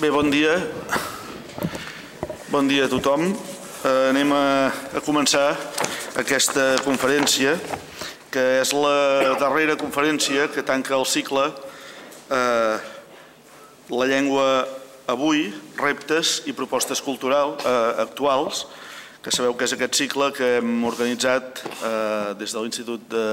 Bé, 0.00 0.08
bon 0.08 0.30
dia. 0.32 0.54
Bon 2.48 2.64
dia 2.64 2.86
a 2.86 2.88
tothom. 2.88 3.26
Eh, 3.84 4.06
anem 4.08 4.30
a, 4.32 4.72
començar 5.04 5.50
aquesta 6.16 6.78
conferència, 6.86 7.52
que 8.32 8.44
és 8.62 8.72
la 8.72 9.34
darrera 9.42 9.76
conferència 9.76 10.46
que 10.54 10.64
tanca 10.64 10.96
el 10.96 11.04
cicle 11.04 11.50
eh, 12.32 12.80
La 13.92 14.08
llengua 14.08 14.64
avui, 15.04 15.50
reptes 15.76 16.46
i 16.48 16.56
propostes 16.56 17.04
culturals 17.04 17.60
eh, 17.60 18.00
actuals, 18.00 18.64
que 19.20 19.36
sabeu 19.36 19.52
que 19.52 19.68
és 19.68 19.76
aquest 19.76 20.00
cicle 20.00 20.32
que 20.32 20.54
hem 20.62 20.80
organitzat 20.88 21.60
eh, 21.60 22.32
des 22.40 22.56
de 22.56 22.64
l'Institut 22.64 23.04
de 23.12 23.28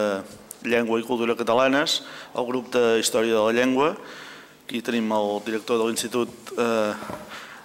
Llengua 0.67 0.99
i 0.99 1.07
Cultura 1.07 1.39
Catalanes, 1.39 2.01
el 2.35 2.51
grup 2.51 2.73
de 2.75 2.97
Història 2.99 3.39
de 3.39 3.47
la 3.47 3.55
Llengua. 3.55 3.93
Aquí 4.67 4.81
tenim 4.83 5.07
el 5.15 5.29
director 5.45 5.77
de 5.79 5.85
l'Institut 5.87 6.49
eh, 6.59 6.91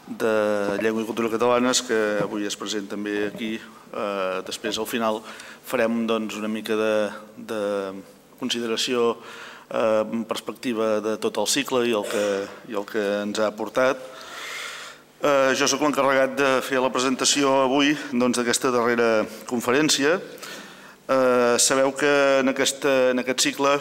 de 0.07 0.35
Llengua 0.79 1.03
i 1.03 1.07
Cultura 1.09 1.33
Catalanes, 1.33 1.81
que 1.83 1.97
avui 2.23 2.47
es 2.47 2.55
present 2.55 2.85
també 2.87 3.25
aquí. 3.27 3.57
Eh, 3.59 4.37
després, 4.47 4.77
al 4.79 4.87
final, 4.87 5.17
farem 5.67 6.05
doncs, 6.07 6.37
una 6.39 6.47
mica 6.47 6.77
de, 6.79 6.93
de 7.49 7.59
consideració 8.39 9.17
eh, 9.19 10.05
en 10.05 10.23
perspectiva 10.31 11.01
de 11.03 11.17
tot 11.19 11.41
el 11.43 11.49
cicle 11.51 11.81
i 11.91 11.97
el 11.99 12.07
que, 12.07 12.23
i 12.71 12.79
el 12.79 12.87
que 12.87 13.03
ens 13.25 13.41
ha 13.43 13.49
aportat. 13.51 13.99
Eh, 15.27 15.57
jo 15.59 15.67
sóc 15.67 15.83
l'encarregat 15.83 16.37
de 16.39 16.53
fer 16.63 16.79
la 16.85 16.93
presentació 16.95 17.65
avui 17.65 17.97
doncs, 18.13 18.39
d'aquesta 18.39 18.71
darrera 18.71 19.11
conferència. 19.51 20.21
Eh, 21.11 21.59
sabeu 21.59 21.91
que 21.99 22.15
en, 22.45 22.55
aquesta, 22.55 22.95
en 23.11 23.25
aquest 23.27 23.43
cicle 23.49 23.75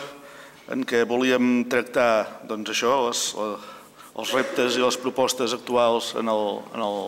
en 0.70 0.86
què 0.86 1.04
volíem 1.10 1.64
tractar 1.72 2.44
doncs, 2.50 2.74
això, 2.74 2.98
les, 3.08 3.22
els 4.22 4.34
reptes 4.36 4.78
i 4.78 4.84
les 4.84 5.00
propostes 5.02 5.56
actuals 5.56 6.14
en 6.20 6.30
el, 6.30 6.46
en 6.76 6.84
el, 6.86 7.00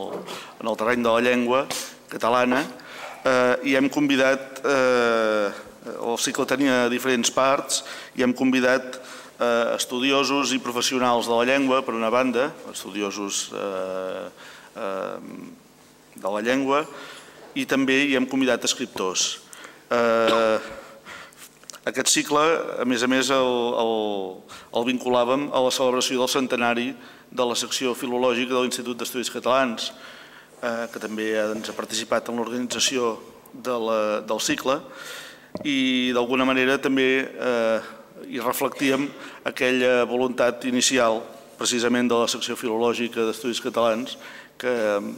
en 0.64 0.72
el 0.72 0.80
terreny 0.80 1.04
de 1.04 1.14
la 1.14 1.24
llengua 1.26 1.66
catalana 2.10 2.64
eh, 3.26 3.56
i 3.70 3.76
hem 3.78 3.90
convidat, 3.92 4.62
eh, 4.66 5.50
el 5.94 6.18
cicle 6.22 6.48
tenia 6.50 6.88
diferents 6.92 7.32
parts 7.34 7.84
i 8.18 8.24
hem 8.24 8.36
convidat 8.38 9.00
eh, 9.40 9.76
estudiosos 9.76 10.54
i 10.54 10.62
professionals 10.64 11.30
de 11.30 11.36
la 11.36 11.48
llengua, 11.48 11.82
per 11.84 11.96
una 11.98 12.12
banda, 12.14 12.52
estudiosos 12.72 13.50
eh, 13.56 14.28
eh, 14.76 15.18
de 16.16 16.30
la 16.30 16.44
llengua, 16.46 16.84
i 17.54 17.66
també 17.70 18.04
hi 18.08 18.16
hem 18.18 18.28
convidat 18.30 18.64
escriptors. 18.66 19.44
Eh, 19.94 20.58
aquest 21.90 22.08
cicle, 22.08 22.42
a 22.80 22.86
més 22.88 23.04
a 23.04 23.10
més, 23.12 23.30
el, 23.34 23.58
el, 23.84 23.96
el 24.80 24.86
vinculàvem 24.88 25.50
a 25.52 25.64
la 25.66 25.72
celebració 25.76 26.22
del 26.22 26.32
centenari 26.32 26.94
de 27.34 27.48
la 27.50 27.58
secció 27.60 27.92
filològica 27.98 28.56
de 28.56 28.62
l'Institut 28.64 29.00
d'Estudis 29.00 29.32
Catalans, 29.34 29.90
eh, 30.64 30.86
que 30.94 31.02
també 31.04 31.34
doncs, 31.52 31.74
ha 31.74 31.76
participat 31.76 32.32
en 32.32 32.40
l'organització 32.40 33.18
de 33.54 33.76
del 34.26 34.40
cicle, 34.42 34.80
i 35.68 36.12
d'alguna 36.16 36.48
manera 36.48 36.80
també 36.82 37.10
eh, 37.22 37.80
hi 38.32 38.40
reflectíem 38.42 39.10
aquella 39.46 40.06
voluntat 40.10 40.64
inicial 40.66 41.20
precisament 41.60 42.08
de 42.10 42.18
la 42.18 42.32
secció 42.32 42.56
filològica 42.58 43.28
d'Estudis 43.28 43.62
Catalans 43.62 44.16
que, 44.58 44.74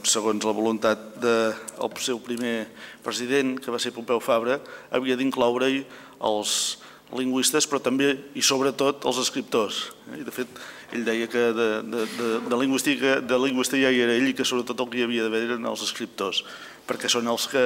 segons 0.08 0.44
la 0.46 0.54
voluntat 0.56 1.16
del 1.22 1.54
de, 1.78 2.02
seu 2.02 2.20
primer 2.24 2.66
president, 3.06 3.56
que 3.62 3.72
va 3.72 3.80
ser 3.80 3.94
Pompeu 3.96 4.20
Fabra, 4.20 4.60
havia 4.92 5.18
d'incloure-hi 5.20 5.84
els 6.24 6.78
lingüistes, 7.16 7.68
però 7.70 7.80
també 7.84 8.12
i 8.36 8.44
sobretot 8.44 9.06
els 9.08 9.20
escriptors. 9.22 9.82
I 10.18 10.24
de 10.26 10.34
fet, 10.34 10.62
ell 10.94 11.06
deia 11.06 11.28
que 11.32 11.44
de, 11.56 11.68
de, 11.86 12.06
de, 12.18 12.30
de, 12.48 12.58
lingüística, 12.60 13.20
de 13.22 13.40
lingüista 13.42 13.80
ja 13.80 13.92
hi 13.94 14.02
era 14.06 14.16
ell 14.16 14.30
i 14.30 14.36
que 14.38 14.48
sobretot 14.48 14.82
el 14.82 14.90
que 14.92 15.02
hi 15.02 15.06
havia 15.06 15.26
d'haver 15.26 15.44
eren 15.50 15.68
els 15.70 15.84
escriptors, 15.86 16.44
perquè 16.88 17.10
són 17.12 17.30
els 17.32 17.48
que, 17.52 17.66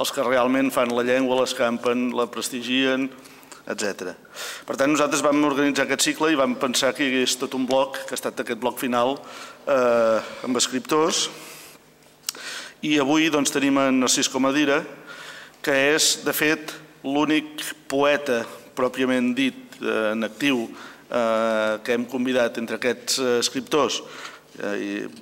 els 0.00 0.14
que 0.14 0.26
realment 0.26 0.72
fan 0.74 0.94
la 0.96 1.04
llengua, 1.06 1.42
l'escampen, 1.42 2.10
la 2.16 2.28
prestigien, 2.32 3.08
etc. 3.70 4.14
Per 4.66 4.76
tant, 4.76 4.90
nosaltres 4.90 5.22
vam 5.24 5.44
organitzar 5.46 5.86
aquest 5.86 6.08
cicle 6.08 6.32
i 6.32 6.38
vam 6.38 6.56
pensar 6.60 6.94
que 6.96 7.04
hi 7.04 7.12
hagués 7.12 7.36
tot 7.40 7.54
un 7.58 7.68
bloc, 7.68 8.00
que 8.06 8.16
ha 8.16 8.18
estat 8.18 8.42
aquest 8.42 8.60
bloc 8.62 8.80
final, 8.80 9.18
eh, 9.66 10.18
amb 10.46 10.60
escriptors, 10.60 11.28
i 12.82 12.96
avui 12.98 13.28
doncs, 13.28 13.52
tenim 13.52 13.76
en 13.78 14.00
Narcís 14.00 14.30
Comadira, 14.32 14.80
que 15.60 15.74
és, 15.92 16.22
de 16.24 16.32
fet, 16.32 16.72
l'únic 17.04 17.62
poeta 17.88 18.42
pròpiament 18.76 19.32
dit 19.36 19.80
eh, 19.80 20.12
en 20.12 20.24
actiu 20.26 20.66
eh, 20.66 21.78
que 21.84 21.96
hem 21.96 22.04
convidat 22.10 22.60
entre 22.60 22.80
aquests 22.80 23.20
eh, 23.20 23.38
escriptors 23.40 24.02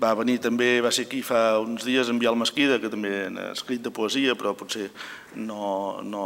va 0.03 0.15
venir 0.19 0.39
també, 0.43 0.81
va 0.83 0.91
ser 0.91 1.05
aquí 1.07 1.21
fa 1.23 1.61
uns 1.63 1.85
dies 1.87 2.09
en 2.11 2.19
Bial 2.19 2.35
Mesquida, 2.35 2.81
que 2.83 2.91
també 2.91 3.29
ha 3.29 3.53
escrit 3.53 3.85
de 3.85 3.93
poesia, 3.95 4.35
però 4.35 4.51
potser 4.59 4.89
no, 5.37 6.01
no, 6.03 6.25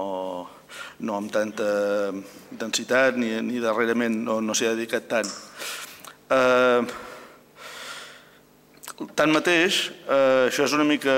no 1.04 1.16
amb 1.18 1.32
tanta 1.34 1.66
intensitat 2.54 3.18
ni, 3.20 3.34
ni 3.44 3.60
darrerament 3.60 4.16
no, 4.24 4.38
no 4.40 4.56
s'hi 4.56 4.70
ha 4.70 4.72
dedicat 4.78 5.10
tant. 5.10 5.28
Eh, 6.32 6.80
tanmateix, 9.18 9.82
eh, 10.06 10.48
això 10.48 10.64
és 10.64 10.78
una 10.78 10.88
mica 10.88 11.12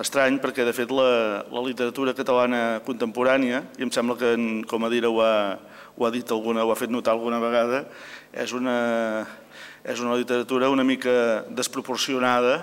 estrany 0.00 0.38
perquè 0.40 0.64
de 0.64 0.72
fet 0.74 0.92
la, 0.94 1.42
la 1.52 1.62
literatura 1.64 2.14
catalana 2.16 2.80
contemporània, 2.86 3.62
i 3.78 3.84
em 3.84 3.92
sembla 3.92 4.16
que 4.18 4.32
en 4.36 4.62
Comadira 4.68 5.10
ho 5.10 5.20
ha, 5.22 5.58
ho 5.96 6.06
ha 6.06 6.10
dit 6.14 6.30
alguna, 6.32 6.64
ho 6.64 6.72
ha 6.72 6.78
fet 6.78 6.92
notar 6.92 7.14
alguna 7.14 7.40
vegada, 7.42 7.84
és 8.32 8.54
una, 8.56 9.26
és 9.84 10.00
una 10.00 10.16
literatura 10.16 10.70
una 10.70 10.86
mica 10.86 11.44
desproporcionada 11.50 12.60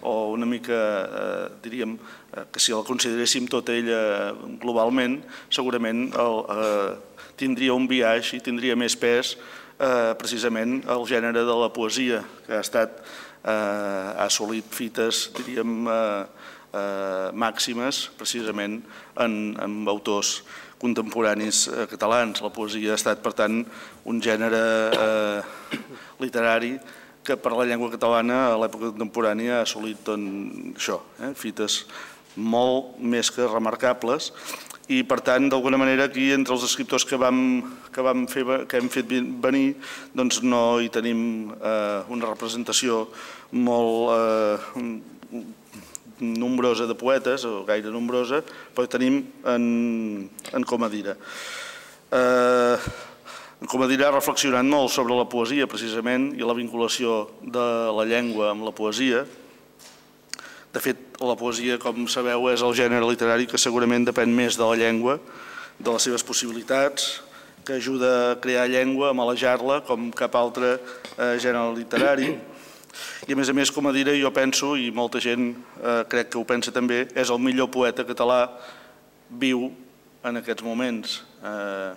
o 0.00 0.30
una 0.30 0.46
mica, 0.46 0.78
eh, 0.78 1.46
diríem, 1.64 1.98
eh, 2.32 2.44
que 2.52 2.60
si 2.62 2.72
la 2.72 2.84
consideréssim 2.86 3.48
tota 3.50 3.74
ella 3.74 4.32
globalment, 4.62 5.18
segurament 5.50 6.12
el, 6.14 6.42
eh, 6.54 7.22
tindria 7.38 7.74
un 7.74 7.88
viatge 7.90 8.38
i 8.38 8.44
tindria 8.44 8.76
més 8.78 8.94
pes 8.94 9.34
eh, 9.78 10.14
precisament 10.18 10.84
el 10.86 11.06
gènere 11.06 11.42
de 11.42 11.56
la 11.58 11.72
poesia, 11.74 12.22
que 12.46 12.54
ha 12.54 12.62
estat 12.62 13.02
Eh, 13.02 13.27
ha 13.44 14.24
assolit 14.26 14.66
fites, 14.74 15.28
diríem, 15.36 15.86
eh, 15.88 16.24
eh, 16.72 17.28
màximes 17.32 18.08
precisament 18.18 18.80
en, 19.16 19.56
en 19.60 19.76
autors 19.88 20.42
contemporanis 20.78 21.66
catalans. 21.90 22.42
La 22.42 22.52
poesia 22.54 22.94
ha 22.94 22.98
estat, 22.98 23.22
per 23.22 23.34
tant, 23.34 23.64
un 24.06 24.22
gènere 24.22 24.62
eh, 24.94 25.78
literari 26.22 26.76
que 27.28 27.36
per 27.36 27.52
la 27.52 27.66
llengua 27.68 27.90
catalana 27.92 28.38
a 28.52 28.60
l'època 28.60 28.92
contemporània 28.94 29.58
ha 29.58 29.64
assolit 29.66 30.00
doncs, 30.06 30.78
això, 30.78 31.00
eh, 31.20 31.34
fites 31.36 31.82
molt 32.38 32.96
més 33.02 33.30
que 33.34 33.46
remarcables 33.50 34.30
i 34.88 35.02
per 35.04 35.20
tant 35.20 35.50
d'alguna 35.52 35.78
manera 35.80 36.06
aquí 36.08 36.30
entre 36.32 36.54
els 36.56 36.64
escriptors 36.64 37.04
que 37.04 37.18
vam, 37.20 37.60
que 37.92 38.04
vam 38.04 38.24
fer, 38.30 38.44
que 38.68 38.80
hem 38.80 38.88
fet 38.92 39.10
venir 39.44 39.74
doncs 40.16 40.40
no 40.42 40.80
hi 40.80 40.88
tenim 40.92 41.20
eh, 41.52 42.00
una 42.08 42.30
representació 42.30 43.04
molt 43.52 44.14
eh, 44.14 45.42
nombrosa 46.20 46.88
de 46.88 46.96
poetes 46.98 47.44
o 47.44 47.66
gaire 47.68 47.92
nombrosa 47.92 48.40
però 48.74 48.88
tenim 48.88 49.20
en, 49.44 49.66
en 50.52 50.64
Comadira. 50.64 51.18
Eh, 52.08 52.76
en 53.58 53.68
Comadira 53.68 54.08
ha 54.08 54.14
reflexionat 54.14 54.64
molt 54.64 54.92
sobre 54.94 55.16
la 55.18 55.28
poesia 55.28 55.68
precisament 55.68 56.30
i 56.38 56.46
la 56.46 56.56
vinculació 56.56 57.26
de 57.42 57.68
la 57.92 58.08
llengua 58.08 58.54
amb 58.54 58.64
la 58.64 58.72
poesia 58.72 59.26
de 60.74 60.80
fet, 60.84 60.98
la 61.24 61.36
poesia, 61.38 61.78
com 61.80 62.04
sabeu, 62.10 62.50
és 62.52 62.62
el 62.64 62.74
gènere 62.76 63.06
literari 63.08 63.48
que 63.48 63.60
segurament 63.60 64.04
depèn 64.04 64.32
més 64.34 64.58
de 64.58 64.66
la 64.68 64.76
llengua, 64.76 65.16
de 65.78 65.94
les 65.94 66.04
seves 66.04 66.24
possibilitats, 66.26 67.22
que 67.64 67.78
ajuda 67.78 68.32
a 68.32 68.36
crear 68.40 68.68
llengua, 68.68 69.10
a 69.10 69.16
malejar-la, 69.16 69.82
com 69.88 70.10
cap 70.12 70.36
altre 70.36 70.76
eh, 70.76 71.36
gènere 71.40 71.72
literari. 71.76 72.30
I 73.28 73.34
a 73.34 73.36
més 73.36 73.48
a 73.48 73.54
més, 73.56 73.72
com 73.72 73.86
a 73.88 73.92
dir, 73.92 74.06
jo 74.20 74.30
penso, 74.32 74.74
i 74.76 74.90
molta 74.94 75.20
gent 75.20 75.50
eh, 75.52 76.02
crec 76.08 76.32
que 76.32 76.40
ho 76.40 76.44
pensa 76.48 76.72
també, 76.74 77.06
és 77.14 77.28
el 77.28 77.40
millor 77.40 77.68
poeta 77.72 78.06
català 78.08 78.46
viu 79.28 79.68
en 80.24 80.40
aquests 80.40 80.64
moments. 80.64 81.20
Eh, 81.44 81.92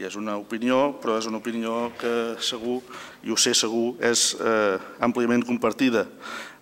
I 0.00 0.06
és 0.08 0.16
una 0.16 0.38
opinió, 0.40 0.94
però 1.02 1.18
és 1.20 1.28
una 1.28 1.42
opinió 1.42 1.90
que 2.00 2.34
segur, 2.40 2.78
i 3.20 3.32
ho 3.32 3.36
sé 3.36 3.52
segur, 3.52 3.98
és 4.00 4.32
eh, 4.40 4.80
àmpliament 5.04 5.44
compartida. 5.44 6.06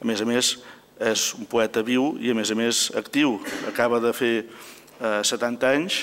A 0.01 0.07
més 0.07 0.21
a 0.21 0.27
més, 0.27 0.57
és 1.01 1.31
un 1.39 1.49
poeta 1.49 1.83
viu 1.83 2.15
i 2.21 2.31
a 2.31 2.37
més 2.37 2.53
a 2.53 2.57
més 2.59 2.89
actiu. 2.99 3.39
Acaba 3.69 4.01
de 4.03 4.13
fer 4.17 4.35
eh, 4.45 5.21
70 5.25 5.71
anys, 5.71 6.01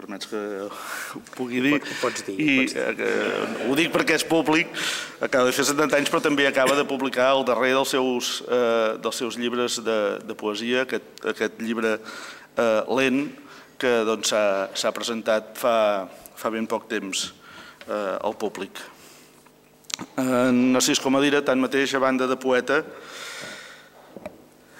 permets 0.00 0.28
que 0.30 0.38
ho 0.64 1.20
pugui 1.34 1.60
dir, 1.64 1.74
ho 1.76 1.96
pots 2.00 2.22
dir, 2.24 2.36
i 2.38 2.54
pots 2.60 2.76
dir. 2.76 3.08
Eh, 3.08 3.66
ho 3.66 3.76
dic 3.78 3.90
perquè 3.92 4.16
és 4.16 4.24
públic, 4.24 4.70
acaba 5.20 5.50
de 5.50 5.56
fer 5.56 5.66
70 5.68 5.98
anys 5.98 6.12
però 6.12 6.22
també 6.24 6.46
acaba 6.48 6.78
de 6.78 6.86
publicar 6.88 7.32
el 7.34 7.44
darrer 7.48 7.74
dels 7.74 7.92
seus, 7.96 8.30
eh, 8.46 8.96
dels 9.02 9.20
seus 9.20 9.36
llibres 9.40 9.80
de, 9.84 9.98
de 10.24 10.38
poesia, 10.38 10.86
aquest, 10.86 11.26
aquest 11.34 11.60
llibre 11.60 11.98
eh, 11.98 12.80
lent 12.96 13.26
que 13.80 13.92
doncs, 14.06 14.30
s'ha 14.30 14.70
doncs, 14.70 14.96
presentat 14.96 15.52
fa, 15.58 16.06
fa 16.36 16.52
ben 16.52 16.68
poc 16.70 16.88
temps 16.88 17.30
eh, 17.88 18.16
al 18.20 18.36
públic. 18.38 18.78
En 20.16 20.70
Narcís 20.72 21.00
Comadira, 21.02 21.42
tanmateix, 21.44 21.92
a 21.96 22.00
banda 22.00 22.28
de 22.28 22.36
poeta, 22.40 22.80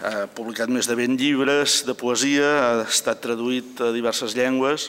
ha 0.00 0.26
publicat 0.32 0.70
més 0.72 0.88
de 0.88 0.96
20 0.96 1.20
llibres 1.20 1.80
de 1.84 1.94
poesia, 1.98 2.48
ha 2.64 2.84
estat 2.88 3.20
traduït 3.20 3.80
a 3.84 3.90
diverses 3.92 4.32
llengües, 4.36 4.88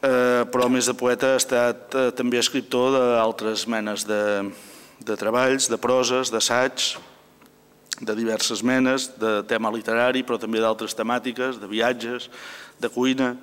eh, 0.00 0.42
però 0.48 0.66
a 0.66 0.72
més 0.72 0.88
de 0.88 0.94
poeta 0.96 1.34
ha 1.34 1.40
estat 1.40 1.96
eh, 1.98 2.08
també 2.16 2.40
escriptor 2.40 2.96
d'altres 2.96 3.66
menes 3.68 4.06
de, 4.08 4.22
de 5.04 5.16
treballs, 5.20 5.68
de 5.68 5.78
proses, 5.80 6.32
d'assaigs, 6.32 6.94
de 8.00 8.16
diverses 8.18 8.64
menes, 8.64 9.10
de 9.20 9.42
tema 9.46 9.70
literari, 9.70 10.24
però 10.24 10.40
també 10.40 10.62
d'altres 10.64 10.96
temàtiques, 10.96 11.60
de 11.60 11.68
viatges, 11.70 12.30
de 12.80 12.90
cuina. 12.90 13.34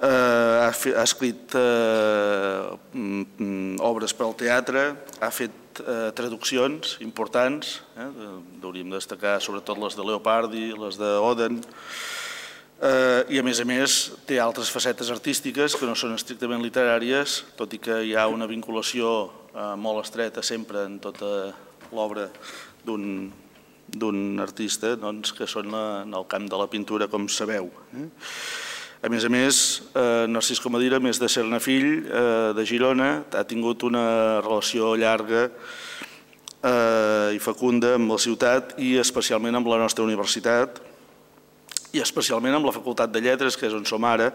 Eh, 0.00 0.08
ha, 0.08 0.72
escrit 1.04 1.54
eh, 1.60 2.72
mm, 2.96 3.76
obres 3.84 4.16
per 4.16 4.30
al 4.30 4.38
teatre, 4.38 4.88
ha 5.20 5.28
fet 5.28 5.59
eh, 5.78 6.10
traduccions 6.16 6.96
importants, 7.04 7.80
eh, 7.96 8.08
hauríem 8.62 8.90
de 8.90 8.98
destacar 8.98 9.38
sobretot 9.42 9.78
les 9.78 9.96
de 9.96 10.06
Leopardi, 10.06 10.64
les 10.74 10.98
d'Oden, 10.98 11.60
eh, 12.80 13.24
i 13.28 13.38
a 13.38 13.44
més 13.46 13.60
a 13.60 13.66
més 13.68 13.98
té 14.26 14.40
altres 14.40 14.70
facetes 14.72 15.10
artístiques 15.10 15.76
que 15.76 15.86
no 15.86 15.94
són 15.94 16.16
estrictament 16.16 16.62
literàries, 16.64 17.42
tot 17.56 17.72
i 17.76 17.78
que 17.82 18.00
hi 18.08 18.16
ha 18.16 18.26
una 18.28 18.48
vinculació 18.50 19.30
eh, 19.54 19.74
molt 19.76 20.04
estreta 20.04 20.42
sempre 20.42 20.86
en 20.88 20.98
tota 20.98 21.52
l'obra 21.92 22.28
d'un 22.84 24.40
artista 24.40 24.96
doncs, 24.96 25.32
que 25.36 25.46
són 25.50 25.70
la, 25.74 26.02
en 26.06 26.14
el 26.14 26.26
camp 26.30 26.48
de 26.50 26.58
la 26.58 26.68
pintura, 26.70 27.08
com 27.10 27.28
sabeu. 27.28 27.70
Eh? 27.94 28.08
A 29.00 29.08
més 29.08 29.24
a 29.24 29.30
més, 29.32 29.80
eh, 29.96 30.26
Narcís 30.28 30.58
Comadira, 30.60 30.98
més 31.00 31.16
de 31.16 31.28
ser-ne 31.32 31.56
fill 31.56 32.02
eh, 32.04 32.52
de 32.52 32.64
Girona, 32.68 33.22
ha 33.32 33.44
tingut 33.48 33.80
una 33.88 34.42
relació 34.44 34.90
llarga 35.00 35.46
eh, 35.48 37.32
i 37.32 37.40
fecunda 37.40 37.94
amb 37.96 38.12
la 38.12 38.18
ciutat 38.20 38.74
i 38.76 38.98
especialment 39.00 39.56
amb 39.56 39.70
la 39.72 39.78
nostra 39.80 40.04
universitat 40.04 40.82
i 41.96 42.04
especialment 42.04 42.58
amb 42.58 42.68
la 42.68 42.76
Facultat 42.76 43.08
de 43.08 43.24
Lletres, 43.24 43.56
que 43.56 43.70
és 43.70 43.78
on 43.78 43.88
som 43.88 44.04
ara, 44.04 44.28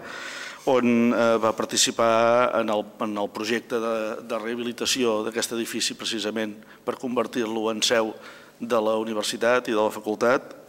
on 0.65 1.13
eh, 1.13 1.29
va 1.45 1.53
participar 1.53 2.57
en 2.63 2.73
el, 2.73 2.81
en 3.06 3.15
el 3.21 3.29
projecte 3.29 3.77
de, 3.77 3.95
de 4.25 4.41
rehabilitació 4.41 5.19
d'aquest 5.27 5.53
edifici 5.59 5.94
precisament 5.94 6.57
per 6.81 6.97
convertir-lo 6.97 7.69
en 7.69 7.85
seu 7.85 8.15
de 8.57 8.81
la 8.81 8.97
universitat 8.97 9.69
i 9.69 9.77
de 9.77 9.81
la 9.83 9.94
facultat 9.94 10.64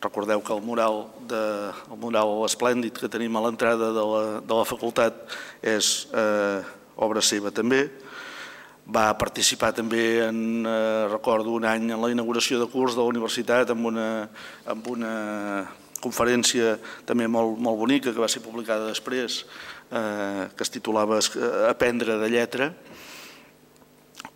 Recordeu 0.00 0.40
que 0.46 0.54
el 0.54 0.62
mural, 0.62 1.08
de, 1.26 1.42
el 1.90 1.98
mural 1.98 2.44
esplèndid 2.46 2.94
que 2.94 3.10
tenim 3.10 3.34
a 3.34 3.42
l'entrada 3.42 3.90
de, 3.90 4.04
la, 4.06 4.20
de 4.46 4.58
la 4.60 4.66
facultat 4.68 5.24
és 5.58 6.06
eh, 6.14 6.60
obra 7.02 7.22
seva 7.24 7.50
també. 7.50 7.88
Va 8.86 9.10
participar 9.18 9.72
també, 9.74 10.20
en, 10.28 10.38
eh, 10.62 11.08
recordo, 11.10 11.50
un 11.58 11.66
any 11.66 11.90
en 11.90 11.98
la 11.98 12.12
inauguració 12.14 12.60
de 12.60 12.68
curs 12.70 12.94
de 12.94 13.02
la 13.02 13.10
universitat 13.10 13.72
amb 13.74 13.90
una, 13.90 14.06
amb 14.70 14.86
una 14.92 15.14
conferència 15.98 16.76
també 17.06 17.26
molt, 17.26 17.58
molt 17.58 17.80
bonica 17.80 18.12
que 18.12 18.22
va 18.22 18.30
ser 18.30 18.42
publicada 18.44 18.86
després, 18.92 19.40
eh, 19.90 20.46
que 20.54 20.62
es 20.62 20.70
titulava 20.70 21.18
Aprendre 21.68 22.20
de 22.22 22.28
lletra, 22.30 22.70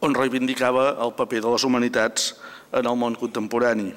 on 0.02 0.18
reivindicava 0.18 0.96
el 1.06 1.14
paper 1.14 1.44
de 1.46 1.54
les 1.54 1.68
humanitats 1.70 2.32
en 2.74 2.90
el 2.90 2.98
món 2.98 3.14
contemporani. 3.14 3.92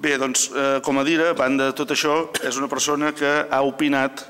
Bé, 0.00 0.16
doncs, 0.16 0.50
eh, 0.56 0.80
com 0.80 0.98
a 0.98 1.04
dir, 1.04 1.20
a 1.20 1.34
banda 1.36 1.66
de 1.68 1.74
tot 1.76 1.90
això, 1.92 2.30
és 2.40 2.56
una 2.56 2.68
persona 2.68 3.12
que 3.12 3.46
ha 3.50 3.60
opinat 3.62 4.24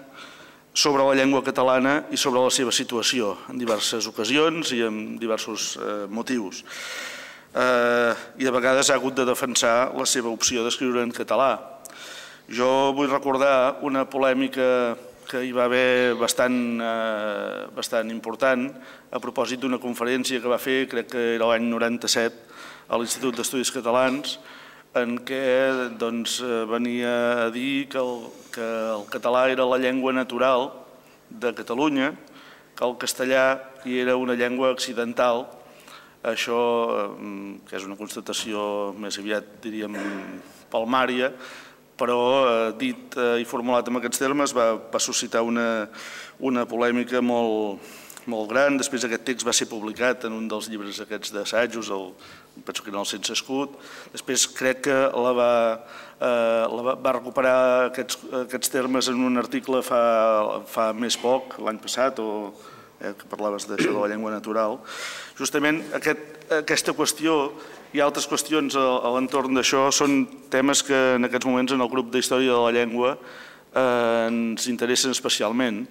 sobre 0.75 1.05
la 1.05 1.15
llengua 1.15 1.43
catalana 1.45 2.07
i 2.11 2.17
sobre 2.17 2.41
la 2.43 2.51
seva 2.51 2.73
situació 2.73 3.37
en 3.49 3.59
diverses 3.61 4.09
ocasions 4.09 4.73
i 4.73 4.83
en 4.83 5.19
diversos 5.21 5.77
eh, 5.77 6.07
motius. 6.09 6.65
Eh, 7.55 8.15
I 8.39 8.45
de 8.45 8.51
vegades 8.51 8.91
ha 8.91 8.97
hagut 8.97 9.15
de 9.15 9.27
defensar 9.29 9.93
la 9.95 10.07
seva 10.07 10.33
opció 10.33 10.65
d'escriure 10.65 11.05
en 11.05 11.13
català. 11.13 11.55
Jo 12.51 12.93
vull 12.97 13.13
recordar 13.13 13.79
una 13.87 14.03
polèmica 14.11 14.97
que 15.29 15.45
hi 15.47 15.53
va 15.55 15.69
haver 15.69 16.15
bastant, 16.19 16.81
eh, 16.83 17.69
bastant 17.77 18.11
important 18.11 18.67
a 19.13 19.21
propòsit 19.23 19.63
d'una 19.63 19.79
conferència 19.79 20.41
que 20.43 20.51
va 20.51 20.59
fer, 20.59 20.89
crec 20.89 21.13
que 21.13 21.29
era 21.37 21.53
l'any 21.53 21.71
97, 21.71 22.51
a 22.89 22.99
l'Institut 22.99 23.39
d'Estudis 23.39 23.71
Catalans, 23.71 24.41
en 24.95 25.17
què 25.25 25.41
doncs, 25.97 26.41
eh, 26.45 26.65
venia 26.69 27.47
a 27.47 27.51
dir 27.51 27.89
que 27.89 27.99
el, 27.99 28.27
que 28.53 28.67
el 28.93 29.07
català 29.09 29.47
era 29.49 29.65
la 29.65 29.81
llengua 29.81 30.13
natural 30.13 30.69
de 31.31 31.55
Catalunya, 31.57 32.13
que 32.77 32.85
el 32.85 32.99
castellà 33.01 33.45
hi 33.89 33.99
era 34.03 34.19
una 34.21 34.37
llengua 34.37 34.73
accidental, 34.73 35.47
això, 36.23 36.61
eh, 36.93 37.59
que 37.69 37.77
és 37.77 37.89
una 37.89 37.97
constatació 37.97 38.93
més 38.99 39.17
aviat, 39.19 39.49
diríem, 39.65 39.97
palmària, 40.73 41.33
però 41.97 42.21
eh, 42.45 42.71
dit 42.77 43.17
i 43.41 43.49
formulat 43.49 43.89
en 43.89 43.97
aquests 43.97 44.21
termes 44.21 44.53
va, 44.53 44.75
va 44.93 45.01
suscitar 45.01 45.41
una, 45.47 45.89
una 46.41 46.67
polèmica 46.69 47.25
molt, 47.25 47.81
molt 48.31 48.51
gran. 48.51 48.77
Després 48.81 49.05
aquest 49.07 49.25
text 49.27 49.47
va 49.47 49.55
ser 49.57 49.69
publicat 49.71 50.27
en 50.29 50.37
un 50.37 50.49
dels 50.51 50.69
llibres 50.71 51.01
aquests 51.03 51.33
d'assajos, 51.35 51.91
el, 51.95 52.11
penso 52.67 52.85
que 52.85 52.93
era 52.93 53.01
el 53.01 53.09
Sense 53.09 53.35
Escut. 53.35 53.75
Després 54.15 54.47
crec 54.57 54.85
que 54.89 54.99
la 55.25 55.33
va, 55.37 55.53
eh, 56.21 56.65
la 56.77 56.87
va, 56.89 56.95
va 56.95 57.17
recuperar 57.19 57.57
aquests, 57.89 58.21
aquests 58.45 58.73
termes 58.73 59.11
en 59.13 59.23
un 59.27 59.41
article 59.43 59.83
fa, 59.87 60.03
fa 60.67 60.93
més 60.93 61.19
poc, 61.19 61.59
l'any 61.63 61.81
passat, 61.83 62.23
o 62.23 62.53
eh, 63.01 63.15
que 63.19 63.31
parlaves 63.31 63.67
d'això 63.69 63.91
de 63.91 64.01
la 64.01 64.11
llengua 64.13 64.35
natural. 64.35 64.79
Justament 65.39 65.83
aquest, 65.99 66.53
aquesta 66.63 66.95
qüestió 66.97 67.39
i 67.93 68.01
altres 68.01 68.29
qüestions 68.29 68.77
a, 68.79 68.85
a 69.05 69.15
l'entorn 69.17 69.57
d'això 69.57 69.89
són 69.93 70.23
temes 70.53 70.85
que 70.87 71.01
en 71.17 71.29
aquests 71.29 71.49
moments 71.49 71.75
en 71.75 71.83
el 71.85 71.91
grup 71.93 72.13
d'Història 72.13 72.55
de 72.55 72.63
la 72.63 72.77
Llengua 72.77 73.17
eh, 73.17 74.29
ens 74.29 74.69
interessen 74.71 75.13
especialment 75.13 75.85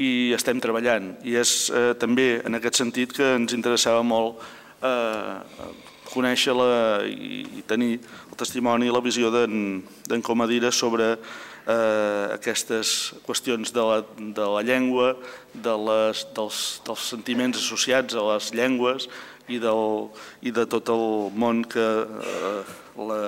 i 0.00 0.32
estem 0.36 0.60
treballant. 0.62 1.12
I 1.24 1.36
és 1.42 1.70
eh, 1.70 1.92
també 2.00 2.40
en 2.44 2.56
aquest 2.58 2.80
sentit 2.80 3.12
que 3.16 3.34
ens 3.36 3.52
interessava 3.56 4.02
molt 4.06 4.40
eh, 4.82 5.70
conèixer 6.12 6.54
la, 6.56 6.68
i, 7.08 7.42
i 7.60 7.64
tenir 7.68 7.96
el 7.98 8.38
testimoni 8.38 8.88
i 8.88 8.92
la 8.92 9.02
visió 9.04 9.30
d'en 9.32 10.24
Comadira 10.24 10.72
sobre 10.72 11.16
eh, 11.16 12.26
aquestes 12.34 13.12
qüestions 13.26 13.72
de 13.74 13.84
la, 13.88 14.00
de 14.18 14.48
la 14.56 14.62
llengua, 14.66 15.14
de 15.54 15.76
les, 15.88 16.24
dels, 16.36 16.62
dels 16.86 17.10
sentiments 17.14 17.58
associats 17.58 18.16
a 18.16 18.24
les 18.32 18.52
llengües 18.56 19.08
i, 19.48 19.58
del, 19.62 20.08
i 20.42 20.52
de 20.54 20.66
tot 20.70 20.92
el 20.92 21.06
món 21.38 21.64
que 21.68 21.88
eh, 22.04 22.74
la, 22.96 23.20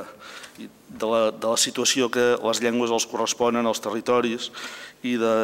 de 0.59 1.07
la, 1.11 1.23
de 1.33 1.53
la 1.55 1.61
situació 1.61 2.11
que 2.13 2.35
les 2.43 2.63
llengües 2.63 2.93
els 2.95 3.09
corresponen 3.11 3.67
als 3.67 3.83
territoris 3.85 4.51
i 5.05 5.17
de 5.21 5.35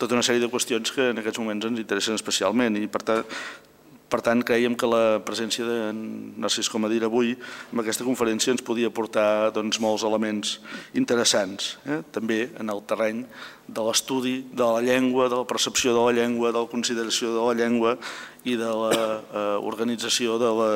tota 0.00 0.16
una 0.16 0.24
sèrie 0.24 0.40
de 0.40 0.50
qüestions 0.52 0.94
que 0.96 1.10
en 1.12 1.20
aquests 1.20 1.42
moments 1.42 1.68
ens 1.68 1.82
interessen 1.82 2.16
especialment 2.16 2.78
i 2.80 2.88
per 2.88 3.02
tant, 3.04 3.26
per 4.10 4.18
tant 4.26 4.42
creiem 4.42 4.74
que 4.74 4.88
la 4.90 5.20
presència 5.22 5.64
de 5.66 5.92
Narcís 5.94 6.70
Comadir 6.72 7.04
avui 7.06 7.36
en 7.36 7.82
aquesta 7.82 8.06
conferència 8.06 8.50
ens 8.54 8.64
podia 8.66 8.90
portar 8.90 9.52
doncs, 9.54 9.78
molts 9.82 10.04
elements 10.08 10.56
interessants, 10.98 11.76
eh? 11.86 12.00
també 12.10 12.48
en 12.58 12.72
el 12.74 12.82
terreny 12.90 13.22
de 13.68 13.84
l'estudi 13.86 14.40
de 14.50 14.66
la 14.66 14.82
llengua, 14.82 15.28
de 15.30 15.38
la 15.38 15.46
percepció 15.46 15.94
de 15.94 16.08
la 16.08 16.16
llengua, 16.16 16.50
de 16.50 16.58
la 16.58 16.72
consideració 16.72 17.30
de 17.36 17.44
la 17.46 17.54
llengua 17.60 17.94
i 18.42 18.56
de 18.58 18.72
l'organització 18.72 20.34
eh, 20.34 20.42
de, 20.42 20.52
la, 20.58 20.70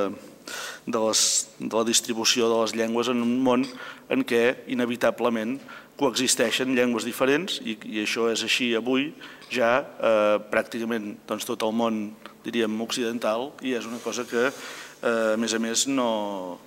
de, 0.87 1.01
les, 1.09 1.25
de 1.59 1.75
la 1.75 1.87
distribució 1.89 2.53
de 2.53 2.61
les 2.63 2.77
llengües 2.79 3.11
en 3.11 3.25
un 3.25 3.39
món 3.43 3.67
en 4.15 4.23
què 4.23 4.45
inevitablement 4.71 5.59
coexisteixen 5.99 6.75
llengües 6.75 7.07
diferents 7.07 7.61
i, 7.63 7.77
i 7.87 8.03
això 8.03 8.27
és 8.33 8.43
així 8.47 8.73
avui 8.75 9.13
ja 9.53 9.77
eh, 9.81 10.37
pràcticament 10.51 11.13
doncs, 11.29 11.47
tot 11.47 11.63
el 11.63 11.75
món 11.77 12.01
diríem 12.45 12.81
occidental 12.83 13.53
i 13.63 13.77
és 13.79 13.87
una 13.87 14.01
cosa 14.03 14.27
que 14.29 14.49
eh, 14.49 15.35
a 15.35 15.39
més 15.41 15.55
a 15.55 15.61
més 15.63 15.87
no, 15.89 16.59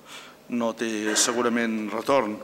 no 0.48 0.72
té 0.72 1.14
segurament 1.16 1.86
retorn. 1.92 2.38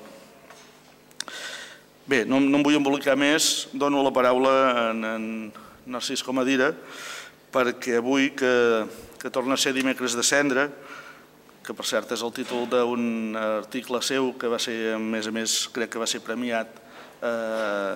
Bé, 2.04 2.24
no, 2.28 2.36
no 2.36 2.60
em 2.60 2.64
vull 2.66 2.76
embolicar 2.76 3.16
més, 3.16 3.70
dono 3.72 4.02
la 4.04 4.12
paraula 4.12 4.54
en, 4.90 5.04
en 5.08 5.24
Narcís 5.88 6.24
Comadira 6.24 6.74
perquè 7.54 8.00
avui 8.00 8.32
que, 8.36 8.52
que 9.20 9.30
torna 9.32 9.56
a 9.56 9.60
ser 9.60 9.72
dimecres 9.72 10.16
de 10.18 10.24
cendre 10.26 10.68
que 11.64 11.74
per 11.76 11.86
cert 11.88 12.12
és 12.12 12.22
el 12.24 12.32
títol 12.36 12.66
d'un 12.68 13.36
article 13.40 14.00
seu 14.04 14.32
que 14.38 14.50
va 14.52 14.60
ser, 14.60 14.94
a 14.94 15.00
més 15.00 15.28
a 15.28 15.32
més, 15.34 15.56
crec 15.72 15.94
que 15.94 16.02
va 16.02 16.08
ser 16.10 16.20
premiat, 16.24 16.80
eh, 17.24 17.94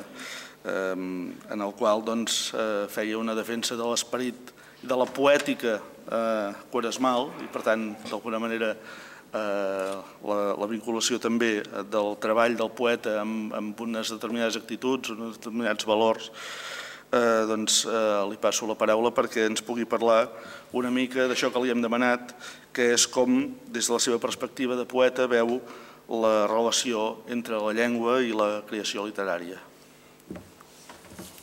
eh, 0.64 0.94
en 0.96 1.66
el 1.66 1.74
qual 1.76 2.04
doncs, 2.04 2.54
eh, 2.54 2.86
feia 2.92 3.18
una 3.20 3.36
defensa 3.36 3.76
de 3.76 3.84
l'esperit 3.84 4.54
de 4.82 4.96
la 4.96 5.06
poètica 5.06 5.78
eh, 5.78 6.50
quaresmal 6.72 7.28
i 7.42 7.48
per 7.52 7.64
tant 7.66 7.90
d'alguna 8.08 8.40
manera 8.40 8.72
eh, 8.72 9.94
la, 10.30 10.38
la 10.56 10.68
vinculació 10.70 11.18
també 11.20 11.58
del 11.92 12.14
treball 12.22 12.56
del 12.56 12.70
poeta 12.70 13.18
amb, 13.22 13.52
amb 13.58 13.80
unes 13.88 14.14
determinades 14.14 14.56
actituds, 14.60 15.10
uns 15.12 15.40
determinats 15.40 15.88
valors 15.88 16.30
eh, 17.12 17.44
doncs, 17.50 17.82
li 18.30 18.38
passo 18.40 18.70
la 18.70 18.78
paraula 18.78 19.12
perquè 19.14 19.48
ens 19.50 19.64
pugui 19.64 19.88
parlar 19.88 20.28
una 20.76 20.90
mica 20.92 21.26
d'això 21.28 21.52
que 21.52 21.62
li 21.62 21.72
hem 21.72 21.82
demanat, 21.82 22.34
que 22.72 22.92
és 22.94 23.06
com, 23.08 23.40
des 23.72 23.88
de 23.88 23.94
la 23.94 24.02
seva 24.02 24.18
perspectiva 24.22 24.76
de 24.76 24.86
poeta, 24.88 25.26
veu 25.30 25.58
la 26.08 26.46
relació 26.48 27.24
entre 27.28 27.60
la 27.60 27.74
llengua 27.76 28.18
i 28.24 28.32
la 28.32 28.62
creació 28.68 29.04
literària. 29.06 29.58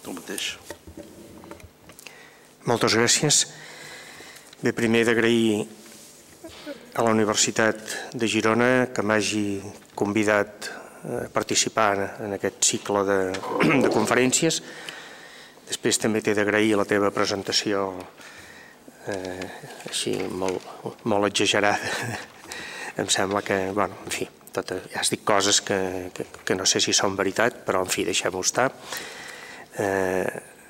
Tu 0.02 0.14
mateix. 0.14 0.56
Moltes 2.66 2.96
gràcies. 2.98 3.46
Bé, 4.62 4.72
primer 4.74 5.04
d'agrair 5.06 5.66
a 6.96 7.04
la 7.04 7.12
Universitat 7.12 8.14
de 8.16 8.28
Girona 8.32 8.88
que 8.96 9.04
m'hagi 9.04 9.62
convidat 9.98 10.70
a 11.06 11.28
participar 11.30 12.16
en 12.26 12.34
aquest 12.38 12.64
cicle 12.66 13.04
de, 13.06 13.20
de 13.84 13.92
conferències. 13.94 14.62
Després 15.68 16.00
també 16.02 16.22
t'he 16.22 16.34
d'agrair 16.38 16.78
la 16.80 16.88
teva 16.90 17.12
presentació 17.14 17.92
eh, 19.12 19.50
així 19.90 20.16
molt, 20.30 20.64
molt 21.04 21.30
exagerada. 21.30 21.92
em 23.02 23.10
sembla 23.12 23.42
que, 23.46 23.60
bueno, 23.76 24.02
en 24.06 24.14
fi, 24.14 24.28
tot, 24.56 24.74
ja 24.92 25.02
has 25.02 25.12
dit 25.12 25.24
coses 25.28 25.62
que, 25.62 25.80
que, 26.16 26.28
que 26.46 26.56
no 26.56 26.68
sé 26.70 26.82
si 26.84 26.94
són 26.96 27.18
veritat, 27.20 27.64
però 27.68 27.84
en 27.84 27.92
fi, 27.92 28.06
deixem-ho 28.08 28.44
estar. 28.44 28.70
Eh, 29.78 30.28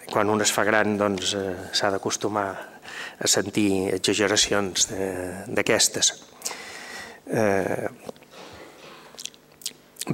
quan 0.09 0.29
un 0.29 0.41
es 0.41 0.53
fa 0.53 0.65
gran 0.65 0.97
doncs, 0.97 1.33
eh, 1.37 1.53
s'ha 1.73 1.91
d'acostumar 1.93 2.47
a 3.15 3.29
sentir 3.31 3.93
exageracions 3.93 4.89
d'aquestes. 4.91 6.11
Eh, 7.25 7.87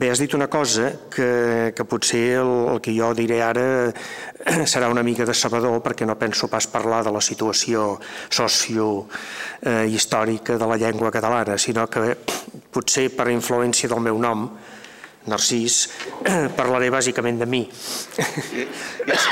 bé, 0.01 0.10
has 0.10 0.17
dit 0.17 0.34
una 0.34 0.50
cosa 0.50 0.98
que, 1.13 1.77
que 1.77 1.84
potser 1.86 2.41
el, 2.41 2.74
el 2.74 2.81
que 2.81 2.89
jo 2.96 3.13
diré 3.13 3.43
ara 3.46 3.93
serà 4.72 4.89
una 4.89 5.03
mica 5.05 5.25
de 5.29 5.34
sabador 5.38 5.77
perquè 5.86 6.10
no 6.10 6.17
penso 6.17 6.50
pas 6.50 6.65
parlar 6.67 7.03
de 7.05 7.12
la 7.13 7.22
situació 7.22 8.01
socio-històrica 8.34 10.58
de 10.58 10.67
la 10.67 10.77
llengua 10.81 11.13
catalana, 11.13 11.58
sinó 11.62 11.86
que 11.88 12.17
potser 12.74 13.13
per 13.13 13.29
influència 13.29 13.86
del 13.91 14.01
meu 14.01 14.17
nom, 14.17 14.50
Narcís, 15.29 15.93
parlaré 16.58 16.89
bàsicament 16.89 17.38
de 17.38 17.46
mi. 17.46 17.70
Ja, 18.17 18.25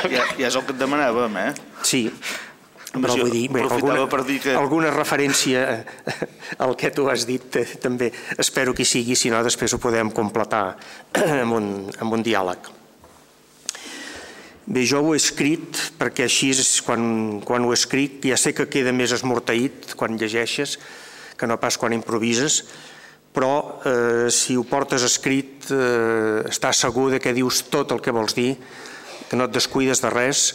ja, 0.06 0.22
ja 0.38 0.48
és 0.52 0.54
el 0.54 0.62
que 0.68 0.74
et 0.76 0.78
demanàvem, 0.78 1.34
eh? 1.48 1.54
Sí, 1.82 2.14
però 2.90 3.14
vull 3.20 3.30
dir, 3.30 3.46
bé, 3.54 3.62
alguna, 3.70 4.08
per 4.10 4.24
dir 4.26 4.40
que... 4.42 4.56
alguna 4.58 4.90
referència 4.90 5.62
al 6.66 6.74
que 6.80 6.90
tu 6.96 7.06
has 7.12 7.28
dit 7.30 7.60
eh, 7.60 7.66
també 7.82 8.10
espero 8.42 8.74
que 8.74 8.82
hi 8.82 8.90
sigui, 8.90 9.18
si 9.20 9.30
no 9.30 9.44
després 9.46 9.76
ho 9.76 9.82
podem 9.82 10.10
completar 10.16 10.64
amb 11.44 11.58
un, 11.60 11.68
amb 12.02 12.18
un 12.18 12.26
diàleg. 12.26 12.72
Bé, 14.70 14.84
jo 14.86 15.02
ho 15.02 15.14
he 15.14 15.22
escrit 15.22 15.78
perquè 15.98 16.26
així 16.26 16.52
és 16.54 16.80
quan, 16.86 17.42
quan 17.46 17.66
ho 17.66 17.74
escric 17.74 18.26
ja 18.30 18.38
sé 18.38 18.54
que 18.58 18.68
queda 18.70 18.94
més 18.94 19.14
esmorteït 19.14 19.96
quan 19.98 20.18
llegeixes 20.18 20.78
que 21.40 21.48
no 21.48 21.58
pas 21.62 21.78
quan 21.80 21.94
improvises, 21.96 22.64
però 23.34 23.80
eh, 23.86 24.28
si 24.34 24.58
ho 24.58 24.66
portes 24.68 25.06
escrit 25.06 25.70
eh, 25.72 26.42
estàs 26.50 26.82
segur 26.84 27.08
de 27.14 27.22
que 27.22 27.34
dius 27.38 27.64
tot 27.70 27.94
el 27.96 28.02
que 28.04 28.14
vols 28.14 28.36
dir, 28.38 28.52
que 29.30 29.38
no 29.38 29.46
et 29.46 29.54
descuides 29.56 30.02
de 30.04 30.12
res 30.14 30.50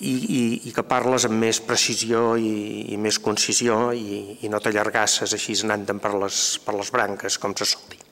i, 0.00 0.12
i, 0.12 0.42
i 0.68 0.72
que 0.76 0.84
parles 0.84 1.24
amb 1.28 1.38
més 1.40 1.60
precisió 1.64 2.34
i, 2.36 2.92
i 2.92 2.98
més 3.00 3.18
concisió 3.22 3.92
i, 3.96 4.38
i 4.44 4.50
no 4.52 4.60
t'allargasses 4.60 5.32
així 5.32 5.56
anant 5.64 5.86
per 6.02 6.12
les, 6.20 6.40
per 6.64 6.76
les 6.76 6.92
branques, 6.92 7.38
com 7.40 7.56
se 7.56 7.68
sol 7.68 7.86
dir. 7.92 8.02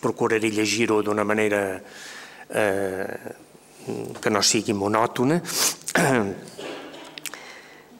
Procuraré 0.00 0.48
llegir-ho 0.52 1.02
d'una 1.02 1.24
manera 1.24 1.62
eh, 1.76 3.34
que 4.20 4.32
no 4.32 4.42
sigui 4.42 4.76
monòtona 4.76 5.40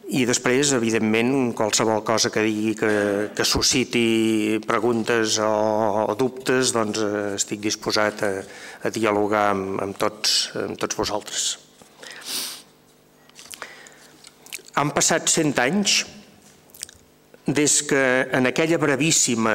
i 0.06 0.22
després, 0.22 0.70
evidentment, 0.76 1.32
qualsevol 1.58 2.04
cosa 2.06 2.30
que 2.30 2.44
digui 2.46 2.76
que, 2.78 2.90
que 3.34 3.44
susciti 3.44 4.60
preguntes 4.62 5.40
o, 5.42 5.50
o 6.06 6.14
dubtes, 6.14 6.70
doncs 6.76 7.02
eh, 7.02 7.22
estic 7.34 7.64
disposat 7.64 8.22
a, 8.22 8.32
a 8.86 8.94
dialogar 8.94 9.48
amb, 9.56 9.80
amb, 9.82 9.98
tots, 9.98 10.52
amb 10.62 10.78
tots 10.78 11.02
vosaltres. 11.02 11.65
Han 14.76 14.90
passat 14.92 15.30
cent 15.32 15.54
anys 15.62 16.02
des 17.46 17.78
que 17.88 18.02
en 18.36 18.48
aquella 18.50 18.76
brevíssima 18.76 19.54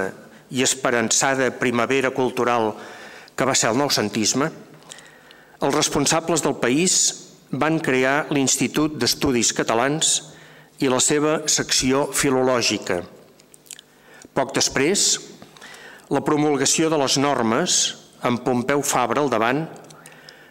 i 0.50 0.64
esperançada 0.66 1.52
primavera 1.60 2.10
cultural 2.10 2.72
que 3.38 3.46
va 3.46 3.54
ser 3.56 3.70
el 3.70 3.78
noucentisme, 3.78 4.50
els 5.62 5.76
responsables 5.78 6.42
del 6.42 6.58
país 6.58 6.98
van 7.52 7.78
crear 7.84 8.32
l'Institut 8.34 8.98
d'Estudis 8.98 9.54
Catalans 9.54 10.12
i 10.82 10.90
la 10.90 11.00
seva 11.04 11.42
secció 11.46 12.08
filològica. 12.16 13.02
Poc 14.34 14.56
després, 14.56 15.20
la 16.10 16.24
promulgació 16.26 16.90
de 16.90 16.98
les 16.98 17.20
normes, 17.22 17.82
amb 18.26 18.42
Pompeu 18.42 18.82
Fabra 18.82 19.22
al 19.22 19.30
davant, 19.30 19.68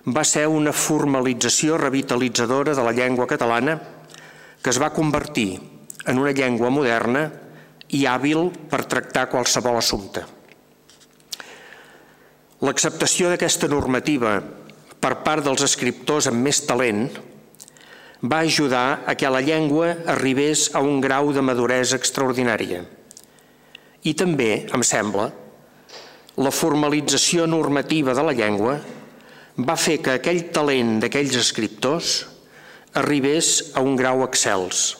va 0.06 0.22
ser 0.24 0.46
una 0.46 0.72
formalització 0.72 1.80
revitalitzadora 1.80 2.76
de 2.76 2.84
la 2.86 2.94
llengua 2.94 3.26
catalana 3.26 3.80
que 4.62 4.70
es 4.72 4.80
va 4.80 4.92
convertir 4.92 5.58
en 6.06 6.18
una 6.20 6.34
llengua 6.36 6.70
moderna 6.72 7.26
i 7.96 8.04
hàbil 8.06 8.50
per 8.70 8.84
tractar 8.90 9.28
qualsevol 9.32 9.80
assumpte. 9.80 10.22
L'acceptació 12.60 13.30
d'aquesta 13.32 13.70
normativa 13.72 14.36
per 15.00 15.14
part 15.24 15.44
dels 15.46 15.64
escriptors 15.64 16.28
amb 16.28 16.44
més 16.44 16.60
talent 16.68 17.06
va 18.20 18.42
ajudar 18.44 19.00
a 19.08 19.14
que 19.16 19.30
la 19.32 19.40
llengua 19.40 19.94
arribés 20.12 20.68
a 20.76 20.82
un 20.84 21.00
grau 21.00 21.32
de 21.32 21.40
maduresa 21.40 21.96
extraordinària. 21.96 22.82
I 24.04 24.12
també, 24.12 24.66
em 24.76 24.84
sembla, 24.84 25.30
la 26.40 26.52
formalització 26.52 27.46
normativa 27.48 28.12
de 28.16 28.24
la 28.24 28.36
llengua 28.36 28.76
va 29.56 29.76
fer 29.76 29.98
que 30.04 30.18
aquell 30.18 30.46
talent 30.52 30.98
d'aquells 31.00 31.36
escriptors 31.40 32.12
arribés 32.94 33.70
a 33.74 33.82
un 33.84 33.96
grau 33.96 34.24
excels. 34.26 34.96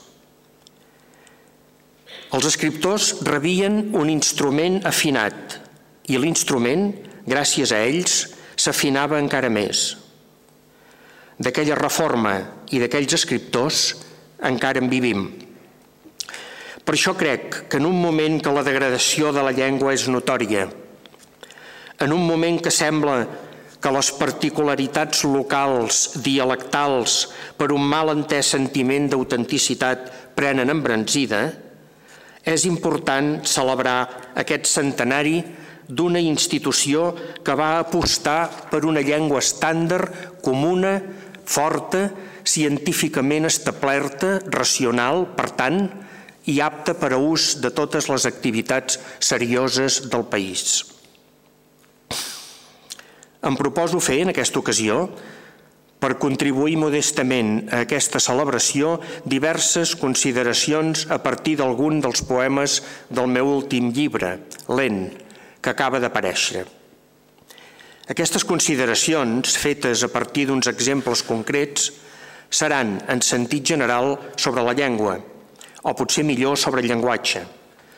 Els 2.31 2.47
escriptors 2.47 3.13
rebien 3.27 3.89
un 3.99 4.11
instrument 4.13 4.79
afinat 4.87 5.57
i 6.11 6.19
l'instrument, 6.19 6.93
gràcies 7.27 7.73
a 7.75 7.81
ells, 7.83 8.21
s'afinava 8.55 9.19
encara 9.19 9.51
més. 9.51 9.97
D'aquella 11.41 11.79
reforma 11.79 12.35
i 12.71 12.79
d'aquells 12.79 13.17
escriptors 13.17 13.85
encara 14.47 14.79
en 14.83 14.91
vivim. 14.93 15.27
Per 16.85 16.95
això 16.95 17.17
crec 17.19 17.65
que 17.71 17.79
en 17.81 17.87
un 17.89 17.99
moment 17.99 18.39
que 18.43 18.53
la 18.55 18.65
degradació 18.67 19.33
de 19.35 19.43
la 19.45 19.55
llengua 19.57 19.95
és 19.95 20.07
notòria, 20.09 20.69
en 22.01 22.13
un 22.15 22.23
moment 22.27 22.59
que 22.63 22.73
sembla 22.73 23.25
que 23.27 23.50
les 23.89 24.11
particularitats 24.13 25.25
locals, 25.25 26.21
dialectals, 26.21 27.31
per 27.57 27.71
un 27.73 27.81
mal 27.81 28.13
entès 28.13 28.53
sentiment 28.53 29.09
d'autenticitat 29.09 30.11
prenen 30.37 30.69
embranzida, 30.69 31.47
és 32.45 32.67
important 32.69 33.39
celebrar 33.49 34.33
aquest 34.37 34.69
centenari 34.69 35.41
d'una 35.89 36.21
institució 36.21 37.15
que 37.45 37.57
va 37.57 37.79
apostar 37.81 38.69
per 38.71 38.85
una 38.85 39.01
llengua 39.01 39.41
estàndard, 39.41 40.13
comuna, 40.45 40.99
forta, 41.45 42.11
científicament 42.45 43.49
establerta, 43.49 44.39
racional, 44.53 45.27
per 45.37 45.51
tant, 45.57 45.83
i 46.49 46.61
apta 46.65 46.95
per 46.97 47.13
a 47.15 47.21
ús 47.21 47.57
de 47.65 47.73
totes 47.75 48.09
les 48.13 48.27
activitats 48.29 49.01
serioses 49.19 50.05
del 50.13 50.25
país. 50.31 51.00
Em 53.41 53.57
proposo 53.57 54.01
fer 54.05 54.21
en 54.25 54.33
aquesta 54.35 54.61
ocasió, 54.61 55.07
per 56.01 56.17
contribuir 56.21 56.79
modestament 56.81 57.69
a 57.69 57.83
aquesta 57.85 58.21
celebració, 58.21 58.95
diverses 59.29 59.93
consideracions 60.01 61.07
a 61.13 61.21
partir 61.21 61.59
d'algun 61.61 62.01
dels 62.01 62.25
poemes 62.25 62.81
del 63.13 63.29
meu 63.29 63.49
últim 63.53 63.91
llibre, 63.93 64.39
Lent, 64.69 65.03
que 65.61 65.73
acaba 65.73 66.01
d'aparèixer. 66.01 66.65
Aquestes 68.11 68.45
consideracions, 68.49 69.57
fetes 69.61 70.03
a 70.03 70.11
partir 70.11 70.49
d'uns 70.49 70.67
exemples 70.73 71.23
concrets, 71.23 71.91
seran, 72.51 72.97
en 73.09 73.21
sentit 73.23 73.69
general, 73.73 74.17
sobre 74.37 74.65
la 74.67 74.75
llengua, 74.75 75.19
o 75.85 75.95
potser 75.97 76.25
millor 76.27 76.59
sobre 76.59 76.83
el 76.83 76.89
llenguatge, 76.91 77.45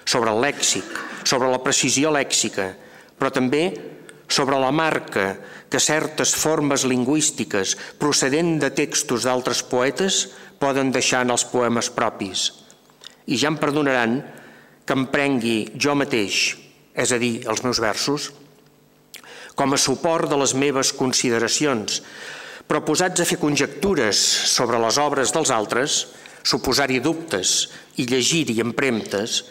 sobre 0.04 0.34
el 0.34 0.42
lèxic, 0.42 0.87
sobre 1.25 1.49
la 1.50 1.62
precisió 1.62 2.11
lèxica, 2.12 2.72
però 3.16 3.30
també 3.30 3.64
sobre 4.33 4.59
la 4.61 4.73
marca 4.73 5.37
que 5.71 5.81
certes 5.81 6.35
formes 6.37 6.87
lingüístiques 6.89 7.77
procedent 8.01 8.57
de 8.62 8.73
textos 8.73 9.27
d'altres 9.29 9.62
poetes 9.69 10.27
poden 10.62 10.93
deixar 10.95 11.23
en 11.27 11.33
els 11.35 11.45
poemes 11.49 11.91
propis. 11.93 12.51
I 13.29 13.39
ja 13.39 13.53
em 13.53 13.59
perdonaran 13.61 14.21
que 14.87 14.97
em 14.97 15.07
prengui 15.12 15.59
jo 15.79 15.95
mateix, 15.99 16.57
és 16.93 17.12
a 17.12 17.19
dir, 17.21 17.43
els 17.49 17.62
meus 17.65 17.81
versos, 17.83 18.31
com 19.55 19.73
a 19.73 19.81
suport 19.81 20.31
de 20.31 20.39
les 20.41 20.55
meves 20.59 20.93
consideracions, 20.97 22.01
però 22.67 22.83
posats 22.87 23.21
a 23.21 23.29
fer 23.29 23.39
conjectures 23.41 24.19
sobre 24.53 24.81
les 24.81 24.99
obres 25.01 25.33
dels 25.35 25.53
altres, 25.53 25.99
suposar-hi 26.43 27.03
dubtes 27.05 27.69
i 28.01 28.07
llegir-hi 28.09 28.61
empremtes, 28.65 29.43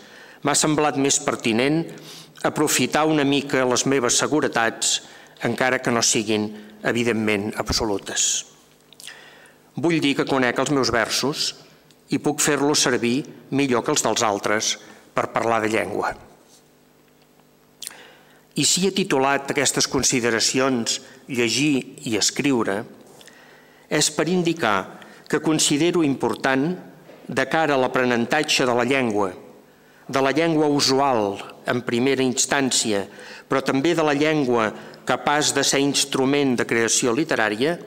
m'ha 0.42 0.56
semblat 0.58 0.98
més 0.98 1.20
pertinent 1.22 1.84
aprofitar 2.44 3.06
una 3.06 3.26
mica 3.26 3.66
les 3.66 3.86
meves 3.86 4.18
seguretats, 4.18 5.02
encara 5.46 5.82
que 5.82 5.94
no 5.94 6.02
siguin, 6.02 6.50
evidentment, 6.84 7.52
absolutes. 7.62 8.46
Vull 9.78 10.02
dir 10.04 10.16
que 10.18 10.28
conec 10.28 10.60
els 10.60 10.72
meus 10.74 10.92
versos 10.92 11.52
i 12.12 12.20
puc 12.20 12.42
fer-los 12.44 12.82
servir 12.88 13.22
millor 13.56 13.86
que 13.86 13.94
els 13.94 14.04
dels 14.04 14.24
altres 14.26 14.76
per 15.14 15.32
parlar 15.32 15.62
de 15.64 15.72
llengua. 15.72 16.12
I 18.60 18.66
si 18.68 18.84
he 18.84 18.92
titulat 18.92 19.54
aquestes 19.54 19.88
consideracions 19.88 21.00
llegir 21.32 22.02
i 22.10 22.18
escriure, 22.20 22.82
és 23.88 24.10
per 24.12 24.28
indicar 24.28 25.00
que 25.32 25.40
considero 25.40 26.04
important 26.04 26.74
de 27.32 27.46
cara 27.48 27.78
a 27.78 27.80
l'aprenentatge 27.80 28.68
de 28.68 28.76
la 28.76 28.84
llengua, 28.84 29.32
de 30.12 30.22
la 30.22 30.34
llengua 30.36 30.68
usual 30.68 31.38
en 31.70 31.82
primera 31.86 32.24
instància, 32.24 33.04
però 33.48 33.62
també 33.66 33.94
de 33.98 34.06
la 34.06 34.16
llengua 34.18 34.72
capaç 35.06 35.54
de 35.56 35.64
ser 35.68 35.82
instrument 35.84 36.56
de 36.58 36.68
creació 36.68 37.14
literària, 37.14 37.78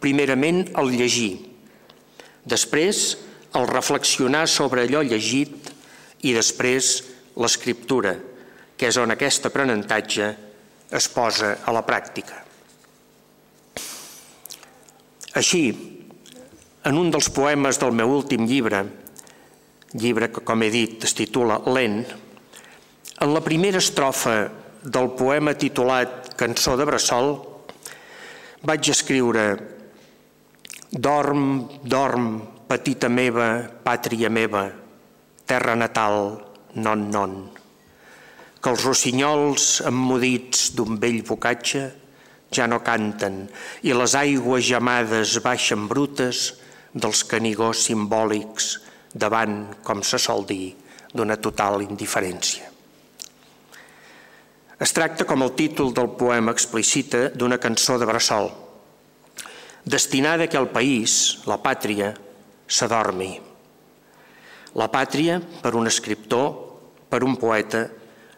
primerament 0.00 0.66
el 0.76 0.92
llegir, 0.92 1.38
després 2.44 3.16
el 3.56 3.66
reflexionar 3.70 4.44
sobre 4.50 4.84
allò 4.84 5.02
llegit 5.02 5.70
i 6.28 6.34
després 6.36 6.98
l'escriptura, 7.40 8.16
que 8.76 8.90
és 8.90 8.98
on 9.00 9.14
aquest 9.14 9.48
aprenentatge 9.48 10.28
es 10.96 11.08
posa 11.12 11.56
a 11.64 11.72
la 11.74 11.82
pràctica. 11.86 12.42
Així, 15.36 15.64
en 16.86 17.00
un 17.00 17.10
dels 17.12 17.28
poemes 17.34 17.80
del 17.82 17.92
meu 17.96 18.12
últim 18.14 18.46
llibre, 18.48 18.84
llibre 19.96 20.30
que, 20.32 20.44
com 20.44 20.62
he 20.62 20.70
dit, 20.72 21.02
es 21.04 21.16
titula 21.16 21.58
Lent, 21.66 22.04
en 23.20 23.32
la 23.32 23.40
primera 23.40 23.80
estrofa 23.80 24.50
del 24.84 25.06
poema 25.16 25.54
titulat 25.56 26.34
Cançó 26.36 26.74
de 26.76 26.84
Bressol, 26.84 27.30
vaig 28.68 28.90
escriure 28.92 29.46
Dorm, 30.92 31.66
dorm, 31.82 32.26
petita 32.68 33.08
meva, 33.08 33.48
pàtria 33.84 34.28
meva, 34.28 34.66
terra 35.48 35.74
natal, 35.76 36.36
non, 36.76 37.06
non, 37.08 37.34
que 38.60 38.72
els 38.74 38.84
rossinyols 38.84 39.66
emmudits 39.88 40.70
d'un 40.76 41.00
vell 41.00 41.22
bocatge 41.26 41.88
ja 42.52 42.68
no 42.68 42.82
canten 42.84 43.42
i 43.82 43.96
les 43.96 44.14
aigües 44.14 44.68
gemades 44.68 45.38
baixen 45.44 45.88
brutes 45.88 46.52
dels 46.92 47.24
canigós 47.24 47.88
simbòlics 47.88 48.70
davant, 49.12 49.60
com 49.82 50.04
se 50.04 50.20
sol 50.20 50.44
dir, 50.46 50.74
d'una 51.16 51.40
total 51.40 51.80
indiferència. 51.82 52.75
Es 54.76 54.92
tracta, 54.92 55.24
com 55.24 55.40
el 55.40 55.54
títol 55.56 55.94
del 55.96 56.10
poema 56.20 56.52
explicita, 56.52 57.30
d'una 57.32 57.56
cançó 57.56 57.94
de 57.96 58.04
bressol, 58.04 58.50
destinada 59.88 60.50
que 60.52 60.58
el 60.60 60.68
país, 60.68 61.38
la 61.48 61.56
pàtria, 61.64 62.10
s'adormi. 62.68 63.30
La 64.76 64.90
pàtria, 64.92 65.38
per 65.62 65.72
un 65.80 65.88
escriptor, 65.88 66.50
per 67.08 67.22
un 67.24 67.38
poeta, 67.40 67.86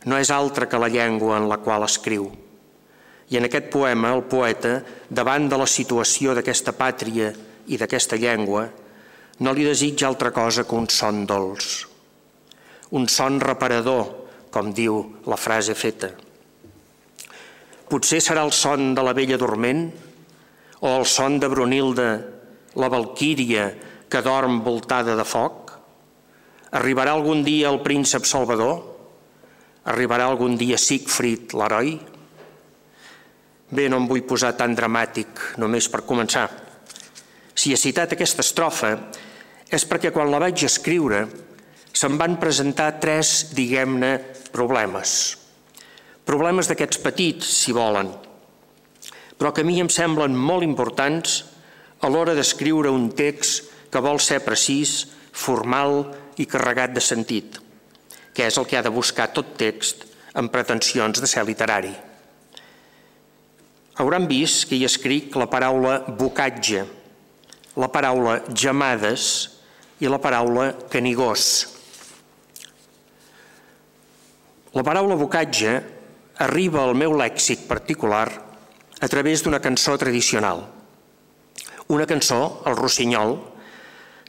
no 0.06 0.20
és 0.22 0.30
altra 0.30 0.68
que 0.70 0.78
la 0.78 0.90
llengua 0.92 1.40
en 1.40 1.48
la 1.50 1.58
qual 1.58 1.82
escriu. 1.88 2.30
I 3.34 3.40
en 3.40 3.48
aquest 3.48 3.66
poema, 3.74 4.14
el 4.14 4.22
poeta, 4.30 4.76
davant 5.10 5.50
de 5.50 5.58
la 5.58 5.66
situació 5.66 6.38
d'aquesta 6.38 6.70
pàtria 6.70 7.32
i 7.66 7.80
d'aquesta 7.82 8.14
llengua, 8.14 8.68
no 9.42 9.52
li 9.52 9.66
desitja 9.66 10.06
altra 10.06 10.30
cosa 10.30 10.62
que 10.62 10.78
un 10.78 10.86
son 10.86 11.26
dolç, 11.26 11.82
un 12.94 13.10
son 13.10 13.42
reparador, 13.42 14.06
com 14.54 14.70
diu 14.70 15.02
la 15.26 15.36
frase 15.36 15.74
feta. 15.74 16.14
Potser 17.88 18.20
serà 18.20 18.44
el 18.44 18.52
son 18.52 18.92
de 18.94 19.04
la 19.04 19.14
vella 19.16 19.38
dorment 19.40 19.86
o 20.80 20.90
el 20.98 21.06
son 21.08 21.38
de 21.40 21.48
Brunilda, 21.48 22.10
la 22.76 22.90
valquíria 22.92 23.70
que 24.08 24.20
dorm 24.22 24.60
voltada 24.64 25.16
de 25.16 25.24
foc? 25.24 25.72
Arribarà 26.76 27.14
algun 27.16 27.40
dia 27.46 27.70
el 27.72 27.80
príncep 27.80 28.28
Salvador? 28.28 28.82
Arribarà 29.88 30.28
algun 30.28 30.58
dia 30.60 30.76
Siegfried, 30.76 31.56
l'heroi? 31.56 31.96
Bé, 33.72 33.88
no 33.88 34.00
em 34.00 34.06
vull 34.08 34.24
posar 34.28 34.54
tan 34.56 34.76
dramàtic, 34.76 35.56
només 35.60 35.88
per 35.88 36.04
començar. 36.08 36.46
Si 37.56 37.72
he 37.72 37.80
citat 37.80 38.12
aquesta 38.14 38.44
estrofa 38.44 38.92
és 39.72 39.84
perquè 39.88 40.12
quan 40.12 40.30
la 40.32 40.40
vaig 40.44 40.64
escriure 40.64 41.24
se'n 41.92 42.20
van 42.20 42.36
presentar 42.40 42.94
tres, 43.00 43.50
diguem-ne, 43.56 44.12
problemes. 44.52 45.47
Problemes 46.28 46.68
d'aquests 46.68 47.00
petits, 47.00 47.48
si 47.48 47.72
volen, 47.72 48.10
però 49.40 49.54
que 49.54 49.62
a 49.64 49.66
mi 49.66 49.78
em 49.80 49.88
semblen 49.88 50.34
molt 50.36 50.66
importants 50.66 51.38
a 52.04 52.10
l'hora 52.12 52.34
d'escriure 52.36 52.92
un 52.92 53.08
text 53.16 53.70
que 53.88 54.02
vol 54.04 54.20
ser 54.20 54.42
precís, 54.44 55.06
formal 55.32 56.02
i 56.36 56.44
carregat 56.50 56.92
de 56.92 57.00
sentit, 57.00 57.56
que 58.34 58.44
és 58.44 58.60
el 58.60 58.68
que 58.68 58.76
ha 58.76 58.84
de 58.84 58.92
buscar 58.92 59.30
tot 59.32 59.56
text 59.56 60.04
amb 60.36 60.52
pretensions 60.52 61.22
de 61.22 61.30
ser 61.30 61.46
literari. 61.48 61.94
Hauran 63.98 64.28
vist 64.30 64.68
que 64.68 64.76
hi 64.76 64.84
escric 64.86 65.34
la 65.40 65.48
paraula 65.50 65.98
bocatge, 66.06 66.84
la 67.78 67.88
paraula 67.90 68.42
gemades 68.52 69.24
i 69.98 70.10
la 70.12 70.20
paraula 70.22 70.74
canigós. 70.92 71.46
La 74.76 74.84
paraula 74.86 75.16
bocatge 75.18 75.78
arriba 76.38 76.84
al 76.84 76.94
meu 76.94 77.16
lèxic 77.18 77.66
particular 77.66 78.28
a 79.00 79.08
través 79.10 79.42
d'una 79.42 79.60
cançó 79.60 79.96
tradicional. 79.98 80.62
Una 81.88 82.06
cançó, 82.06 82.62
el 82.66 82.76
Rossinyol, 82.76 83.34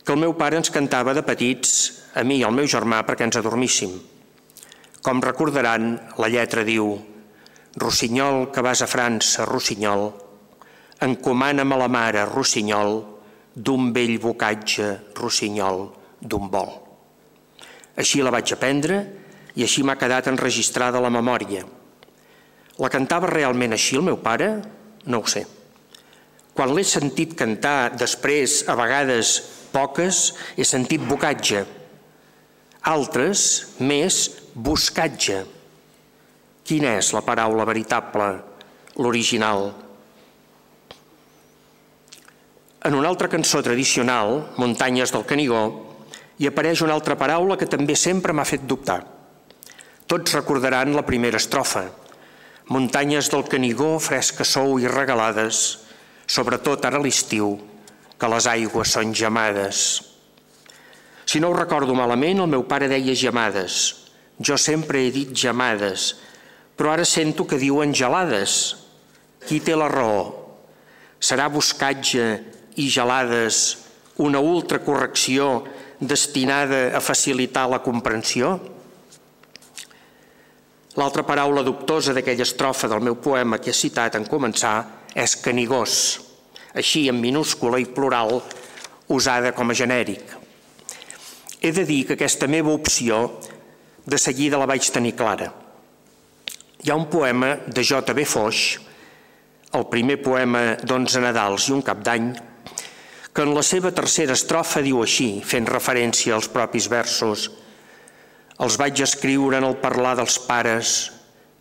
que 0.04 0.14
el 0.14 0.22
meu 0.22 0.34
pare 0.38 0.58
ens 0.58 0.72
cantava 0.74 1.14
de 1.14 1.22
petits 1.22 1.76
a 2.18 2.24
mi 2.26 2.40
i 2.40 2.46
al 2.46 2.56
meu 2.56 2.66
germà 2.66 3.04
perquè 3.06 3.28
ens 3.28 3.38
adormíssim. 3.38 3.94
Com 5.06 5.22
recordaran, 5.22 5.94
la 6.18 6.32
lletra 6.34 6.66
diu 6.66 6.98
Rossinyol, 7.78 8.50
que 8.52 8.66
vas 8.66 8.82
a 8.82 8.90
França, 8.90 9.46
Rossinyol, 9.46 10.10
encomana'm 11.06 11.74
a 11.74 11.82
la 11.84 11.88
mare, 11.88 12.26
Rossinyol, 12.26 13.04
d'un 13.56 13.92
vell 13.94 14.18
bocatge 14.22 15.14
rossinyol 15.18 15.90
d'un 16.22 16.48
vol. 16.52 16.70
Així 18.00 18.22
la 18.24 18.32
vaig 18.32 18.54
aprendre 18.56 19.00
i 19.56 19.66
així 19.66 19.84
m'ha 19.84 19.98
quedat 20.00 20.30
enregistrada 20.32 21.02
la 21.04 21.12
memòria. 21.12 21.66
La 22.80 22.92
cantava 22.92 23.28
realment 23.28 23.76
així 23.76 23.98
el 24.00 24.06
meu 24.08 24.20
pare? 24.24 24.54
No 25.06 25.20
ho 25.20 25.28
sé. 25.28 25.44
Quan 26.56 26.74
l'he 26.76 26.86
sentit 26.88 27.36
cantar 27.40 27.92
després, 28.00 28.62
a 28.68 28.76
vegades 28.80 29.34
poques, 29.74 30.34
he 30.56 30.66
sentit 30.68 31.04
bocatge. 31.08 31.66
Altres, 32.90 33.44
més, 33.80 34.22
buscatge. 34.56 35.44
Quina 36.64 36.96
és 37.00 37.12
la 37.16 37.24
paraula 37.26 37.68
veritable, 37.68 38.32
l'original? 39.00 39.70
En 42.88 42.96
una 42.96 43.10
altra 43.12 43.28
cançó 43.28 43.60
tradicional, 43.64 44.46
Muntanyes 44.58 45.12
del 45.12 45.26
Canigó, 45.28 45.64
hi 46.40 46.48
apareix 46.48 46.80
una 46.86 46.96
altra 46.96 47.18
paraula 47.20 47.58
que 47.60 47.68
també 47.68 47.96
sempre 48.00 48.32
m'ha 48.32 48.48
fet 48.48 48.64
dubtar. 48.64 49.02
Tots 50.08 50.36
recordaran 50.38 50.96
la 50.96 51.04
primera 51.06 51.38
estrofa. 51.42 51.84
Muntanyes 52.70 53.32
del 53.34 53.48
Canigó, 53.50 53.96
fresca 53.98 54.46
sou 54.46 54.76
i 54.78 54.86
regalades, 54.86 55.80
sobretot 56.30 56.84
ara 56.86 57.00
l'estiu, 57.02 57.56
que 58.22 58.30
les 58.30 58.46
aigües 58.52 58.92
són 58.94 59.10
gemades. 59.10 59.80
Si 61.26 61.42
no 61.42 61.50
ho 61.50 61.58
recordo 61.58 61.96
malament, 61.98 62.44
el 62.44 62.52
meu 62.52 62.68
pare 62.70 62.86
deia 62.92 63.16
gemades. 63.18 63.80
Jo 64.38 64.54
sempre 64.62 65.02
he 65.02 65.10
dit 65.10 65.34
gemades, 65.34 66.12
però 66.78 66.94
ara 66.94 67.10
sento 67.10 67.48
que 67.50 67.58
diuen 67.58 67.90
gelades. 67.90 68.76
Qui 69.50 69.58
té 69.66 69.74
la 69.74 69.90
raó? 69.90 70.22
Serà 71.18 71.50
buscatge 71.50 72.28
i 72.78 72.86
gelades 72.86 73.80
una 74.22 74.46
ultracorrecció 74.46 75.64
destinada 76.00 76.92
a 76.94 77.02
facilitar 77.02 77.66
la 77.74 77.82
comprensió? 77.82 78.60
L'altra 80.98 81.24
paraula 81.24 81.62
dubtosa 81.62 82.16
d'aquella 82.16 82.48
estrofa 82.48 82.90
del 82.90 83.04
meu 83.06 83.20
poema 83.22 83.60
que 83.62 83.70
he 83.70 83.78
citat 83.78 84.18
en 84.18 84.26
començar 84.26 85.06
és 85.14 85.36
canigós, 85.44 85.94
així 86.74 87.08
en 87.10 87.22
minúscula 87.22 87.78
i 87.78 87.86
plural, 87.86 88.42
usada 89.10 89.54
com 89.54 89.70
a 89.70 89.78
genèric. 89.78 90.24
He 91.62 91.72
de 91.76 91.86
dir 91.86 92.06
que 92.08 92.18
aquesta 92.18 92.48
meva 92.48 92.74
opció 92.74 93.40
de 94.06 94.18
seguida 94.18 94.58
la 94.58 94.70
vaig 94.70 94.90
tenir 94.90 95.14
clara. 95.18 95.52
Hi 96.82 96.90
ha 96.90 96.98
un 96.98 97.10
poema 97.12 97.58
de 97.68 97.84
J.B. 97.84 98.26
Foix 98.26 98.80
el 99.78 99.86
primer 99.86 100.18
poema 100.18 100.62
d'Onze 100.82 101.22
Nadals 101.22 101.68
i 101.70 101.74
un 101.76 101.84
cap 101.86 102.00
d'any, 102.06 102.32
que 103.34 103.44
en 103.46 103.54
la 103.54 103.62
seva 103.62 103.92
tercera 103.94 104.34
estrofa 104.34 104.82
diu 104.82 105.04
així, 105.04 105.44
fent 105.46 105.68
referència 105.70 106.34
als 106.36 106.50
propis 106.50 106.88
versos, 106.90 107.50
els 108.60 108.76
vaig 108.80 109.00
escriure 109.04 109.60
en 109.60 109.68
el 109.68 109.78
parlar 109.80 110.18
dels 110.20 110.36
pares, 110.44 110.98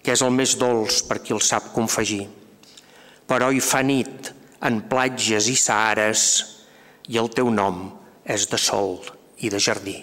que 0.02 0.14
és 0.14 0.22
el 0.24 0.34
més 0.34 0.56
dolç 0.58 1.02
per 1.06 1.20
qui 1.22 1.34
el 1.37 1.42
sap 1.44 1.70
confegir. 1.74 2.24
Però 3.28 3.50
hi 3.52 3.61
fa 3.62 3.84
nit 3.87 4.32
en 4.66 4.80
platges 4.90 5.46
i 5.52 5.54
sahares 5.58 6.22
i 7.08 7.18
el 7.20 7.30
teu 7.30 7.50
nom 7.54 7.84
és 8.26 8.48
de 8.50 8.58
sol 8.58 8.98
i 9.38 9.50
de 9.52 9.61
jardí. 9.62 9.98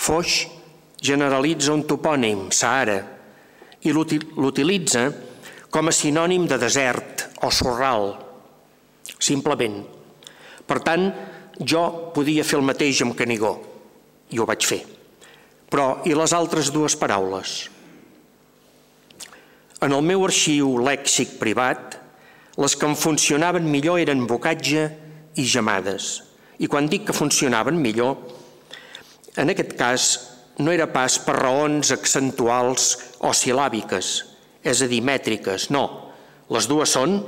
Foix 0.00 0.46
generalitza 1.04 1.74
un 1.74 1.84
topònim, 1.88 2.48
Sahara, 2.52 3.00
i 3.84 3.92
l'utilitza 3.92 5.02
com 5.72 5.88
a 5.88 5.94
sinònim 5.94 6.46
de 6.48 6.56
desert 6.60 7.26
o 7.44 7.50
sorral, 7.52 8.14
simplement. 9.18 9.80
Per 10.66 10.78
tant, 10.84 11.10
jo 11.60 11.84
podia 12.14 12.46
fer 12.46 12.60
el 12.60 12.66
mateix 12.68 13.02
amb 13.04 13.16
Canigó, 13.18 13.52
i 14.32 14.40
ho 14.40 14.48
vaig 14.48 14.64
fer. 14.66 14.80
Però, 15.70 16.00
i 16.02 16.16
les 16.18 16.32
altres 16.34 16.72
dues 16.74 16.96
paraules? 16.98 17.68
En 19.80 19.94
el 19.94 20.02
meu 20.04 20.24
arxiu 20.26 20.74
lèxic 20.82 21.36
privat, 21.40 21.94
les 22.60 22.74
que 22.76 22.88
em 22.88 22.96
funcionaven 22.98 23.68
millor 23.70 24.00
eren 24.02 24.26
bocatge 24.28 24.88
i 25.38 25.44
gemades. 25.46 26.10
I 26.60 26.68
quan 26.68 26.90
dic 26.90 27.06
que 27.08 27.16
funcionaven 27.16 27.78
millor, 27.80 28.18
en 29.38 29.52
aquest 29.54 29.76
cas 29.78 30.08
no 30.60 30.74
era 30.74 30.90
pas 30.92 31.16
per 31.24 31.38
raons 31.38 31.94
accentuals 31.94 32.90
o 33.24 33.30
silàbiques, 33.32 34.10
és 34.60 34.82
a 34.82 34.88
dir, 34.90 35.00
mètriques, 35.06 35.70
no. 35.72 35.84
Les 36.52 36.66
dues 36.68 36.92
són, 36.98 37.20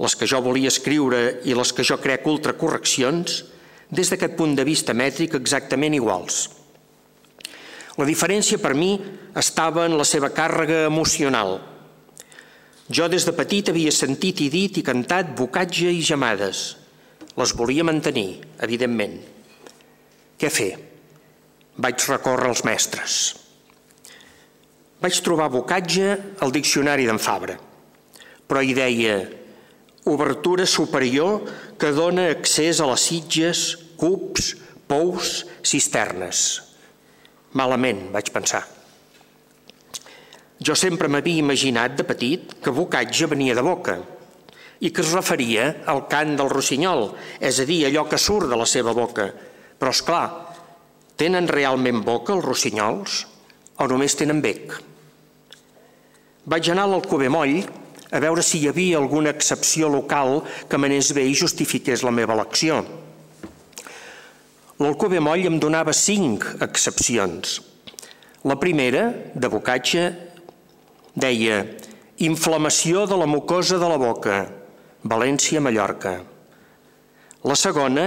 les 0.00 0.16
que 0.16 0.26
jo 0.26 0.40
volia 0.42 0.72
escriure 0.72 1.42
i 1.44 1.54
les 1.54 1.74
que 1.76 1.84
jo 1.86 2.00
crec 2.00 2.26
ultracorreccions, 2.26 3.44
des 3.90 4.10
d'aquest 4.10 4.34
punt 4.38 4.56
de 4.56 4.64
vista 4.64 4.96
mètric 4.96 5.36
exactament 5.36 5.94
iguals. 5.94 6.48
La 8.00 8.06
diferència 8.08 8.60
per 8.62 8.72
mi 8.72 8.94
estava 9.36 9.84
en 9.84 9.96
la 9.98 10.06
seva 10.08 10.30
càrrega 10.32 10.86
emocional. 10.88 11.58
Jo 12.90 13.06
des 13.12 13.26
de 13.28 13.34
petit 13.36 13.68
havia 13.70 13.92
sentit 13.94 14.40
i 14.40 14.48
dit 14.50 14.80
i 14.80 14.86
cantat 14.86 15.34
bocatge 15.38 15.92
i 15.92 16.00
gemades. 16.02 16.62
Les 17.36 17.52
volia 17.54 17.84
mantenir, 17.86 18.40
evidentment. 18.64 19.20
Què 20.40 20.50
fer? 20.50 20.72
Vaig 21.80 22.08
recórrer 22.08 22.50
als 22.50 22.64
mestres 22.66 23.20
vaig 25.00 25.20
trobar 25.24 25.48
bocatge 25.48 26.12
al 26.44 26.52
diccionari 26.52 27.06
d'en 27.08 27.18
Fabra, 27.18 27.56
però 28.46 28.62
hi 28.62 28.74
deia 28.76 29.16
obertura 30.10 30.66
superior 30.68 31.40
que 31.80 31.92
dona 31.96 32.28
accés 32.34 32.80
a 32.80 32.88
les 32.90 33.06
sitges, 33.08 33.62
cups, 34.00 34.54
pous, 34.88 35.44
cisternes. 35.64 36.69
Malament, 37.58 38.10
vaig 38.14 38.30
pensar. 38.30 38.62
Jo 40.60 40.76
sempre 40.76 41.08
m'havia 41.08 41.40
imaginat 41.40 41.96
de 41.96 42.04
petit 42.04 42.52
que 42.62 42.74
bocatge 42.74 43.26
venia 43.30 43.56
de 43.56 43.64
boca 43.64 43.96
i 44.80 44.90
que 44.92 45.02
es 45.02 45.12
referia 45.12 45.64
al 45.88 46.04
cant 46.08 46.36
del 46.38 46.50
rossinyol, 46.52 47.10
és 47.40 47.58
a 47.60 47.66
dir, 47.68 47.82
allò 47.88 48.06
que 48.08 48.20
surt 48.20 48.48
de 48.48 48.56
la 48.56 48.68
seva 48.68 48.94
boca. 48.96 49.26
Però, 49.80 49.90
és 49.92 50.02
clar, 50.04 50.24
tenen 51.20 51.48
realment 51.48 52.00
boca 52.04 52.36
els 52.36 52.44
rossinyols 52.44 53.18
o 53.80 53.88
només 53.88 54.16
tenen 54.16 54.40
bec? 54.44 54.76
Vaig 56.48 56.70
anar 56.72 56.86
a 56.88 57.28
Moll 57.28 57.60
a 58.10 58.18
veure 58.18 58.42
si 58.42 58.58
hi 58.58 58.68
havia 58.68 58.98
alguna 58.98 59.30
excepció 59.30 59.88
local 59.88 60.42
que 60.68 60.78
m'anés 60.78 61.12
bé 61.14 61.26
i 61.28 61.34
justifiqués 61.34 62.02
la 62.02 62.10
meva 62.10 62.34
elecció. 62.34 62.80
L'Alcover 64.80 65.20
Moll 65.20 65.44
em 65.44 65.58
donava 65.60 65.92
cinc 65.92 66.46
excepcions. 66.64 67.58
La 68.48 68.54
primera, 68.56 69.02
de 69.36 69.48
bocatge, 69.52 70.04
deia 71.12 71.58
inflamació 72.24 73.02
de 73.10 73.18
la 73.20 73.26
mucosa 73.28 73.76
de 73.76 73.90
la 73.90 73.98
boca, 74.00 74.38
València, 75.04 75.60
Mallorca. 75.60 76.14
La 77.44 77.56
segona, 77.60 78.06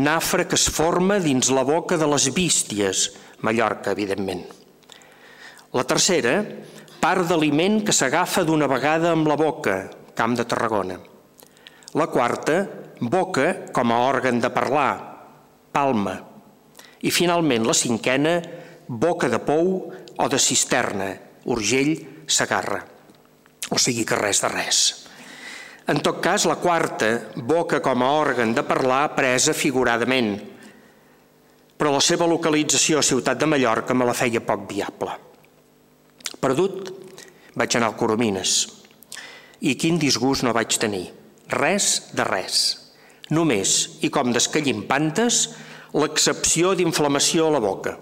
nafra 0.00 0.46
que 0.48 0.56
es 0.56 0.64
forma 0.72 1.18
dins 1.20 1.52
la 1.52 1.66
boca 1.68 2.00
de 2.00 2.08
les 2.08 2.30
bísties, 2.32 3.04
Mallorca, 3.44 3.92
evidentment. 3.92 4.46
La 5.76 5.84
tercera, 5.84 6.38
part 7.04 7.28
d'aliment 7.28 7.82
que 7.84 7.92
s'agafa 7.92 8.46
d'una 8.48 8.70
vegada 8.72 9.12
amb 9.12 9.28
la 9.28 9.36
boca, 9.36 9.76
Camp 10.16 10.40
de 10.40 10.48
Tarragona. 10.48 10.96
La 12.00 12.08
quarta, 12.08 12.62
boca 12.96 13.52
com 13.76 13.92
a 13.92 14.00
òrgan 14.08 14.40
de 14.40 14.52
parlar, 14.56 15.07
Palma. 15.78 16.16
I 17.06 17.10
finalment 17.14 17.66
la 17.68 17.74
cinquena, 17.76 18.38
boca 18.88 19.28
de 19.30 19.38
pou 19.38 19.68
o 20.18 20.26
de 20.26 20.38
cisterna, 20.42 21.12
Urgell, 21.46 21.92
Sagarra. 22.26 22.80
O 23.70 23.78
sigui 23.78 24.02
que 24.08 24.18
res 24.18 24.40
de 24.42 24.50
res. 24.50 24.80
En 25.88 26.00
tot 26.04 26.18
cas, 26.24 26.48
la 26.50 26.58
quarta, 26.58 27.30
boca 27.36 27.78
com 27.84 28.02
a 28.02 28.08
òrgan 28.18 28.50
de 28.56 28.64
parlar, 28.66 29.14
presa 29.14 29.54
figuradament, 29.54 30.34
però 31.78 31.94
la 31.94 32.02
seva 32.02 32.26
localització 32.26 32.98
a 32.98 33.06
Ciutat 33.06 33.38
de 33.38 33.46
Mallorca 33.46 33.94
me 33.94 34.08
la 34.08 34.16
feia 34.18 34.42
poc 34.42 34.66
viable. 34.68 35.14
Perdut, 36.42 36.90
vaig 37.54 37.78
anar 37.78 37.92
al 37.92 37.96
Coromines. 38.00 38.56
I 39.62 39.78
quin 39.78 40.02
disgust 40.02 40.42
no 40.42 40.56
vaig 40.56 40.74
tenir. 40.82 41.06
Res 41.54 42.10
de 42.18 42.26
res. 42.26 42.58
Només, 43.30 43.78
i 44.02 44.10
com 44.12 44.34
d'escallimpantes, 44.34 45.40
l'excepció 45.94 46.74
d'inflamació 46.76 47.48
a 47.48 47.54
la 47.54 47.62
boca. 47.64 47.94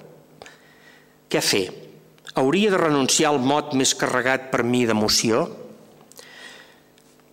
Què 1.31 1.43
fer? 1.43 1.67
Hauria 2.37 2.73
de 2.73 2.81
renunciar 2.81 3.31
al 3.33 3.41
mot 3.41 3.73
més 3.79 3.95
carregat 3.99 4.51
per 4.51 4.65
mi 4.67 4.85
d'emoció? 4.87 5.47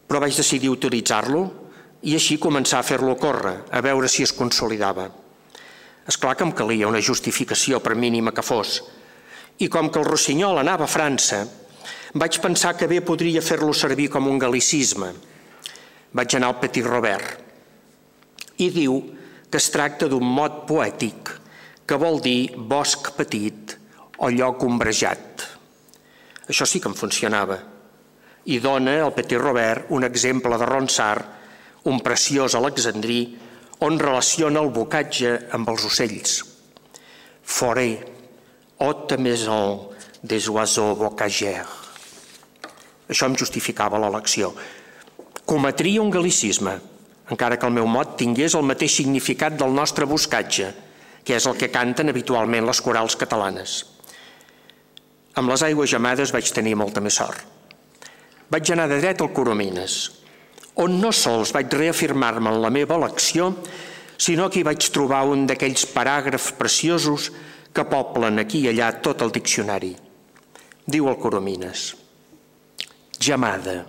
Però 0.08 0.22
vaig 0.22 0.38
decidir 0.38 0.72
utilitzar-lo 0.72 1.44
i 2.04 2.14
així 2.18 2.38
començar 2.38 2.80
a 2.80 2.86
fer-lo 2.86 3.16
córrer, 3.18 3.58
a 3.72 3.82
veure 3.82 4.10
si 4.12 4.24
es 4.24 4.34
consolidava. 4.36 5.10
És 6.08 6.20
clar 6.20 6.36
que 6.36 6.44
em 6.46 6.52
calia 6.52 6.90
una 6.90 7.02
justificació, 7.02 7.80
per 7.80 7.96
mínima 7.96 8.34
que 8.36 8.44
fos, 8.44 8.82
i 9.60 9.70
com 9.72 9.90
que 9.90 10.02
el 10.02 10.10
rossinyol 10.10 10.60
anava 10.60 10.86
a 10.86 10.92
França, 10.92 11.46
vaig 12.14 12.40
pensar 12.44 12.76
que 12.78 12.90
bé 12.92 13.00
podria 13.02 13.42
fer-lo 13.42 13.74
servir 13.74 14.10
com 14.12 14.28
un 14.28 14.40
galicisme. 14.42 15.14
Vaig 16.14 16.36
anar 16.36 16.52
al 16.52 16.60
Petit 16.62 16.86
Robert. 16.86 17.40
I 18.62 18.70
diu 18.70 19.00
que 19.54 19.60
es 19.62 19.70
tracta 19.70 20.08
d'un 20.10 20.24
mot 20.26 20.64
poètic 20.66 21.30
que 21.86 21.98
vol 22.02 22.16
dir 22.26 22.56
bosc 22.58 23.12
petit 23.14 23.76
o 24.18 24.32
lloc 24.34 24.64
ombrejat. 24.66 25.44
Això 26.50 26.66
sí 26.66 26.80
que 26.82 26.90
em 26.90 26.96
funcionava. 26.98 27.60
I 28.50 28.58
dona 28.64 28.96
al 29.04 29.12
Petit 29.14 29.38
Robert 29.38 29.92
un 29.94 30.08
exemple 30.08 30.58
de 30.58 30.66
Ronsard, 30.66 31.28
un 31.86 32.02
preciós 32.02 32.56
alexandrí, 32.58 33.20
on 33.86 34.00
relaciona 34.02 34.64
el 34.66 34.72
bocatge 34.74 35.36
amb 35.54 35.70
els 35.70 35.86
ocells. 35.86 36.34
Foré, 37.44 37.92
haute 38.82 39.20
maison 39.22 39.84
des 40.24 40.48
oiseaux 40.50 40.98
bocagers. 40.98 41.78
Això 43.06 43.30
em 43.30 43.38
justificava 43.38 44.02
l'elecció. 44.02 44.50
Cometria 45.46 46.02
un 46.02 46.10
galicisme, 46.10 46.74
encara 47.32 47.58
que 47.58 47.68
el 47.68 47.76
meu 47.76 47.88
mot 47.88 48.18
tingués 48.20 48.56
el 48.58 48.66
mateix 48.68 48.98
significat 49.00 49.56
del 49.60 49.72
nostre 49.76 50.08
buscatge, 50.10 50.72
que 51.24 51.38
és 51.38 51.48
el 51.48 51.56
que 51.58 51.72
canten 51.72 52.12
habitualment 52.12 52.68
les 52.68 52.82
corals 52.84 53.16
catalanes. 53.20 53.78
Amb 55.40 55.50
les 55.50 55.64
aigües 55.66 55.90
gemades 55.90 56.34
vaig 56.36 56.52
tenir 56.54 56.76
molta 56.78 57.02
més 57.02 57.16
sort. 57.18 57.40
Vaig 58.52 58.70
anar 58.70 58.90
de 58.92 59.00
dret 59.02 59.22
al 59.24 59.32
Coromines, 59.34 59.96
on 60.84 61.00
no 61.02 61.10
sols 61.16 61.54
vaig 61.56 61.74
reafirmar-me 61.74 62.52
en 62.52 62.62
la 62.62 62.70
meva 62.74 63.00
elecció, 63.00 63.50
sinó 64.18 64.50
que 64.50 64.62
hi 64.62 64.68
vaig 64.68 64.92
trobar 64.94 65.24
un 65.30 65.48
d'aquells 65.50 65.88
paràgrafs 65.94 66.52
preciosos 66.60 67.32
que 67.74 67.86
poblen 67.90 68.38
aquí 68.44 68.62
i 68.62 68.70
allà 68.70 68.92
tot 69.02 69.24
el 69.26 69.34
diccionari. 69.34 69.94
Diu 70.86 71.10
el 71.10 71.18
Coromines. 71.18 71.94
Gemada. 73.18 73.80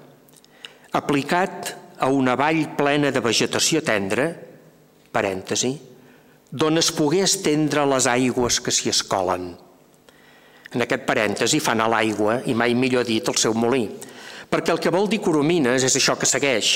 Aplicat 0.94 1.74
a 2.04 2.10
una 2.12 2.34
vall 2.36 2.66
plena 2.76 3.08
de 3.14 3.22
vegetació 3.24 3.80
tendra, 3.80 4.28
parèntesi, 5.14 5.72
d'on 6.52 6.76
es 6.76 6.90
pogué 6.92 7.22
estendre 7.24 7.86
les 7.88 8.08
aigües 8.10 8.60
que 8.60 8.74
s'hi 8.74 8.90
escolen. 8.92 9.46
En 10.74 10.84
aquest 10.84 11.06
parèntesi 11.08 11.62
fa 11.64 11.72
anar 11.72 11.88
l'aigua, 11.88 12.42
i 12.44 12.52
mai 12.52 12.74
millor 12.76 13.06
dit, 13.08 13.24
el 13.24 13.38
seu 13.40 13.56
molí, 13.56 13.86
perquè 14.50 14.74
el 14.74 14.82
que 14.84 14.92
vol 14.92 15.08
dir 15.08 15.22
Coromines 15.24 15.86
és 15.86 15.96
això 15.96 16.18
que 16.20 16.28
segueix, 16.28 16.74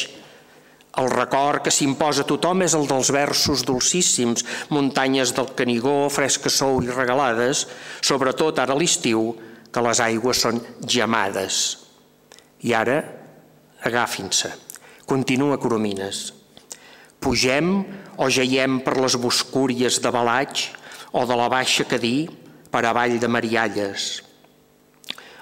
el 0.99 1.11
record 1.13 1.63
que 1.63 1.71
s'imposa 1.75 2.25
a 2.25 2.27
tothom 2.27 2.65
és 2.65 2.75
el 2.75 2.89
dels 2.91 3.11
versos 3.15 3.63
dolcíssims, 3.69 4.47
muntanyes 4.75 5.35
del 5.37 5.53
Canigó, 5.59 6.09
fresca 6.11 6.51
sou 6.51 6.81
i 6.83 6.89
regalades, 6.89 7.67
sobretot 8.01 8.59
ara 8.59 8.75
a 8.75 8.81
l'estiu, 8.81 9.35
que 9.69 9.85
les 9.85 10.01
aigües 10.01 10.41
són 10.47 10.63
gemades. 10.81 11.61
I 12.65 12.73
ara, 12.75 13.03
agafin-se. 13.85 14.51
Continua 15.09 15.57
Coromines. 15.57 16.35
Pugem 17.17 17.69
o 18.21 18.27
jaiem 18.29 18.75
per 18.85 18.99
les 19.01 19.15
boscúries 19.17 19.97
de 20.05 20.11
Balatx 20.13 20.67
o 21.17 21.23
de 21.25 21.37
la 21.41 21.47
Baixa 21.49 21.87
Cadí 21.89 22.27
per 22.69 22.83
avall 22.85 23.15
de 23.17 23.31
Marialles, 23.33 24.09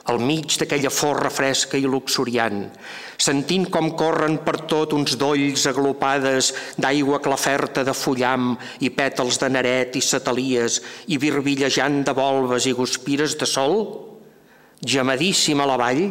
al 0.06 0.20
mig 0.22 0.54
d'aquella 0.60 0.92
forra 0.94 1.32
fresca 1.34 1.74
i 1.74 1.82
luxuriant, 1.82 2.60
sentint 3.18 3.66
com 3.74 3.90
corren 3.98 4.36
per 4.46 4.54
tot 4.70 4.94
uns 4.94 5.16
dolls 5.18 5.66
aglopades 5.66 6.52
d'aigua 6.78 7.18
claferta 7.24 7.82
de 7.82 7.94
fullam 8.04 8.52
i 8.86 8.92
pètals 8.94 9.40
de 9.42 9.50
naret 9.50 9.98
i 9.98 10.04
satelies 10.12 10.78
i 11.10 11.18
birbillejant 11.18 12.04
de 12.06 12.14
volves 12.14 12.70
i 12.70 12.76
guspires 12.78 13.34
de 13.34 13.50
sol, 13.50 13.82
gemadíssima 14.78 15.66
la 15.66 15.80
vall, 15.82 16.04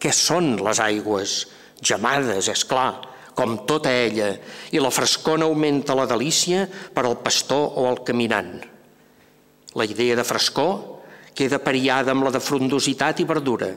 què 0.00 0.08
són 0.08 0.54
les 0.64 0.80
aigües? 0.80 1.42
Gemades, 1.82 2.48
és 2.48 2.64
clar, 2.68 3.02
com 3.34 3.56
tota 3.66 3.90
ella, 3.90 4.30
i 4.70 4.82
la 4.82 4.92
frescona 4.94 5.48
augmenta 5.48 5.96
la 5.98 6.06
delícia 6.06 6.68
per 6.68 7.04
al 7.06 7.18
pastor 7.22 7.74
o 7.80 7.88
al 7.90 8.02
caminant. 8.06 8.60
La 9.74 9.86
idea 9.88 10.14
de 10.14 10.24
frescor 10.26 11.02
queda 11.34 11.58
periada 11.58 12.14
amb 12.14 12.28
la 12.28 12.30
de 12.34 12.42
frondositat 12.42 13.20
i 13.20 13.26
verdura, 13.26 13.72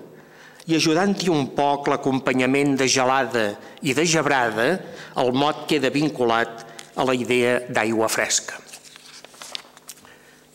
i 0.68 0.76
ajudant-hi 0.76 1.32
un 1.32 1.48
poc 1.56 1.88
l'acompanyament 1.88 2.76
de 2.78 2.90
gelada 2.92 3.48
i 3.82 3.96
de 3.98 4.06
gebrada, 4.06 4.68
el 5.18 5.32
mot 5.34 5.66
queda 5.70 5.94
vinculat 5.94 6.66
a 6.98 7.06
la 7.08 7.16
idea 7.16 7.62
d'aigua 7.72 8.10
fresca. 8.12 8.60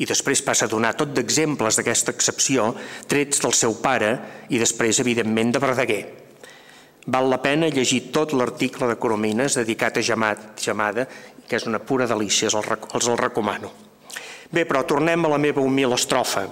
I 0.02 0.06
després 0.08 0.42
passa 0.44 0.66
a 0.66 0.70
donar 0.70 0.94
tot 0.98 1.12
d'exemples 1.14 1.78
d'aquesta 1.78 2.12
excepció, 2.12 2.72
trets 3.08 3.40
del 3.42 3.54
seu 3.56 3.76
pare 3.80 4.12
i 4.50 4.60
després, 4.60 5.00
evidentment, 5.00 5.54
de 5.54 5.62
Verdaguer. 5.62 6.02
Val 7.06 7.26
la 7.30 7.40
pena 7.42 7.66
llegir 7.66 8.12
tot 8.14 8.32
l'article 8.36 8.86
de 8.86 8.98
Coromines 9.00 9.56
dedicat 9.58 9.98
a 9.98 10.02
Gemada, 10.02 11.06
que 11.48 11.58
és 11.58 11.66
una 11.66 11.80
pura 11.82 12.06
delícia, 12.06 12.50
els 12.52 13.08
el 13.08 13.18
recomano. 13.18 13.72
Bé, 14.52 14.62
però 14.68 14.84
tornem 14.86 15.24
a 15.24 15.32
la 15.32 15.40
meva 15.40 15.64
humil 15.64 15.96
estrofa. 15.96 16.44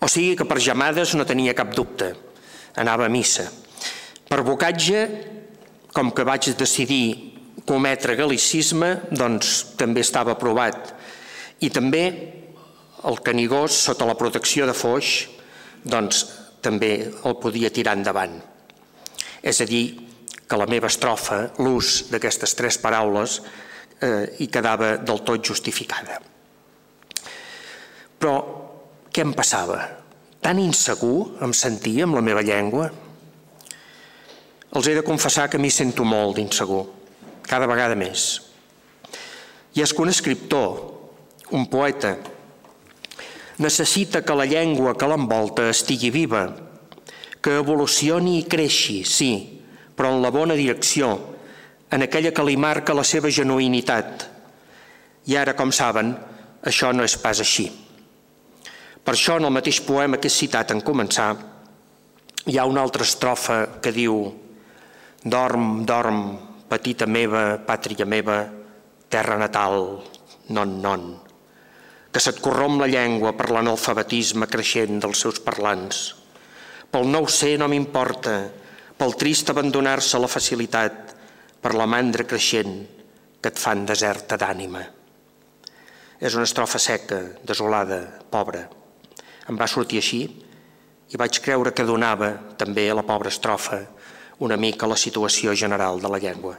O 0.00 0.08
sigui 0.08 0.34
que 0.36 0.46
per 0.48 0.58
gemades 0.60 1.14
no 1.14 1.26
tenia 1.28 1.54
cap 1.56 1.72
dubte. 1.76 2.10
Anava 2.80 3.06
a 3.06 3.12
missa. 3.12 3.46
Per 4.28 4.42
bocatge, 4.46 5.00
com 5.94 6.10
que 6.10 6.26
vaig 6.26 6.50
decidir 6.58 7.04
cometre 7.68 8.16
galicisme, 8.18 8.96
doncs 9.10 9.76
també 9.78 10.02
estava 10.02 10.34
aprovat. 10.34 10.94
I 11.60 11.70
també 11.70 12.04
el 13.06 13.20
canigós, 13.24 13.76
sota 13.86 14.08
la 14.08 14.18
protecció 14.18 14.66
de 14.66 14.74
Foix, 14.76 15.28
doncs 15.84 16.24
també 16.60 16.92
el 17.24 17.36
podia 17.40 17.72
tirar 17.72 17.96
endavant. 17.96 18.49
És 19.42 19.60
a 19.60 19.66
dir, 19.68 19.84
que 20.50 20.58
la 20.58 20.66
meva 20.66 20.90
estrofa, 20.90 21.44
l'ús 21.62 22.10
d'aquestes 22.10 22.56
tres 22.58 22.78
paraules, 22.82 23.38
eh, 24.02 24.36
hi 24.42 24.48
quedava 24.50 24.96
del 24.98 25.22
tot 25.22 25.44
justificada. 25.46 26.18
Però 28.20 28.34
què 29.10 29.22
em 29.22 29.32
passava? 29.36 29.78
Tan 30.40 30.58
insegur 30.58 31.42
em 31.44 31.54
sentia 31.56 32.04
amb 32.06 32.18
la 32.18 32.24
meva 32.24 32.42
llengua? 32.42 32.90
Els 34.70 34.86
he 34.86 34.94
de 34.96 35.06
confessar 35.06 35.48
que 35.50 35.58
m'hi 35.58 35.70
sento 35.70 36.04
molt 36.06 36.36
d'insegur, 36.38 36.84
cada 37.46 37.66
vegada 37.70 37.96
més. 37.98 38.40
I 39.74 39.82
és 39.82 39.94
que 39.94 40.02
un 40.02 40.10
escriptor, 40.10 40.78
un 41.54 41.66
poeta, 41.70 42.16
necessita 43.58 44.22
que 44.22 44.34
la 44.34 44.46
llengua 44.48 44.96
que 44.98 45.08
l'envolta 45.10 45.68
estigui 45.70 46.10
viva, 46.14 46.46
que 47.40 47.56
evolucioni 47.60 48.38
i 48.38 48.46
creixi, 48.48 49.00
sí, 49.04 49.32
però 49.96 50.12
en 50.14 50.22
la 50.22 50.32
bona 50.32 50.56
direcció, 50.58 51.12
en 51.90 52.04
aquella 52.06 52.32
que 52.36 52.44
li 52.46 52.56
marca 52.56 52.94
la 52.96 53.04
seva 53.04 53.30
genuïnitat. 53.32 54.26
I 55.26 55.36
ara, 55.36 55.56
com 55.58 55.72
saben, 55.72 56.12
això 56.66 56.92
no 56.92 57.04
és 57.04 57.16
pas 57.20 57.40
així. 57.40 57.66
Per 59.00 59.14
això, 59.16 59.38
en 59.40 59.48
el 59.48 59.54
mateix 59.56 59.80
poema 59.84 60.20
que 60.20 60.28
he 60.28 60.34
citat 60.34 60.74
en 60.74 60.84
començar, 60.84 61.32
hi 62.46 62.56
ha 62.58 62.68
una 62.68 62.84
altra 62.84 63.04
estrofa 63.04 63.80
que 63.82 63.92
diu 63.92 64.22
Dorm, 65.20 65.84
dorm, 65.84 66.20
petita 66.70 67.04
meva, 67.04 67.58
pàtria 67.60 68.06
meva, 68.08 68.38
terra 69.12 69.36
natal, 69.36 69.98
non, 70.56 70.78
non, 70.80 71.02
que 72.08 72.22
se't 72.22 72.40
corromp 72.40 72.80
la 72.80 72.88
llengua 72.88 73.34
per 73.36 73.50
l'analfabetisme 73.52 74.48
creixent 74.48 75.02
dels 75.02 75.20
seus 75.20 75.42
parlants. 75.44 76.19
Pel 76.90 77.06
nou 77.06 77.28
ser 77.30 77.54
no 77.60 77.68
m'importa, 77.70 78.36
pel 78.98 79.14
trist 79.14 79.50
abandonar-se 79.52 80.16
a 80.16 80.20
la 80.22 80.30
facilitat, 80.30 81.14
per 81.62 81.74
la 81.76 81.86
mandra 81.86 82.26
creixent 82.26 82.74
que 83.40 83.52
et 83.52 83.60
fan 83.60 83.84
deserta 83.86 84.36
d'ànima. 84.40 84.82
És 86.20 86.34
una 86.36 86.48
estrofa 86.48 86.80
seca, 86.82 87.20
desolada, 87.46 88.00
pobra, 88.32 88.66
em 89.48 89.56
va 89.58 89.70
sortir 89.70 90.00
així 90.02 90.20
i 91.10 91.18
vaig 91.18 91.40
creure 91.42 91.72
que 91.74 91.86
donava 91.86 92.32
també 92.58 92.88
a 92.90 92.96
la 92.98 93.06
pobra 93.06 93.30
estrofa 93.32 93.80
una 94.40 94.56
mica 94.56 94.88
la 94.88 94.98
situació 94.98 95.54
general 95.54 96.00
de 96.00 96.10
la 96.10 96.18
llengua. 96.18 96.56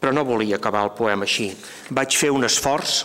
Però 0.00 0.12
no 0.14 0.24
volia 0.24 0.56
acabar 0.56 0.84
el 0.86 0.94
poema 0.96 1.26
així. 1.28 1.50
Vaig 1.90 2.16
fer 2.16 2.30
un 2.32 2.46
esforç 2.46 3.02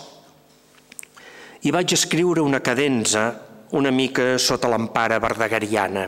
i 1.65 1.73
vaig 1.73 1.91
escriure 1.95 2.45
una 2.45 2.61
cadenza 2.63 3.25
una 3.71 3.89
mica 3.91 4.37
sota 4.37 4.69
l'empara 4.69 5.17
verdegariana. 5.19 6.05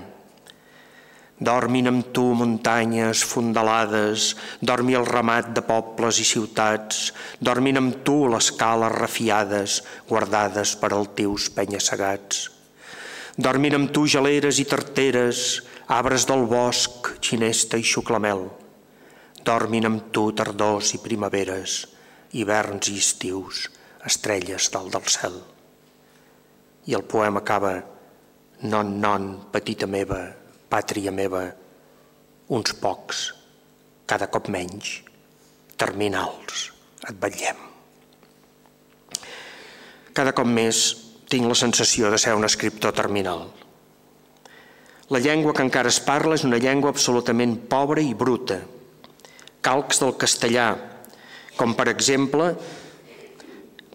Dormin 1.38 1.88
amb 1.89 2.12
tu 2.13 2.24
muntanyes 2.34 3.24
fondalades, 3.26 4.36
dormi 4.62 4.96
el 4.98 5.06
ramat 5.06 5.52
de 5.54 5.62
pobles 5.62 6.17
i 6.22 6.26
ciutats, 6.26 7.12
dormin 7.39 7.78
amb 7.78 8.00
tu 8.06 8.28
les 8.30 8.52
cales 8.58 8.93
refiades, 8.93 9.82
guardades 10.10 10.76
per 10.82 10.93
als 10.93 11.12
teus 11.17 11.50
penya-segats. 11.54 12.48
Dormin 13.38 13.78
amb 13.78 13.91
tu 13.93 14.08
geleres 14.10 14.58
i 14.58 14.65
tarteres, 14.65 15.62
arbres 15.88 16.26
del 16.26 16.48
bosc, 16.50 17.13
xinesta 17.22 17.78
i 17.78 17.86
xuclamel. 17.86 18.48
Dormin 19.46 19.86
amb 19.86 20.10
tu 20.10 20.32
tardors 20.34 20.96
i 20.98 21.02
primaveres, 21.06 21.84
hiverns 22.34 22.89
i 22.89 22.98
estius, 22.98 23.67
estrelles 24.06 24.74
dalt 24.74 24.98
del 24.98 25.06
cel. 25.06 25.38
I 26.88 26.95
el 26.95 27.04
poema 27.04 27.43
acaba 27.43 27.76
Non, 28.58 28.95
non, 28.97 29.52
petita 29.54 29.86
meva, 29.86 30.17
pàtria 30.65 31.12
meva, 31.13 31.43
uns 32.50 32.73
pocs, 32.82 33.19
cada 34.10 34.32
cop 34.34 34.47
menys, 34.50 35.04
terminals, 35.78 36.71
et 37.06 37.19
vetllem. 37.21 37.60
Cada 40.17 40.34
cop 40.34 40.50
més 40.50 40.80
tinc 41.30 41.45
la 41.45 41.58
sensació 41.60 42.10
de 42.10 42.17
ser 42.17 42.34
un 42.34 42.47
escriptor 42.47 42.95
terminal. 42.97 43.45
La 45.13 45.21
llengua 45.21 45.54
que 45.54 45.62
encara 45.67 45.91
es 45.93 46.00
parla 46.02 46.34
és 46.34 46.45
una 46.47 46.58
llengua 46.58 46.89
absolutament 46.89 47.54
pobra 47.69 48.02
i 48.02 48.15
bruta. 48.17 48.58
Calcs 49.62 50.02
del 50.02 50.15
castellà, 50.17 50.71
com 51.62 51.78
per 51.78 51.91
exemple 51.93 52.50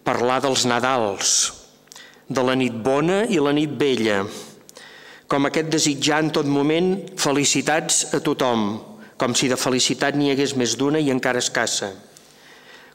parlar 0.07 0.39
dels 0.47 0.63
Nadals, 0.71 1.35
de 2.33 2.43
la 2.45 2.55
nit 2.57 2.73
bona 2.85 3.23
i 3.29 3.39
la 3.41 3.53
nit 3.55 3.75
vella, 3.79 4.23
com 5.29 5.47
aquest 5.47 5.69
desitjar 5.73 6.19
en 6.25 6.31
tot 6.35 6.49
moment 6.49 6.95
felicitats 7.17 8.13
a 8.13 8.19
tothom, 8.25 8.65
com 9.17 9.35
si 9.37 9.49
de 9.49 9.57
felicitat 9.57 10.17
n'hi 10.17 10.31
hagués 10.33 10.55
més 10.59 10.75
d'una 10.77 11.01
i 11.01 11.11
encara 11.13 11.41
escassa, 11.41 11.93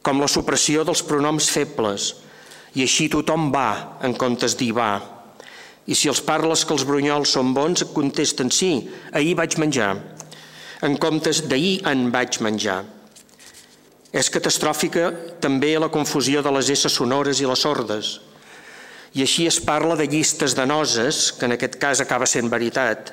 com 0.03 0.21
la 0.23 0.31
supressió 0.31 0.85
dels 0.87 1.03
pronoms 1.07 1.49
febles, 1.55 2.13
i 2.75 2.85
així 2.85 3.09
tothom 3.11 3.49
va 3.55 3.99
en 4.05 4.15
comptes 4.19 4.57
dir 4.59 4.75
va. 4.77 4.93
I 5.89 5.97
si 5.97 6.11
els 6.13 6.21
parles 6.21 6.67
que 6.67 6.75
els 6.77 6.85
brunyols 6.85 7.33
són 7.33 7.55
bons, 7.57 7.83
et 7.83 7.95
contesten 7.97 8.53
sí, 8.53 8.73
ahir 9.17 9.35
vaig 9.39 9.57
menjar, 9.59 9.95
en 10.85 10.95
comptes 11.01 11.43
d'ahir 11.49 11.81
en 11.89 12.11
vaig 12.15 12.39
menjar. 12.45 12.83
És 14.13 14.31
catastròfica 14.33 15.11
també 15.43 15.75
la 15.81 15.91
confusió 15.93 16.43
de 16.45 16.53
les 16.55 16.71
esses 16.73 16.95
sonores 17.01 17.41
i 17.41 17.49
les 17.49 17.65
sordes, 17.65 18.19
i 19.19 19.25
així 19.25 19.49
es 19.51 19.59
parla 19.59 19.97
de 19.99 20.07
llistes 20.07 20.55
de 20.55 20.65
noses, 20.71 21.33
que 21.35 21.49
en 21.49 21.57
aquest 21.57 21.75
cas 21.83 21.99
acaba 22.05 22.27
sent 22.31 22.47
veritat, 22.53 23.11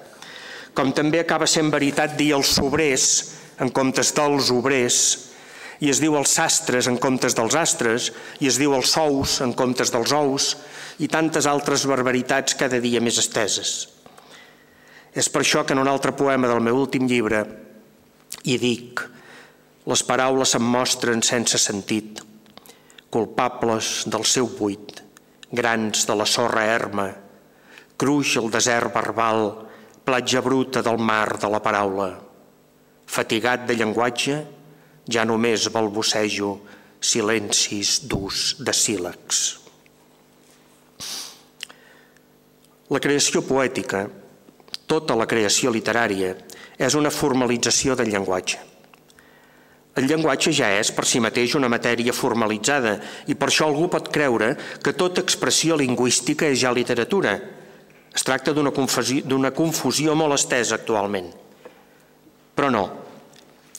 com 0.77 0.91
també 0.93 1.23
acaba 1.23 1.47
sent 1.49 1.71
veritat 1.73 2.13
dir 2.19 2.35
els 2.35 2.51
sobrers 2.59 3.05
en 3.63 3.71
comptes 3.73 4.11
dels 4.13 4.51
obrers, 4.53 4.99
i 5.81 5.89
es 5.89 5.99
diu 6.03 6.13
els 6.19 6.35
sastres 6.37 6.85
en 6.91 6.99
comptes 7.01 7.33
dels 7.35 7.55
astres, 7.57 8.11
i 8.39 8.51
es 8.51 8.59
diu 8.61 8.75
els 8.77 8.91
sous 8.93 9.39
en 9.41 9.55
comptes 9.57 9.89
dels 9.91 10.13
ous, 10.13 10.49
i 11.01 11.09
tantes 11.11 11.47
altres 11.49 11.87
barbaritats 11.89 12.53
cada 12.59 12.77
dia 12.83 13.01
més 13.01 13.17
esteses. 13.19 13.73
És 15.15 15.31
per 15.31 15.41
això 15.41 15.63
que 15.65 15.73
en 15.73 15.81
un 15.81 15.89
altre 15.89 16.13
poema 16.13 16.51
del 16.51 16.61
meu 16.61 16.77
últim 16.83 17.07
llibre 17.09 17.41
hi 18.45 18.59
dic 18.61 19.01
les 19.89 20.03
paraules 20.05 20.53
em 20.59 20.69
mostren 20.75 21.23
sense 21.25 21.57
sentit, 21.61 22.21
culpables 23.09 24.03
del 24.11 24.27
seu 24.27 24.51
buit, 24.59 25.04
grans 25.55 26.05
de 26.07 26.15
la 26.15 26.27
sorra 26.29 26.65
erma, 26.69 27.09
cruix 27.97 28.35
el 28.41 28.51
desert 28.51 28.93
verbal, 28.93 29.49
platja 30.05 30.41
bruta 30.45 30.83
del 30.85 30.99
mar 30.99 31.39
de 31.39 31.49
la 31.49 31.63
paraula. 31.63 32.11
fatigat 33.05 33.67
de 33.67 33.75
llenguatge, 33.77 34.39
ja 35.05 35.23
només 35.25 35.69
balbucejo 35.69 36.55
silencis 36.99 37.99
durs 38.09 38.55
de 38.59 38.73
sílex. 38.73 39.43
La 42.89 43.01
creació 43.01 43.41
poètica, 43.45 44.05
tota 44.89 45.17
la 45.17 45.27
creació 45.29 45.71
literària, 45.73 46.33
és 46.77 46.97
una 46.97 47.13
formalització 47.13 47.95
del 47.95 48.11
llenguatge. 48.13 48.59
El 49.95 50.09
llenguatge 50.09 50.51
ja 50.51 50.73
és 50.75 50.89
per 50.91 51.05
si 51.07 51.21
mateix 51.23 51.53
una 51.55 51.69
matèria 51.71 52.11
formalitzada 52.11 52.97
i 53.31 53.35
per 53.39 53.47
això 53.47 53.69
algú 53.69 53.87
pot 53.91 54.09
creure 54.11 54.49
que 54.83 54.91
tota 54.91 55.23
expressió 55.23 55.77
lingüística 55.79 56.49
és 56.51 56.59
ja 56.59 56.73
literatura. 56.75 57.37
Es 58.11 58.25
tracta 58.27 58.51
d'una 58.51 58.73
confusió, 58.75 59.23
confusió 59.55 60.15
molt 60.15 60.35
estesa 60.35 60.75
actualment. 60.75 61.29
Però 62.55 62.71
no. 62.71 62.83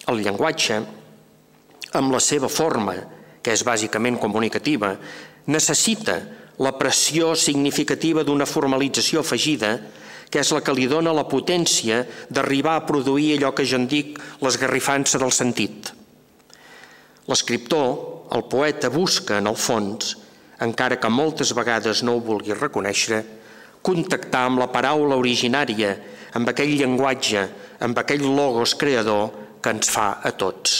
El 0.08 0.22
llenguatge, 0.24 0.80
amb 2.00 2.12
la 2.12 2.20
seva 2.20 2.48
forma, 2.48 2.96
que 3.42 3.52
és 3.52 3.64
bàsicament 3.64 4.16
comunicativa, 4.16 4.94
necessita 5.52 6.16
la 6.64 6.72
pressió 6.80 7.34
significativa 7.36 8.24
d'una 8.24 8.48
formalització 8.48 9.20
afegida 9.20 9.76
que 10.30 10.40
és 10.40 10.50
la 10.54 10.62
que 10.64 10.74
li 10.74 10.88
dona 10.90 11.12
la 11.14 11.26
potència 11.28 12.00
d'arribar 12.32 12.80
a 12.80 12.86
produir 12.88 13.36
allò 13.36 13.52
que 13.54 13.68
jo 13.68 13.76
en 13.78 13.86
dic 13.90 14.16
l'esgarrifança 14.40 15.20
del 15.22 15.32
sentit. 15.32 15.92
L'escriptor, 17.26 17.88
el 18.36 18.44
poeta, 18.50 18.90
busca, 18.90 19.40
en 19.40 19.50
el 19.50 19.56
fons, 19.58 20.14
encara 20.62 20.98
que 21.02 21.10
moltes 21.10 21.52
vegades 21.56 22.02
no 22.06 22.16
ho 22.16 22.22
vulgui 22.22 22.54
reconèixer, 22.54 23.22
contactar 23.86 24.46
amb 24.48 24.62
la 24.62 24.70
paraula 24.72 25.18
originària, 25.18 25.94
amb 26.34 26.50
aquell 26.50 26.76
llenguatge, 26.78 27.42
amb 27.82 27.98
aquell 27.98 28.24
logos 28.26 28.74
creador 28.78 29.30
que 29.62 29.74
ens 29.74 29.90
fa 29.90 30.16
a 30.22 30.32
tots. 30.38 30.78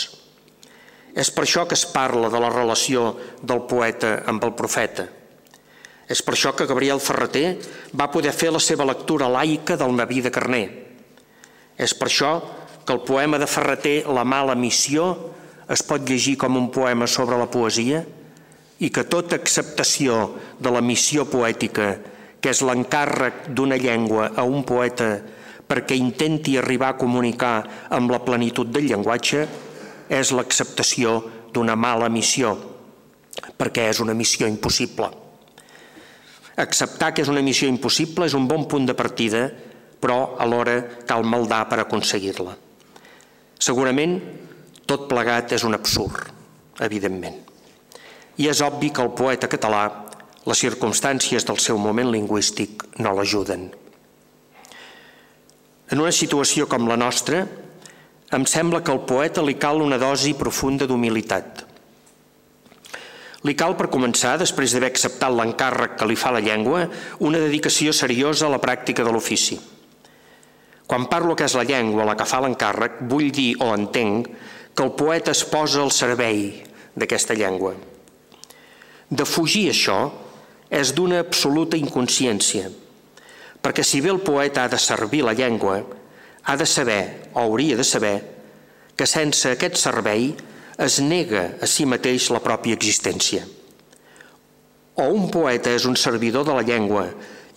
És 1.17 1.31
per 1.33 1.43
això 1.47 1.65
que 1.67 1.75
es 1.77 1.85
parla 1.89 2.29
de 2.29 2.39
la 2.39 2.51
relació 2.53 3.09
del 3.41 3.63
poeta 3.69 4.21
amb 4.29 4.43
el 4.45 4.53
profeta. 4.55 5.07
És 6.07 6.21
per 6.23 6.35
això 6.35 6.53
que 6.55 6.67
Gabriel 6.69 7.01
Ferreter 7.03 7.57
va 7.99 8.11
poder 8.11 8.31
fer 8.31 8.51
la 8.53 8.61
seva 8.63 8.85
lectura 8.87 9.27
laica 9.27 9.75
del 9.75 9.95
Naví 9.97 10.21
de 10.23 10.31
Carner. 10.31 10.67
És 11.75 11.93
per 11.97 12.07
això 12.07 12.31
que 12.85 12.95
el 12.95 13.03
poema 13.03 13.39
de 13.41 13.49
Ferreter, 13.49 14.05
La 14.07 14.23
mala 14.23 14.55
missió, 14.55 15.33
es 15.69 15.83
pot 15.83 16.03
llegir 16.07 16.37
com 16.39 16.55
un 16.57 16.69
poema 16.71 17.07
sobre 17.07 17.37
la 17.39 17.49
poesia 17.51 18.03
i 18.79 18.89
que 18.93 19.07
tota 19.09 19.35
acceptació 19.35 20.37
de 20.59 20.71
la 20.71 20.81
missió 20.81 21.25
poètica, 21.27 21.95
que 22.39 22.53
és 22.53 22.61
l'encàrrec 22.63 23.49
d'una 23.57 23.79
llengua 23.81 24.31
a 24.35 24.45
un 24.45 24.63
poeta 24.67 25.17
perquè 25.67 25.97
intenti 25.99 26.55
arribar 26.57 26.93
a 26.93 26.99
comunicar 26.99 27.55
amb 27.91 28.11
la 28.13 28.21
plenitud 28.23 28.69
del 28.71 28.87
llenguatge, 28.87 29.43
és 30.07 30.31
l'acceptació 30.31 31.19
d'una 31.51 31.75
mala 31.75 32.07
missió, 32.07 32.53
perquè 33.57 33.89
és 33.91 33.99
una 33.99 34.15
missió 34.15 34.47
impossible. 34.47 35.09
Acceptar 36.57 37.11
que 37.13 37.25
és 37.25 37.29
una 37.29 37.43
missió 37.43 37.67
impossible 37.67 38.25
és 38.25 38.37
un 38.37 38.47
bon 38.47 38.63
punt 38.71 38.87
de 38.87 38.95
partida, 38.95 39.49
però 39.99 40.37
alhora 40.39 40.79
cal 41.09 41.27
maldar 41.27 41.65
per 41.67 41.81
aconseguir-la. 41.83 42.55
Segurament 43.59 44.15
tot 44.87 45.07
plegat 45.11 45.53
és 45.57 45.65
un 45.67 45.75
absurd, 45.77 46.31
evidentment. 46.83 47.37
I 48.37 48.47
és 48.51 48.61
obvi 48.61 48.91
que 48.93 49.03
el 49.03 49.13
poeta 49.17 49.49
català, 49.51 49.83
les 50.47 50.63
circumstàncies 50.63 51.45
del 51.47 51.59
seu 51.59 51.79
moment 51.81 52.09
lingüístic 52.13 52.85
no 53.03 53.13
l'ajuden. 53.17 53.67
En 55.91 56.03
una 56.03 56.11
situació 56.11 56.67
com 56.71 56.87
la 56.87 56.97
nostra, 56.99 57.45
em 58.35 58.43
sembla 58.47 58.81
que 58.83 58.91
al 58.91 59.05
poeta 59.07 59.43
li 59.43 59.55
cal 59.59 59.81
una 59.83 59.99
dosi 59.99 60.33
profunda 60.35 60.87
d'humilitat. 60.87 61.63
Li 63.47 63.53
cal, 63.55 63.77
per 63.79 63.87
començar, 63.93 64.35
després 64.41 64.73
d'haver 64.73 64.89
acceptat 64.91 65.31
l'encàrrec 65.31 65.95
que 65.99 66.07
li 66.09 66.17
fa 66.19 66.33
la 66.35 66.43
llengua, 66.43 66.87
una 67.23 67.39
dedicació 67.39 67.93
seriosa 67.95 68.47
a 68.47 68.51
la 68.51 68.59
pràctica 68.59 69.05
de 69.05 69.13
l'ofici. 69.13 69.59
Quan 70.87 71.07
parlo 71.11 71.35
que 71.35 71.47
és 71.47 71.55
la 71.55 71.65
llengua 71.67 72.07
la 72.07 72.15
que 72.19 72.27
fa 72.27 72.41
l'encàrrec, 72.43 73.01
vull 73.11 73.31
dir 73.31 73.53
o 73.63 73.73
entenc 73.75 74.27
que 74.77 74.83
el 74.83 74.91
poeta 74.93 75.33
es 75.33 75.41
posa 75.49 75.81
al 75.81 75.89
servei 75.89 76.51
d'aquesta 76.93 77.33
llengua. 77.33 77.71
De 79.09 79.25
fugir 79.25 79.71
això 79.71 79.95
és 80.69 80.91
d'una 80.93 81.23
absoluta 81.23 81.79
inconsciència, 81.81 82.69
perquè 83.57 83.81
si 83.81 84.03
bé 84.05 84.13
el 84.13 84.21
poeta 84.21 84.67
ha 84.67 84.69
de 84.69 84.77
servir 84.77 85.23
la 85.25 85.33
llengua, 85.33 85.79
ha 86.45 86.55
de 86.61 86.69
saber, 86.69 87.31
o 87.33 87.47
hauria 87.47 87.79
de 87.79 87.83
saber, 87.83 88.19
que 88.93 89.09
sense 89.09 89.49
aquest 89.49 89.81
servei 89.81 90.29
es 90.77 90.99
nega 91.01 91.55
a 91.57 91.65
si 91.65 91.89
mateix 91.89 92.29
la 92.29 92.43
pròpia 92.45 92.77
existència. 92.77 93.49
O 95.01 95.09
un 95.09 95.31
poeta 95.33 95.73
és 95.73 95.89
un 95.89 95.97
servidor 95.97 96.45
de 96.45 96.53
la 96.53 96.65
llengua 96.65 97.07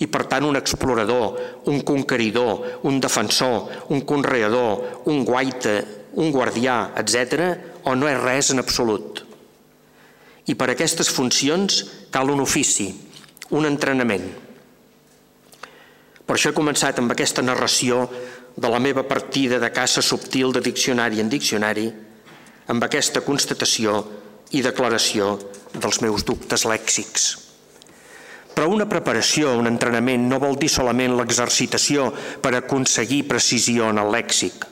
i 0.00 0.08
per 0.08 0.24
tant 0.24 0.48
un 0.48 0.56
explorador, 0.56 1.36
un 1.68 1.84
conqueridor, 1.84 2.80
un 2.88 2.96
defensor, 3.00 3.84
un 3.92 4.00
conreador, 4.08 5.02
un 5.12 5.24
guaita, 5.28 5.99
un 6.14 6.30
guardià, 6.34 6.92
etc., 6.98 7.54
o 7.84 7.94
no 7.94 8.08
és 8.10 8.18
res 8.20 8.50
en 8.54 8.62
absolut. 8.62 9.22
I 10.50 10.56
per 10.58 10.70
aquestes 10.72 11.10
funcions 11.12 11.84
cal 12.10 12.30
un 12.32 12.42
ofici, 12.42 12.88
un 13.54 13.66
entrenament. 13.68 14.26
Per 16.26 16.36
això 16.36 16.50
he 16.50 16.56
començat 16.56 16.98
amb 16.98 17.12
aquesta 17.12 17.42
narració 17.42 18.04
de 18.56 18.68
la 18.70 18.80
meva 18.82 19.02
partida 19.06 19.58
de 19.62 19.70
caça 19.74 20.02
subtil 20.02 20.52
de 20.52 20.62
diccionari 20.62 21.22
en 21.22 21.30
diccionari, 21.30 21.88
amb 22.70 22.84
aquesta 22.86 23.22
constatació 23.26 24.02
i 24.54 24.62
declaració 24.62 25.36
dels 25.74 26.00
meus 26.02 26.26
dubtes 26.26 26.66
lèxics. 26.66 27.30
Però 28.54 28.66
una 28.68 28.88
preparació, 28.90 29.54
un 29.58 29.70
entrenament, 29.70 30.26
no 30.28 30.40
vol 30.42 30.58
dir 30.58 30.68
solament 30.68 31.14
l'exercitació 31.16 32.10
per 32.42 32.56
aconseguir 32.58 33.22
precisió 33.30 33.88
en 33.90 34.02
el 34.02 34.10
lèxic. 34.12 34.66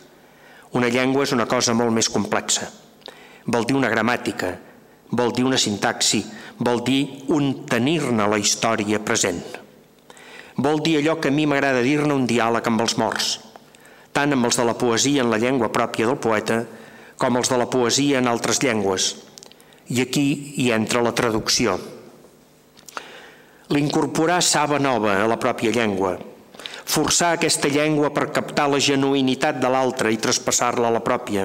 Una 0.76 0.90
llengua 0.92 1.24
és 1.24 1.32
una 1.32 1.46
cosa 1.48 1.72
molt 1.76 1.94
més 1.96 2.10
complexa. 2.12 2.68
Vol 3.48 3.64
dir 3.64 3.76
una 3.78 3.88
gramàtica, 3.88 4.52
vol 5.10 5.32
dir 5.32 5.46
una 5.48 5.56
sintaxi, 5.56 6.20
vol 6.58 6.82
dir 6.84 7.00
un 7.32 7.64
tenir-ne 7.70 8.26
la 8.28 8.38
història 8.38 9.00
present. 9.00 9.40
Vol 10.58 10.82
dir 10.84 10.98
allò 10.98 11.16
que 11.22 11.30
a 11.30 11.34
mi 11.34 11.46
m'agrada 11.46 11.84
dir-ne 11.86 12.12
un 12.12 12.26
diàleg 12.28 12.66
amb 12.66 12.82
els 12.84 12.98
morts, 13.00 13.28
tant 14.12 14.34
amb 14.34 14.44
els 14.44 14.58
de 14.58 14.66
la 14.66 14.76
poesia 14.76 15.22
en 15.22 15.30
la 15.30 15.38
llengua 15.38 15.72
pròpia 15.72 16.08
del 16.08 16.18
poeta 16.18 16.64
com 17.18 17.36
els 17.38 17.50
de 17.50 17.58
la 17.58 17.68
poesia 17.70 18.18
en 18.18 18.28
altres 18.28 18.60
llengües. 18.62 19.14
I 19.88 20.02
aquí 20.04 20.26
hi 20.60 20.70
entra 20.74 21.02
la 21.02 21.14
traducció. 21.16 21.78
L'incorporar 23.72 24.42
saba 24.42 24.78
nova 24.78 25.16
a 25.22 25.28
la 25.30 25.38
pròpia 25.40 25.72
llengua, 25.72 26.16
forçar 26.88 27.34
aquesta 27.36 27.68
llengua 27.68 28.10
per 28.14 28.30
captar 28.32 28.68
la 28.72 28.80
genuïnitat 28.80 29.60
de 29.60 29.68
l'altra 29.68 30.10
i 30.10 30.20
traspassar-la 30.20 30.88
a 30.88 30.94
la 30.94 31.04
pròpia. 31.04 31.44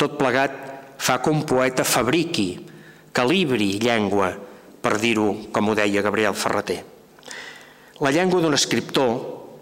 Tot 0.00 0.16
plegat 0.16 0.54
fa 0.98 1.18
que 1.22 1.30
un 1.30 1.44
poeta 1.46 1.84
fabriqui, 1.84 2.48
calibri 3.12 3.74
llengua, 3.82 4.32
per 4.80 4.96
dir-ho 5.02 5.50
com 5.52 5.68
ho 5.68 5.74
deia 5.76 6.02
Gabriel 6.02 6.36
Ferreter. 6.38 6.78
La 8.00 8.12
llengua 8.14 8.40
d'un 8.40 8.54
escriptor, 8.54 9.18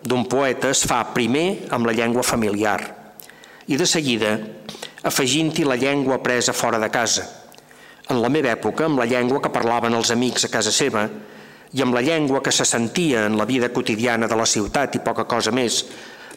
d'un 0.06 0.26
poeta, 0.30 0.70
es 0.70 0.84
fa 0.86 1.00
primer 1.16 1.66
amb 1.72 1.88
la 1.88 1.96
llengua 1.96 2.22
familiar 2.22 2.78
i 3.66 3.74
de 3.80 3.86
seguida 3.88 4.36
afegint-hi 5.06 5.64
la 5.66 5.78
llengua 5.80 6.20
presa 6.22 6.52
fora 6.54 6.78
de 6.78 6.90
casa. 6.90 7.24
En 8.06 8.20
la 8.22 8.30
meva 8.30 8.52
època, 8.52 8.86
amb 8.86 9.00
la 9.00 9.06
llengua 9.10 9.40
que 9.42 9.50
parlaven 9.50 9.96
els 9.98 10.12
amics 10.14 10.46
a 10.46 10.50
casa 10.52 10.70
seva, 10.70 11.08
i 11.72 11.82
amb 11.82 11.94
la 11.94 12.02
llengua 12.04 12.42
que 12.42 12.52
se 12.52 12.64
sentia 12.64 13.26
en 13.26 13.36
la 13.38 13.46
vida 13.48 13.72
quotidiana 13.72 14.28
de 14.28 14.36
la 14.38 14.46
ciutat 14.46 14.94
i 14.94 15.02
poca 15.04 15.26
cosa 15.26 15.50
més, 15.50 15.82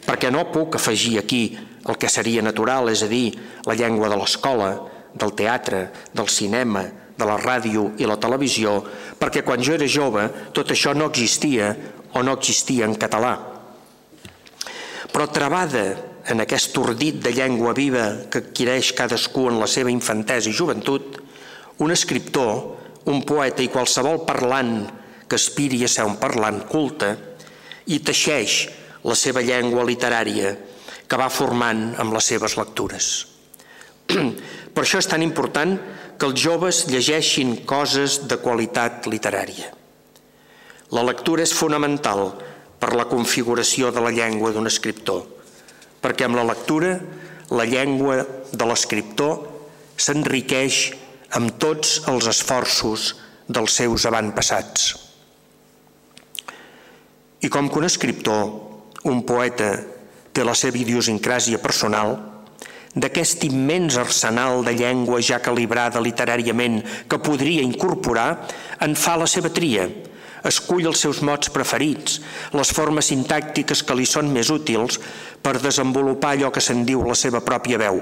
perquè 0.06 0.30
no 0.32 0.48
puc 0.50 0.76
afegir 0.76 1.18
aquí 1.20 1.44
el 1.88 1.96
que 1.96 2.08
seria 2.08 2.42
natural, 2.42 2.90
és 2.90 3.04
a 3.04 3.08
dir, 3.10 3.36
la 3.66 3.76
llengua 3.76 4.08
de 4.10 4.18
l'escola, 4.18 4.72
del 5.14 5.34
teatre, 5.34 5.88
del 6.14 6.28
cinema, 6.28 6.84
de 7.20 7.28
la 7.28 7.36
ràdio 7.40 7.90
i 8.00 8.08
la 8.08 8.18
televisió, 8.20 8.78
perquè 9.20 9.42
quan 9.44 9.62
jo 9.62 9.74
era 9.76 9.88
jove 9.88 10.26
tot 10.56 10.72
això 10.72 10.94
no 10.96 11.10
existia 11.10 11.74
o 12.14 12.22
no 12.24 12.36
existia 12.38 12.86
en 12.88 12.96
català. 12.96 13.34
Però 15.10 15.26
trebada 15.34 15.84
en 16.30 16.40
aquest 16.42 16.76
ordit 16.78 17.18
de 17.24 17.32
llengua 17.34 17.74
viva 17.76 18.06
que 18.30 18.44
adquireix 18.44 18.92
cadascú 18.96 19.48
en 19.50 19.58
la 19.60 19.68
seva 19.70 19.92
infantesa 19.92 20.50
i 20.50 20.56
joventut, 20.56 21.18
un 21.80 21.92
escriptor, 21.92 22.76
un 23.10 23.22
poeta 23.26 23.64
i 23.64 23.70
qualsevol 23.72 24.22
parlant 24.28 24.74
que 25.30 25.38
aspiri 25.38 25.84
a 25.86 25.88
ser 25.88 26.02
un 26.08 26.18
parlant 26.18 26.64
culte 26.66 27.14
i 27.94 28.00
teixeix 28.02 28.64
la 29.06 29.14
seva 29.14 29.44
llengua 29.46 29.86
literària 29.86 30.56
que 31.06 31.18
va 31.18 31.30
formant 31.30 31.94
amb 32.02 32.14
les 32.14 32.26
seves 32.32 32.56
lectures. 32.58 33.10
Per 34.74 34.82
això 34.82 34.98
és 34.98 35.08
tan 35.10 35.22
important 35.22 35.76
que 36.18 36.28
els 36.28 36.42
joves 36.42 36.84
llegeixin 36.90 37.60
coses 37.66 38.20
de 38.30 38.38
qualitat 38.42 39.06
literària. 39.10 39.70
La 40.90 41.04
lectura 41.06 41.46
és 41.46 41.54
fonamental 41.54 42.32
per 42.82 42.92
la 42.98 43.06
configuració 43.08 43.90
de 43.94 44.02
la 44.02 44.12
llengua 44.14 44.50
d'un 44.52 44.66
escriptor, 44.66 45.22
perquè 46.02 46.26
amb 46.26 46.38
la 46.38 46.46
lectura 46.48 46.96
la 47.54 47.66
llengua 47.68 48.24
de 48.50 48.66
l'escriptor 48.66 49.46
s'enriqueix 50.00 50.80
amb 51.38 51.54
tots 51.62 52.00
els 52.10 52.26
esforços 52.30 53.14
dels 53.46 53.78
seus 53.82 54.06
avantpassats. 54.10 55.09
I 57.40 57.48
com 57.48 57.70
que 57.70 57.80
un 57.80 57.88
escriptor, 57.88 58.50
un 59.08 59.22
poeta, 59.24 59.72
té 60.32 60.44
la 60.44 60.54
seva 60.54 60.78
idiosincràsia 60.80 61.60
personal, 61.62 62.18
d'aquest 62.94 63.44
immens 63.46 63.96
arsenal 64.00 64.64
de 64.66 64.74
llengua 64.74 65.20
ja 65.22 65.38
calibrada 65.42 66.02
literàriament 66.02 66.80
que 67.08 67.22
podria 67.22 67.62
incorporar, 67.62 68.46
en 68.82 68.96
fa 68.98 69.16
la 69.16 69.28
seva 69.30 69.52
tria, 69.54 69.86
escull 70.44 70.88
els 70.88 71.02
seus 71.04 71.20
mots 71.22 71.52
preferits, 71.52 72.20
les 72.56 72.72
formes 72.74 73.10
sintàctiques 73.12 73.84
que 73.84 73.96
li 73.96 74.06
són 74.08 74.30
més 74.32 74.50
útils 74.50 74.98
per 75.42 75.60
desenvolupar 75.60 76.34
allò 76.34 76.50
que 76.50 76.62
se'n 76.64 76.84
diu 76.88 77.04
la 77.06 77.16
seva 77.18 77.42
pròpia 77.44 77.78
veu. 77.78 78.00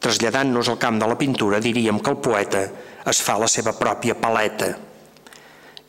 Traslladant-nos 0.00 0.70
al 0.70 0.78
camp 0.80 1.00
de 1.00 1.08
la 1.10 1.18
pintura, 1.20 1.60
diríem 1.60 1.98
que 2.00 2.14
el 2.14 2.22
poeta 2.24 2.62
es 3.10 3.20
fa 3.20 3.36
la 3.38 3.48
seva 3.50 3.74
pròpia 3.76 4.16
paleta. 4.16 4.70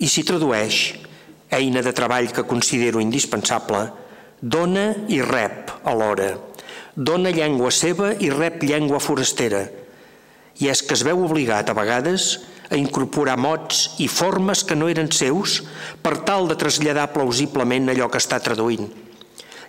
I 0.01 0.09
s'hi 0.09 0.25
tradueix, 0.27 0.81
eina 1.51 1.83
de 1.83 1.93
treball 1.93 2.31
que 2.31 2.47
considero 2.47 3.01
indispensable, 3.03 3.89
dona 4.41 4.91
i 5.11 5.21
rep 5.21 5.69
alhora 5.83 6.31
dona 6.95 7.31
llengua 7.31 7.71
seva 7.71 8.11
i 8.19 8.29
rep 8.29 8.63
llengua 8.67 8.99
forastera, 8.99 9.63
i 10.59 10.67
és 10.67 10.81
que 10.83 10.93
es 10.97 11.03
veu 11.07 11.23
obligat 11.23 11.69
a 11.71 11.75
vegades 11.77 12.41
a 12.71 12.77
incorporar 12.79 13.37
mots 13.39 13.95
i 14.03 14.07
formes 14.11 14.63
que 14.67 14.75
no 14.75 14.89
eren 14.91 15.11
seus 15.11 15.61
per 16.03 16.19
tal 16.27 16.49
de 16.49 16.57
traslladar 16.59 17.11
plausiblement 17.15 17.91
allò 17.91 18.09
que 18.11 18.19
està 18.19 18.39
traduint. 18.43 18.91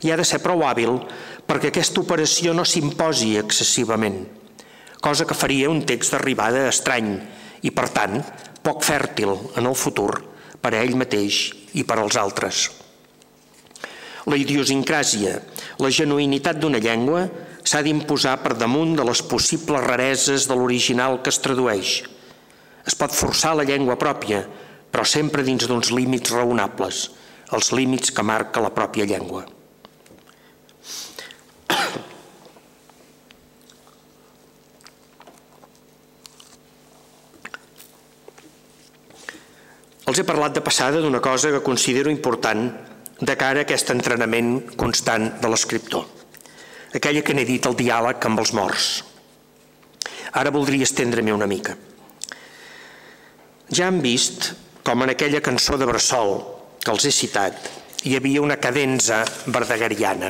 I 0.02 0.10
ha 0.10 0.18
de 0.18 0.26
ser 0.26 0.42
prou 0.42 0.64
hàbil 0.66 0.98
perquè 1.46 1.70
aquesta 1.70 2.02
operació 2.02 2.54
no 2.54 2.66
s'imposi 2.66 3.36
excessivament, 3.38 4.26
cosa 5.00 5.26
que 5.26 5.38
faria 5.38 5.70
un 5.70 5.84
text 5.86 6.14
d'arribada 6.14 6.66
estrany 6.68 7.14
i, 7.62 7.70
per 7.70 7.88
tant, 7.94 8.18
poc 8.62 8.82
fèrtil 8.86 9.36
en 9.56 9.66
el 9.66 9.78
futur 9.78 10.18
per 10.62 10.72
a 10.74 10.82
ell 10.82 10.94
mateix 10.96 11.50
i 11.74 11.84
per 11.84 11.98
als 12.00 12.16
altres. 12.20 12.68
La 14.30 14.38
idiosincràsia, 14.38 15.38
la 15.82 15.90
genuïnitat 15.90 16.60
d'una 16.62 16.80
llengua 16.82 17.24
s'ha 17.66 17.82
d'imposar 17.82 18.36
per 18.42 18.54
damunt 18.58 18.94
de 18.98 19.06
les 19.06 19.22
possibles 19.26 19.82
rareses 19.82 20.46
de 20.46 20.58
l'original 20.58 21.18
que 21.22 21.32
es 21.34 21.40
tradueix. 21.42 21.96
Es 22.86 22.94
pot 22.98 23.14
forçar 23.14 23.56
la 23.58 23.66
llengua 23.66 23.98
pròpia, 23.98 24.44
però 24.92 25.06
sempre 25.06 25.42
dins 25.46 25.66
d'uns 25.66 25.90
límits 25.94 26.34
raonables, 26.34 27.08
els 27.52 27.72
límits 27.74 28.14
que 28.14 28.26
marca 28.26 28.62
la 28.62 28.74
pròpia 28.74 29.06
llengua. 29.08 29.44
Els 40.12 40.18
he 40.20 40.28
parlat 40.28 40.52
de 40.52 40.60
passada 40.60 40.98
d'una 41.00 41.22
cosa 41.24 41.48
que 41.54 41.62
considero 41.64 42.10
important 42.12 42.66
de 43.16 43.34
cara 43.40 43.62
a 43.62 43.64
aquest 43.64 43.94
entrenament 43.94 44.50
constant 44.76 45.38
de 45.40 45.48
l'escriptor. 45.48 46.02
Aquella 46.92 47.22
que 47.24 47.32
n'he 47.32 47.46
dit 47.48 47.64
el 47.64 47.78
diàleg 47.78 48.26
amb 48.28 48.42
els 48.42 48.52
morts. 48.52 48.88
Ara 50.36 50.52
voldria 50.52 50.84
estendre-m'hi 50.84 51.32
una 51.32 51.48
mica. 51.48 51.78
Ja 53.72 53.88
han 53.88 54.02
vist 54.04 54.50
com 54.84 55.00
en 55.00 55.14
aquella 55.14 55.40
cançó 55.40 55.80
de 55.80 55.88
Bressol 55.88 56.36
que 56.84 56.92
els 56.92 57.08
he 57.08 57.16
citat 57.22 57.72
hi 58.04 58.12
havia 58.18 58.44
una 58.44 58.60
cadenza 58.60 59.24
verdegariana. 59.46 60.28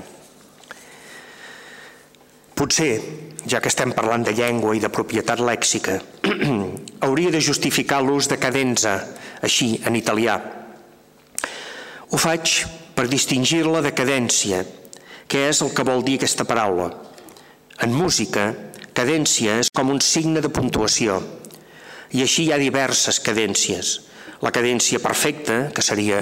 Potser, 2.58 3.00
ja 3.48 3.60
que 3.60 3.70
estem 3.72 3.92
parlant 3.96 4.24
de 4.26 4.34
llengua 4.36 4.74
i 4.76 4.80
de 4.82 4.90
propietat 4.92 5.40
lèxica, 5.40 5.98
hauria 7.06 7.32
de 7.32 7.40
justificar 7.40 8.02
l'ús 8.04 8.28
de 8.30 8.38
cadenza, 8.40 8.98
així, 9.42 9.74
en 9.88 9.96
italià. 9.98 10.36
Ho 12.12 12.20
faig 12.20 12.62
per 12.94 13.08
distingir 13.08 13.64
la 13.66 13.80
de 13.82 13.94
cadència, 13.96 14.62
què 15.26 15.46
és 15.48 15.62
el 15.64 15.72
que 15.72 15.86
vol 15.88 16.04
dir 16.04 16.18
aquesta 16.20 16.44
paraula. 16.44 16.90
En 17.82 17.94
música, 17.96 18.50
cadència 18.92 19.56
és 19.62 19.72
com 19.72 19.90
un 19.90 20.02
signe 20.04 20.42
de 20.44 20.52
puntuació, 20.52 21.18
i 22.12 22.20
així 22.20 22.46
hi 22.46 22.52
ha 22.52 22.60
diverses 22.60 23.18
cadències. 23.24 23.94
La 24.44 24.52
cadència 24.52 25.00
perfecta, 25.00 25.70
que 25.72 25.84
seria 25.84 26.20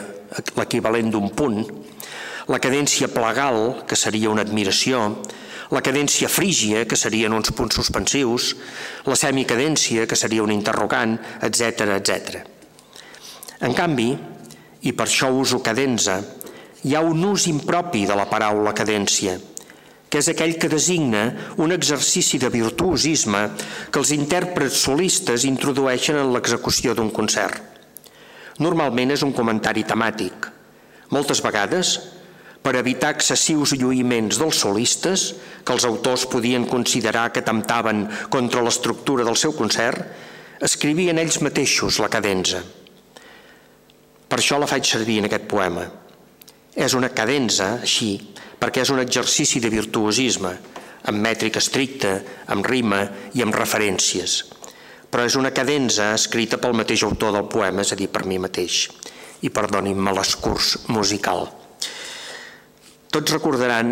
l'equivalent 0.56 1.10
d'un 1.10 1.30
punt, 1.34 1.64
la 2.50 2.58
cadència 2.58 3.08
plegal, 3.14 3.84
que 3.86 3.96
seria 3.98 4.30
una 4.32 4.42
admiració, 4.42 5.04
la 5.70 5.82
cadència 5.86 6.28
frígia, 6.28 6.82
que 6.84 6.98
serien 6.98 7.34
uns 7.36 7.52
punts 7.54 7.78
suspensius, 7.78 8.54
la 9.06 9.18
semicadència, 9.18 10.08
que 10.10 10.18
seria 10.18 10.42
un 10.42 10.50
interrogant, 10.50 11.14
etc 11.46 11.86
etc. 11.94 12.42
En 13.62 13.76
canvi, 13.76 14.10
i 14.82 14.92
per 14.96 15.06
això 15.06 15.30
uso 15.30 15.62
cadenza, 15.62 16.18
hi 16.82 16.96
ha 16.96 17.04
un 17.04 17.22
ús 17.28 17.46
impropi 17.46 18.06
de 18.08 18.18
la 18.18 18.26
paraula 18.26 18.74
cadència, 18.74 19.36
que 20.10 20.18
és 20.18 20.30
aquell 20.32 20.56
que 20.58 20.70
designa 20.72 21.26
un 21.62 21.70
exercici 21.70 22.40
de 22.42 22.50
virtuosisme 22.50 23.44
que 23.92 24.00
els 24.00 24.10
intèrprets 24.16 24.86
solistes 24.88 25.44
introdueixen 25.46 26.18
en 26.18 26.32
l'execució 26.34 26.96
d'un 26.98 27.12
concert. 27.14 27.60
Normalment 28.58 29.14
és 29.14 29.22
un 29.22 29.30
comentari 29.36 29.84
temàtic. 29.86 30.48
Moltes 31.14 31.44
vegades, 31.44 31.98
per 32.62 32.76
evitar 32.76 33.14
excessius 33.16 33.72
lluïments 33.78 34.40
dels 34.40 34.60
solistes, 34.64 35.30
que 35.64 35.72
els 35.72 35.86
autors 35.88 36.26
podien 36.28 36.66
considerar 36.68 37.30
que 37.32 37.44
temptaven 37.46 38.06
contra 38.28 38.62
l'estructura 38.64 39.24
del 39.24 39.38
seu 39.40 39.56
concert, 39.56 40.04
escrivien 40.60 41.18
ells 41.18 41.40
mateixos 41.40 42.02
la 42.02 42.12
cadenza. 42.12 42.60
Per 44.30 44.38
això 44.38 44.60
la 44.60 44.68
faig 44.70 44.84
servir 44.86 45.18
en 45.22 45.30
aquest 45.30 45.48
poema– 45.50 45.88
és 46.74 46.94
una 46.94 47.10
cadenza, 47.10 47.80
així, 47.82 48.14
perquè 48.60 48.84
és 48.84 48.90
un 48.94 49.00
exercici 49.02 49.60
de 49.60 49.70
virtuosisme, 49.72 50.52
amb 51.10 51.22
mètrica 51.22 51.58
estricta, 51.58 52.20
amb 52.46 52.66
rima 52.66 53.02
i 53.34 53.42
amb 53.42 53.56
referències. 53.56 54.44
Però 55.10 55.24
és 55.26 55.34
una 55.34 55.50
cadenza 55.50 56.12
escrita 56.14 56.60
pel 56.62 56.76
mateix 56.78 57.02
autor 57.02 57.34
del 57.34 57.48
poema, 57.50 57.82
és 57.82 57.92
a 57.92 57.98
dir, 57.98 58.08
per 58.08 58.24
mi 58.24 58.38
mateix. 58.38 58.86
I 59.42 59.50
perdonin-me 59.50 60.14
l'escurs 60.14 60.76
musical. 60.88 61.48
Tots 63.10 63.32
recordaran 63.34 63.88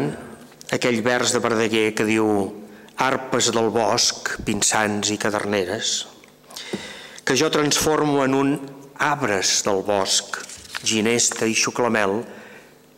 aquell 0.70 1.00
vers 1.02 1.32
de 1.34 1.40
Verdaguer 1.42 1.88
que 1.98 2.04
diu 2.06 2.28
arpes 3.02 3.48
del 3.50 3.66
bosc, 3.74 4.28
pinsans 4.46 5.10
i 5.10 5.16
caderneres, 5.18 5.88
que 7.26 7.34
jo 7.34 7.48
transformo 7.50 8.20
en 8.22 8.36
un 8.38 8.52
arbres 9.02 9.56
del 9.66 9.82
bosc, 9.82 10.38
ginesta 10.86 11.48
i 11.50 11.56
xuclamel, 11.58 12.20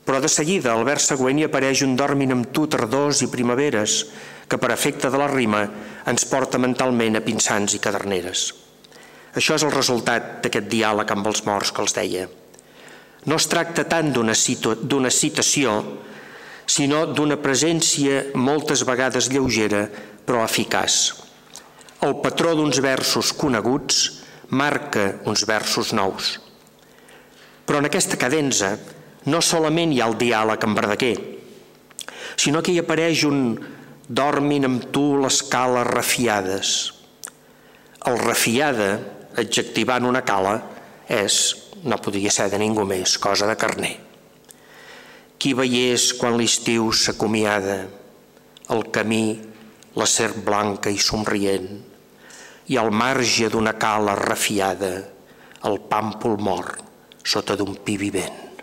però 0.04 0.20
de 0.20 0.28
seguida, 0.28 0.74
al 0.74 0.84
vers 0.84 1.08
següent, 1.08 1.40
hi 1.40 1.46
apareix 1.48 1.86
un 1.86 1.96
dormin 1.96 2.36
amb 2.36 2.52
tu 2.52 2.66
tardors 2.68 3.24
i 3.24 3.30
primaveres, 3.32 3.96
que 4.44 4.60
per 4.60 4.74
efecte 4.76 5.08
de 5.08 5.22
la 5.24 5.30
rima 5.32 5.64
ens 6.12 6.28
porta 6.28 6.60
mentalment 6.60 7.16
a 7.16 7.24
pinsans 7.24 7.78
i 7.78 7.80
caderneres. 7.80 8.44
Això 9.40 9.56
és 9.56 9.64
el 9.64 9.72
resultat 9.72 10.44
d'aquest 10.44 10.68
diàleg 10.68 11.16
amb 11.16 11.32
els 11.32 11.46
morts 11.48 11.72
que 11.72 11.80
els 11.80 11.96
deia. 11.96 12.28
No 13.24 13.40
es 13.40 13.48
tracta 13.48 13.88
tant 13.88 14.12
d'una 14.12 14.36
citació, 14.36 15.80
sinó 16.70 17.02
d'una 17.10 17.40
presència 17.42 18.28
moltes 18.38 18.84
vegades 18.86 19.30
lleugera 19.32 19.86
però 20.26 20.44
eficaç. 20.44 20.98
El 22.06 22.20
patró 22.22 22.54
d'uns 22.56 22.78
versos 22.84 23.32
coneguts 23.36 23.98
marca 24.54 25.06
uns 25.28 25.42
versos 25.48 25.90
nous. 25.96 26.36
Però 27.66 27.80
en 27.80 27.88
aquesta 27.88 28.18
cadenza 28.20 28.76
no 29.26 29.40
solament 29.44 29.92
hi 29.92 30.00
ha 30.00 30.08
el 30.10 30.16
diàleg 30.20 30.66
amb 30.66 30.78
Verdaguer, 30.78 31.14
sinó 32.40 32.62
que 32.62 32.72
hi 32.72 32.80
apareix 32.82 33.24
un 33.28 33.42
dormin 34.08 34.68
amb 34.68 34.86
tu 34.94 35.04
les 35.20 35.42
cales 35.50 35.86
refiades. 35.90 36.76
El 38.06 38.18
refiada, 38.22 38.92
adjectivant 39.38 40.06
una 40.08 40.22
cala, 40.26 40.54
és, 41.10 41.40
no 41.84 42.00
podria 42.02 42.32
ser 42.32 42.48
de 42.50 42.62
ningú 42.62 42.86
més, 42.88 43.18
cosa 43.18 43.50
de 43.50 43.58
carner. 43.60 44.09
Qui 45.40 45.54
veiés 45.56 46.10
quan 46.20 46.36
l'estiu 46.36 46.90
s'acomiada, 46.92 47.78
el 48.74 48.82
camí, 48.92 49.40
la 49.96 50.06
serp 50.06 50.42
blanca 50.44 50.92
i 50.92 51.00
somrient, 51.00 51.70
i 52.68 52.76
al 52.76 52.92
marge 52.92 53.48
d'una 53.48 53.72
cala 53.80 54.18
refiada, 54.20 54.92
el 55.64 55.80
pàmpol 55.88 56.36
mort 56.44 56.84
sota 57.24 57.56
d'un 57.56 57.72
pi 57.84 57.96
vivent. 58.00 58.62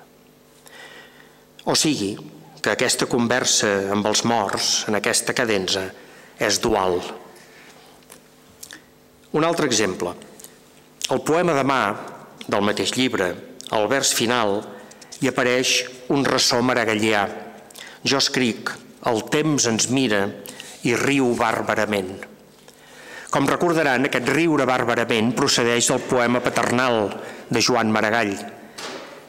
O 1.66 1.76
sigui, 1.76 2.14
que 2.62 2.74
aquesta 2.74 3.10
conversa 3.10 3.90
amb 3.94 4.06
els 4.08 4.24
morts, 4.28 4.86
en 4.88 4.98
aquesta 4.98 5.34
cadenza, 5.36 5.88
és 6.38 6.62
dual. 6.62 7.02
Un 9.34 9.44
altre 9.44 9.68
exemple. 9.68 10.14
El 11.10 11.22
poema 11.26 11.58
de 11.58 11.66
mà, 11.68 11.82
del 12.48 12.66
mateix 12.70 12.94
llibre, 12.96 13.34
al 13.76 13.88
vers 13.92 14.14
final, 14.16 14.62
hi 15.22 15.30
apareix 15.32 15.74
un 16.14 16.26
ressò 16.26 16.60
maragallià. 16.62 17.24
Jo 18.06 18.20
escric, 18.22 18.72
el 19.10 19.24
temps 19.34 19.66
ens 19.70 19.90
mira 19.90 20.26
i 20.86 20.94
riu 21.00 21.32
bàrbarament. 21.38 22.12
Com 23.34 23.48
recordaran, 23.50 24.06
aquest 24.08 24.30
riure 24.32 24.68
bàrbarament 24.70 25.34
procedeix 25.36 25.90
del 25.92 26.06
poema 26.08 26.40
paternal 26.44 27.10
de 27.50 27.64
Joan 27.64 27.92
Maragall. 27.92 28.36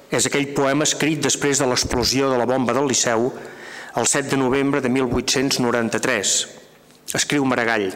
És 0.09 0.29
aquell 0.29 0.53
poema 0.57 0.87
escrit 0.87 1.25
després 1.25 1.61
de 1.61 1.67
l'explosió 1.69 2.31
de 2.31 2.39
la 2.41 2.47
bomba 2.49 2.77
del 2.77 2.89
Liceu 2.89 3.33
el 3.99 4.07
7 4.07 4.31
de 4.31 4.39
novembre 4.39 4.81
de 4.81 4.89
1893. 4.93 6.37
Escriu 7.19 7.45
Maragall. 7.45 7.91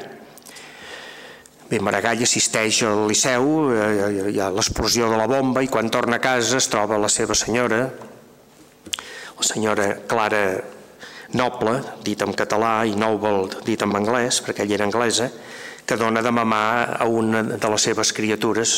Bé, 1.73 1.79
Maragall 1.81 2.21
assisteix 2.21 2.83
al 2.85 3.07
Liceu, 3.09 3.47
eh, 3.73 4.33
hi 4.35 4.41
ha 4.45 4.51
l'explosió 4.53 5.07
de 5.09 5.17
la 5.17 5.25
bomba 5.25 5.63
i 5.65 5.71
quan 5.73 5.89
torna 5.89 6.19
a 6.19 6.21
casa 6.21 6.59
es 6.59 6.67
troba 6.69 6.99
la 7.01 7.09
seva 7.09 7.33
senyora, 7.33 7.79
la 9.39 9.47
senyora 9.49 9.87
Clara 10.05 10.43
Noble, 11.33 11.79
dit 12.05 12.21
en 12.21 12.37
català, 12.37 12.75
i 12.85 12.93
Noble, 12.93 13.49
dit 13.65 13.81
en 13.81 13.97
anglès, 13.97 14.43
perquè 14.45 14.67
ella 14.67 14.77
era 14.83 14.91
anglesa, 14.91 15.31
que 15.89 15.97
dona 15.97 16.21
de 16.21 16.37
mamar 16.43 17.01
a 17.01 17.09
una 17.09 17.41
de 17.57 17.73
les 17.73 17.89
seves 17.89 18.13
criatures. 18.13 18.77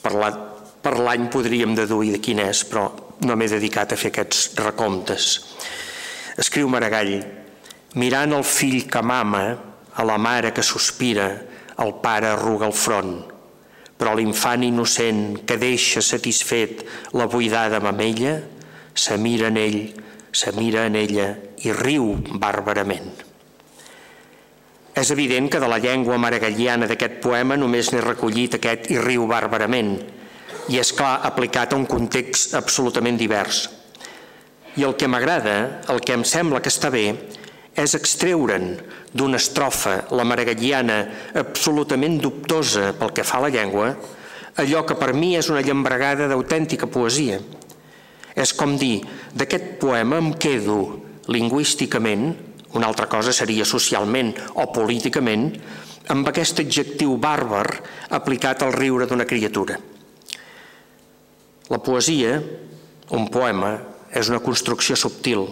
Per 0.00 0.96
l'any 0.96 1.28
podríem 1.28 1.76
deduir 1.76 2.16
de 2.16 2.24
quin 2.24 2.40
és, 2.40 2.64
però 2.64 2.88
no 3.20 3.36
m'he 3.36 3.52
dedicat 3.52 3.92
a 3.92 4.00
fer 4.00 4.14
aquests 4.16 4.54
recomptes. 4.64 5.32
Escriu 6.40 6.72
Maragall, 6.72 7.18
mirant 8.00 8.32
el 8.32 8.48
fill 8.48 8.86
que 8.88 9.04
mama, 9.04 9.50
a 9.92 10.08
la 10.08 10.16
mare 10.16 10.56
que 10.56 10.64
sospira, 10.64 11.52
el 11.82 11.94
pare 12.02 12.30
arruga 12.30 12.68
el 12.68 12.76
front, 12.76 13.14
però 13.98 14.14
l'infant 14.14 14.62
innocent 14.66 15.44
que 15.46 15.58
deixa 15.58 16.02
satisfet 16.02 16.84
la 17.18 17.26
buidada 17.30 17.80
mamella, 17.82 18.38
se 18.94 19.18
mira 19.18 19.48
en 19.50 19.58
ell, 19.58 19.80
se 20.30 20.52
mira 20.52 20.86
en 20.86 20.96
ella 20.98 21.28
i 21.64 21.72
riu 21.72 22.12
bàrbarament. 22.38 23.12
És 24.94 25.10
evident 25.10 25.48
que 25.50 25.58
de 25.58 25.68
la 25.70 25.80
llengua 25.82 26.18
maragalliana 26.22 26.86
d'aquest 26.86 27.18
poema 27.22 27.56
només 27.58 27.90
n'he 27.90 28.02
recollit 28.02 28.58
aquest 28.58 28.92
i 28.94 29.00
riu 29.02 29.26
bàrbarament, 29.30 29.96
i 30.70 30.78
és 30.80 30.92
clar 30.96 31.18
aplicat 31.26 31.74
a 31.74 31.78
un 31.78 31.86
context 31.90 32.54
absolutament 32.54 33.18
divers. 33.18 33.64
I 34.78 34.86
el 34.86 34.94
que 34.98 35.08
m'agrada, 35.10 35.82
el 35.90 36.00
que 36.02 36.14
em 36.14 36.22
sembla 36.26 36.62
que 36.62 36.70
està 36.70 36.90
bé, 36.94 37.08
és 37.74 37.94
extreure'n 37.98 38.70
d'una 39.14 39.38
estrofa, 39.38 40.08
la 40.10 40.26
maragalliana, 40.26 40.98
absolutament 41.38 42.18
dubtosa 42.22 42.90
pel 42.98 43.14
que 43.14 43.24
fa 43.26 43.38
a 43.38 43.46
la 43.46 43.52
llengua, 43.54 43.92
allò 44.58 44.82
que 44.86 44.98
per 44.98 45.12
mi 45.14 45.34
és 45.38 45.50
una 45.50 45.62
llambregada 45.62 46.26
d'autèntica 46.30 46.90
poesia. 46.90 47.38
És 48.34 48.52
com 48.58 48.74
dir, 48.78 48.98
d'aquest 49.34 49.78
poema 49.82 50.18
em 50.18 50.32
quedo 50.34 50.78
lingüísticament, 51.30 52.32
una 52.74 52.90
altra 52.90 53.06
cosa 53.06 53.32
seria 53.32 53.64
socialment 53.64 54.32
o 54.58 54.66
políticament, 54.74 55.52
amb 56.10 56.28
aquest 56.28 56.60
adjectiu 56.60 57.14
bàrbar 57.16 57.68
aplicat 58.18 58.62
al 58.66 58.74
riure 58.74 59.06
d'una 59.06 59.24
criatura. 59.24 59.78
La 61.70 61.78
poesia, 61.80 62.34
un 63.14 63.30
poema, 63.32 63.78
és 64.10 64.28
una 64.28 64.42
construcció 64.42 64.98
subtil, 64.98 65.46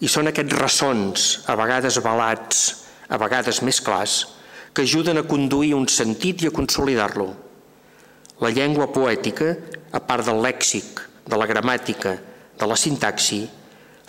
i 0.00 0.08
són 0.08 0.28
aquests 0.30 0.58
ressons, 0.58 1.30
a 1.46 1.56
vegades 1.58 1.98
balats, 2.04 2.79
a 3.10 3.18
vegades 3.18 3.60
més 3.66 3.82
clars, 3.82 4.20
que 4.72 4.86
ajuden 4.86 5.18
a 5.18 5.26
conduir 5.26 5.74
un 5.74 5.88
sentit 5.90 6.44
i 6.44 6.48
a 6.48 6.54
consolidar-lo. 6.54 7.28
La 8.40 8.52
llengua 8.54 8.88
poètica, 8.94 9.52
a 9.92 10.00
part 10.00 10.24
del 10.24 10.38
lèxic, 10.40 11.02
de 11.26 11.38
la 11.38 11.48
gramàtica, 11.50 12.14
de 12.58 12.68
la 12.68 12.78
sintaxi, 12.78 13.42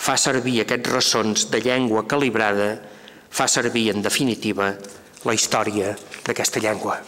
fa 0.02 0.18
servir 0.18 0.62
aquests 0.62 0.94
ressons 0.94 1.48
de 1.52 1.62
llengua 1.66 2.06
calibrada, 2.10 2.76
fa 3.30 3.48
servir, 3.48 3.90
en 3.94 4.06
definitiva, 4.06 4.72
la 5.26 5.36
història 5.38 5.96
d'aquesta 6.26 6.62
llengua. 6.62 7.00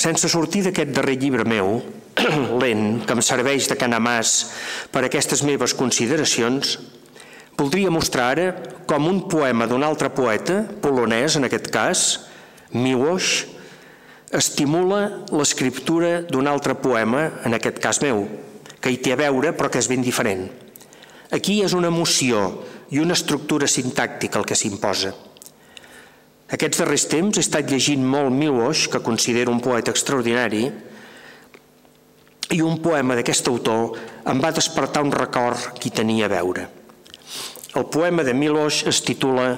Sense 0.00 0.30
sortir 0.32 0.64
d'aquest 0.64 0.94
darrer 0.96 1.18
llibre 1.20 1.44
meu, 1.44 1.80
lent, 2.62 3.02
que 3.04 3.16
em 3.16 3.22
serveix 3.24 3.68
de 3.68 3.76
canamàs 3.76 4.34
per 4.92 5.04
aquestes 5.04 5.44
meves 5.44 5.74
consideracions, 5.76 6.78
voldria 7.60 7.92
mostrar 7.92 8.32
ara 8.32 8.48
com 8.88 9.06
un 9.10 9.26
poema 9.28 9.68
d'un 9.68 9.84
altre 9.84 10.08
poeta, 10.16 10.62
polonès 10.80 11.36
en 11.36 11.44
aquest 11.46 11.68
cas, 11.70 12.04
Miłosz, 12.72 13.44
estimula 14.32 15.26
l'escriptura 15.34 16.20
d'un 16.22 16.48
altre 16.48 16.76
poema, 16.78 17.26
en 17.44 17.54
aquest 17.54 17.80
cas 17.82 18.00
meu, 18.00 18.24
que 18.80 18.92
hi 18.92 19.00
té 19.02 19.12
a 19.12 19.20
veure 19.20 19.52
però 19.58 19.68
que 19.68 19.82
és 19.82 19.90
ben 19.90 20.02
diferent. 20.06 20.46
Aquí 21.30 21.60
és 21.62 21.74
una 21.76 21.90
emoció 21.92 22.62
i 22.90 23.02
una 23.02 23.18
estructura 23.18 23.68
sintàctica 23.70 24.40
el 24.40 24.48
que 24.48 24.58
s'imposa. 24.58 25.12
Aquests 26.50 26.80
darrers 26.80 27.06
temps 27.10 27.38
he 27.38 27.44
estat 27.44 27.70
llegint 27.70 28.02
molt 28.02 28.34
Miloš, 28.34 28.88
que 28.90 29.04
considero 29.04 29.52
un 29.54 29.60
poeta 29.62 29.92
extraordinari, 29.94 30.64
i 32.50 32.58
un 32.66 32.80
poema 32.82 33.14
d'aquest 33.14 33.46
autor 33.46 33.98
em 34.26 34.42
va 34.42 34.50
despertar 34.50 35.04
un 35.06 35.14
record 35.14 35.74
que 35.78 35.90
hi 35.90 35.98
tenia 36.00 36.26
a 36.26 36.34
veure. 36.34 36.79
El 37.70 37.84
poema 37.86 38.24
de 38.26 38.32
Miloš 38.34 38.80
es 38.90 38.98
titula 39.06 39.52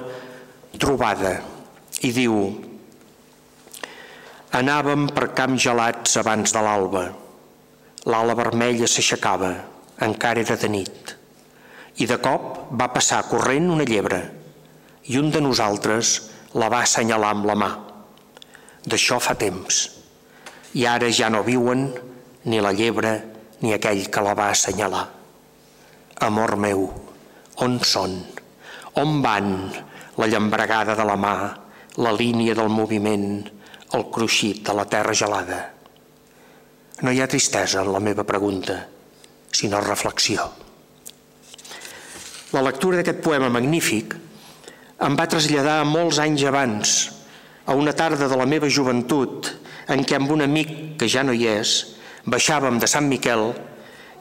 Trobada 0.77 1.31
i 2.05 2.11
diu 2.13 2.35
Anàvem 4.53 5.07
per 5.09 5.31
camps 5.33 5.63
gelats 5.63 6.19
abans 6.21 6.51
de 6.53 6.61
l'alba. 6.61 7.01
L'ala 8.05 8.35
vermella 8.37 8.85
s'aixecava, 8.85 9.49
encara 10.05 10.43
era 10.45 10.57
de 10.61 10.69
nit. 10.69 11.13
I 11.97 12.05
de 12.11 12.19
cop 12.21 12.75
va 12.77 12.91
passar 12.93 13.23
corrent 13.31 13.71
una 13.73 13.87
llebre 13.89 14.19
i 15.09 15.17
un 15.17 15.31
de 15.33 15.41
nosaltres 15.41 16.11
la 16.53 16.69
va 16.69 16.83
assenyalar 16.85 17.31
amb 17.33 17.47
la 17.49 17.55
mà. 17.63 17.71
D'això 18.85 19.17
fa 19.17 19.33
temps. 19.33 19.79
I 20.77 20.85
ara 20.91 21.09
ja 21.09 21.31
no 21.33 21.41
viuen 21.41 21.87
ni 22.45 22.61
la 22.61 22.75
llebre 22.77 23.15
ni 23.65 23.73
aquell 23.73 24.05
que 24.13 24.21
la 24.21 24.37
va 24.37 24.51
assenyalar. 24.53 25.07
Amor 26.29 26.55
meu, 26.61 26.85
on 27.61 27.77
són? 27.85 28.17
On 29.01 29.19
van 29.21 29.51
la 30.17 30.27
llambregada 30.29 30.95
de 30.97 31.05
la 31.05 31.17
mà, 31.17 31.35
la 32.01 32.13
línia 32.13 32.55
del 32.57 32.69
moviment, 32.69 33.43
el 33.93 34.05
cruixit 34.13 34.63
de 34.65 34.73
la 34.73 34.85
terra 34.89 35.13
gelada? 35.13 35.59
No 37.01 37.11
hi 37.11 37.21
ha 37.21 37.29
tristesa 37.29 37.81
en 37.81 37.91
la 37.93 38.01
meva 38.01 38.25
pregunta, 38.25 38.77
sinó 39.51 39.81
reflexió. 39.81 40.49
La 42.53 42.61
lectura 42.61 42.99
d'aquest 42.99 43.21
poema 43.25 43.49
magnífic 43.49 44.13
em 45.03 45.17
va 45.17 45.27
traslladar 45.29 45.81
molts 45.89 46.21
anys 46.21 46.45
abans, 46.49 46.93
a 47.65 47.75
una 47.75 47.93
tarda 47.97 48.27
de 48.29 48.37
la 48.37 48.45
meva 48.49 48.69
joventut, 48.69 49.49
en 49.89 50.03
què 50.05 50.17
amb 50.17 50.31
un 50.31 50.45
amic 50.45 50.73
que 50.99 51.09
ja 51.09 51.23
no 51.25 51.33
hi 51.35 51.47
és, 51.49 51.73
baixàvem 52.25 52.79
de 52.79 52.87
Sant 52.87 53.09
Miquel 53.09 53.51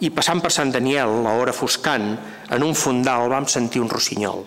i 0.02 0.10
passant 0.10 0.40
per 0.42 0.50
Sant 0.50 0.72
Daniel, 0.74 1.20
a 1.26 1.34
hora 1.38 1.54
foscant, 1.54 2.08
en 2.50 2.64
un 2.66 2.74
fondal 2.74 3.28
vam 3.30 3.46
sentir 3.46 3.82
un 3.82 3.90
rossinyol. 3.90 4.42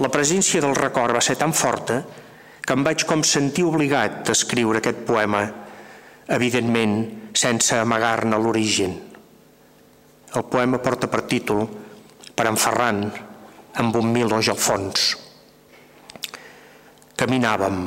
La 0.00 0.12
presència 0.12 0.62
del 0.64 0.76
record 0.76 1.16
va 1.16 1.24
ser 1.24 1.36
tan 1.40 1.52
forta 1.56 2.00
que 2.66 2.74
em 2.74 2.84
vaig 2.84 3.04
com 3.08 3.22
sentir 3.24 3.64
obligat 3.68 4.28
a 4.28 4.34
escriure 4.36 4.80
aquest 4.80 5.04
poema, 5.08 5.42
evidentment 6.32 6.96
sense 7.36 7.76
amagar-ne 7.76 8.38
l'origen. 8.40 8.96
El 10.36 10.44
poema 10.52 10.80
porta 10.82 11.08
per 11.12 11.22
títol 11.28 11.68
Per 12.36 12.44
en 12.44 12.58
Ferran, 12.60 12.98
amb 13.80 13.94
un 13.96 14.10
miloix 14.12 14.50
al 14.52 14.58
fons. 14.60 15.04
Caminàvem. 17.16 17.78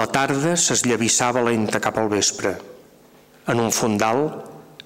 La 0.00 0.06
tarda 0.08 0.54
s'esllavissava 0.56 1.42
lenta 1.44 1.82
cap 1.84 1.98
al 2.00 2.08
vespre. 2.08 2.54
En 3.52 3.60
un 3.60 3.68
fondal 3.76 4.22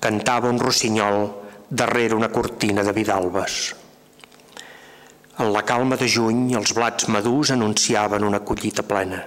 cantava 0.01 0.49
un 0.49 0.59
rossinyol 0.59 1.29
darrere 1.69 2.17
una 2.17 2.31
cortina 2.33 2.83
de 2.83 2.93
vidalbes. 2.97 3.75
En 5.41 5.53
la 5.53 5.63
calma 5.63 5.97
de 6.01 6.09
juny, 6.09 6.55
els 6.57 6.73
blats 6.77 7.07
madurs 7.09 7.53
anunciaven 7.53 8.25
una 8.25 8.41
collita 8.41 8.83
plena. 8.85 9.21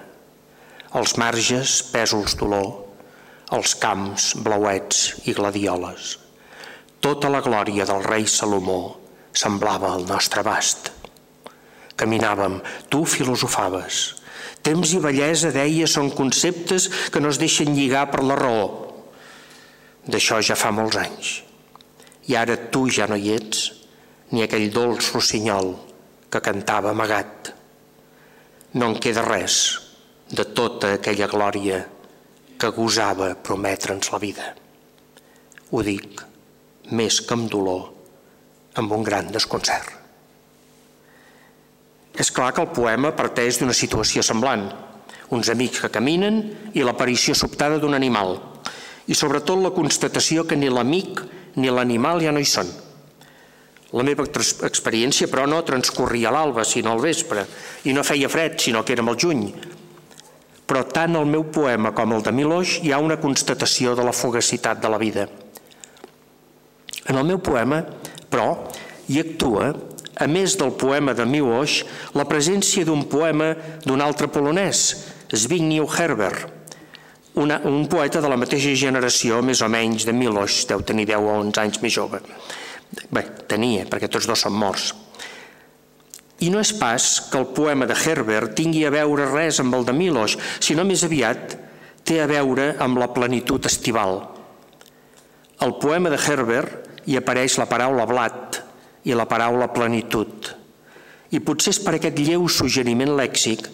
Els 0.97 1.15
marges, 1.17 1.79
pèsols 1.93 2.35
d'olor, 2.37 2.67
els 3.53 3.73
camps, 3.81 4.33
blauets 4.45 5.05
i 5.29 5.33
gladioles. 5.37 6.17
Tota 7.01 7.29
la 7.29 7.41
glòria 7.45 7.85
del 7.89 8.03
rei 8.05 8.27
Salomó 8.29 8.97
semblava 9.33 9.93
el 9.97 10.05
nostre 10.09 10.41
abast. 10.41 10.91
Caminàvem, 11.97 12.59
tu 12.89 13.03
filosofaves. 13.05 14.03
Temps 14.65 14.93
i 14.95 15.01
bellesa, 15.03 15.51
deia, 15.53 15.89
són 15.89 16.09
conceptes 16.13 16.89
que 17.11 17.21
no 17.21 17.29
es 17.29 17.41
deixen 17.41 17.73
lligar 17.77 18.07
per 18.11 18.23
la 18.25 18.37
raó. 18.39 18.92
D'això 20.07 20.41
ja 20.43 20.57
fa 20.59 20.71
molts 20.75 20.99
anys. 20.99 21.31
I 22.27 22.35
ara 22.39 22.57
tu 22.71 22.87
ja 22.91 23.07
no 23.07 23.15
hi 23.15 23.31
ets, 23.35 23.71
ni 24.31 24.43
aquell 24.43 24.69
dolç 24.73 25.13
rossinyol 25.13 25.73
que 26.31 26.41
cantava 26.43 26.91
amagat. 26.91 27.53
No 28.73 28.89
en 28.89 28.99
queda 28.99 29.23
res 29.27 29.57
de 30.33 30.45
tota 30.57 30.95
aquella 30.97 31.29
glòria 31.29 31.83
que 32.59 32.71
gosava 32.73 33.33
prometre'ns 33.35 34.11
la 34.11 34.19
vida. 34.23 34.53
Ho 35.71 35.83
dic 35.85 36.23
més 36.91 37.19
que 37.21 37.35
amb 37.37 37.51
dolor, 37.51 37.91
amb 38.79 38.95
un 38.97 39.03
gran 39.03 39.29
desconcert. 39.31 39.91
És 42.13 42.29
clar 42.31 42.51
que 42.53 42.61
el 42.61 42.73
poema 42.73 43.13
parteix 43.17 43.59
d'una 43.59 43.73
situació 43.77 44.21
semblant. 44.25 44.67
Uns 45.33 45.49
amics 45.49 45.81
que 45.81 45.93
caminen 45.93 46.41
i 46.77 46.83
l'aparició 46.85 47.33
sobtada 47.37 47.79
d'un 47.81 47.97
animal. 47.97 48.35
I 49.07 49.15
sobretot 49.17 49.59
la 49.59 49.73
constatació 49.75 50.45
que 50.47 50.55
ni 50.55 50.71
l'amic 50.71 51.21
ni 51.59 51.69
l'animal 51.69 52.23
ja 52.23 52.31
no 52.31 52.41
hi 52.41 52.47
són. 52.47 52.69
La 53.93 54.05
meva 54.05 54.25
experiència, 54.25 55.29
però, 55.29 55.45
no 55.45 55.61
transcorria 55.65 56.31
a 56.31 56.33
l'alba, 56.33 56.63
sinó 56.65 56.95
al 56.95 57.03
vespre, 57.03 57.45
i 57.85 57.93
no 57.93 58.05
feia 58.05 58.29
fred, 58.31 58.57
sinó 58.57 58.81
que 58.81 58.95
érem 58.95 59.11
al 59.11 59.19
juny. 59.21 59.43
Però 60.65 60.81
tant 60.89 61.19
el 61.19 61.27
meu 61.29 61.43
poema 61.53 61.91
com 61.93 62.15
el 62.15 62.23
de 62.25 62.33
Miloix 62.33 62.79
hi 62.81 62.93
ha 62.93 63.01
una 63.03 63.19
constatació 63.21 63.93
de 63.93 64.05
la 64.07 64.15
fugacitat 64.15 64.81
de 64.81 64.89
la 64.89 64.97
vida. 64.97 65.27
En 67.05 67.19
el 67.19 67.27
meu 67.27 67.37
poema, 67.43 67.83
però, 68.31 68.47
hi 69.11 69.19
actua 69.21 69.73
a 70.15 70.27
més 70.29 70.55
del 70.57 70.73
poema 70.79 71.13
de 71.17 71.25
Miłosz, 71.27 71.83
la 72.15 72.25
presència 72.29 72.85
d'un 72.87 73.05
poema 73.09 73.53
d'un 73.85 74.01
altre 74.01 74.29
polonès, 74.31 74.85
Zbigniew 75.33 75.85
Herbert, 75.89 76.52
una, 77.35 77.59
un 77.65 77.87
poeta 77.89 78.21
de 78.21 78.29
la 78.29 78.37
mateixa 78.37 78.73
generació, 78.77 79.41
més 79.41 79.61
o 79.65 79.69
menys, 79.71 80.05
de 80.05 80.13
Miłosz, 80.13 80.63
deu 80.69 80.83
tenir 80.85 81.07
10 81.09 81.23
o 81.23 81.37
11 81.39 81.61
anys 81.63 81.81
més 81.81 81.95
jove. 81.95 82.21
Bé, 83.09 83.23
tenia, 83.49 83.87
perquè 83.89 84.09
tots 84.11 84.27
dos 84.29 84.45
són 84.45 84.53
morts. 84.57 84.91
I 86.43 86.49
no 86.53 86.59
és 86.59 86.73
pas 86.75 87.07
que 87.31 87.39
el 87.39 87.47
poema 87.55 87.87
de 87.89 87.95
Herbert 87.95 88.53
tingui 88.57 88.83
a 88.85 88.91
veure 88.93 89.29
res 89.31 89.61
amb 89.63 89.73
el 89.77 89.87
de 89.87 89.95
Miloš, 89.95 90.37
sinó 90.59 90.85
més 90.85 91.05
aviat 91.07 91.57
té 92.03 92.19
a 92.21 92.27
veure 92.29 92.73
amb 92.83 92.99
la 92.99 93.09
plenitud 93.15 93.65
estival. 93.65 94.19
Al 95.63 95.77
poema 95.79 96.11
de 96.11 96.19
Herbert 96.19 97.07
hi 97.07 97.17
apareix 97.17 97.57
la 97.57 97.69
paraula 97.71 98.05
blat, 98.09 98.59
i 99.03 99.15
la 99.15 99.27
paraula 99.27 99.69
plenitud. 99.73 100.51
I 101.33 101.41
potser 101.43 101.73
és 101.73 101.81
per 101.83 101.97
aquest 101.97 102.19
lleu 102.21 102.45
suggeriment 102.47 103.15
lèxic 103.17 103.65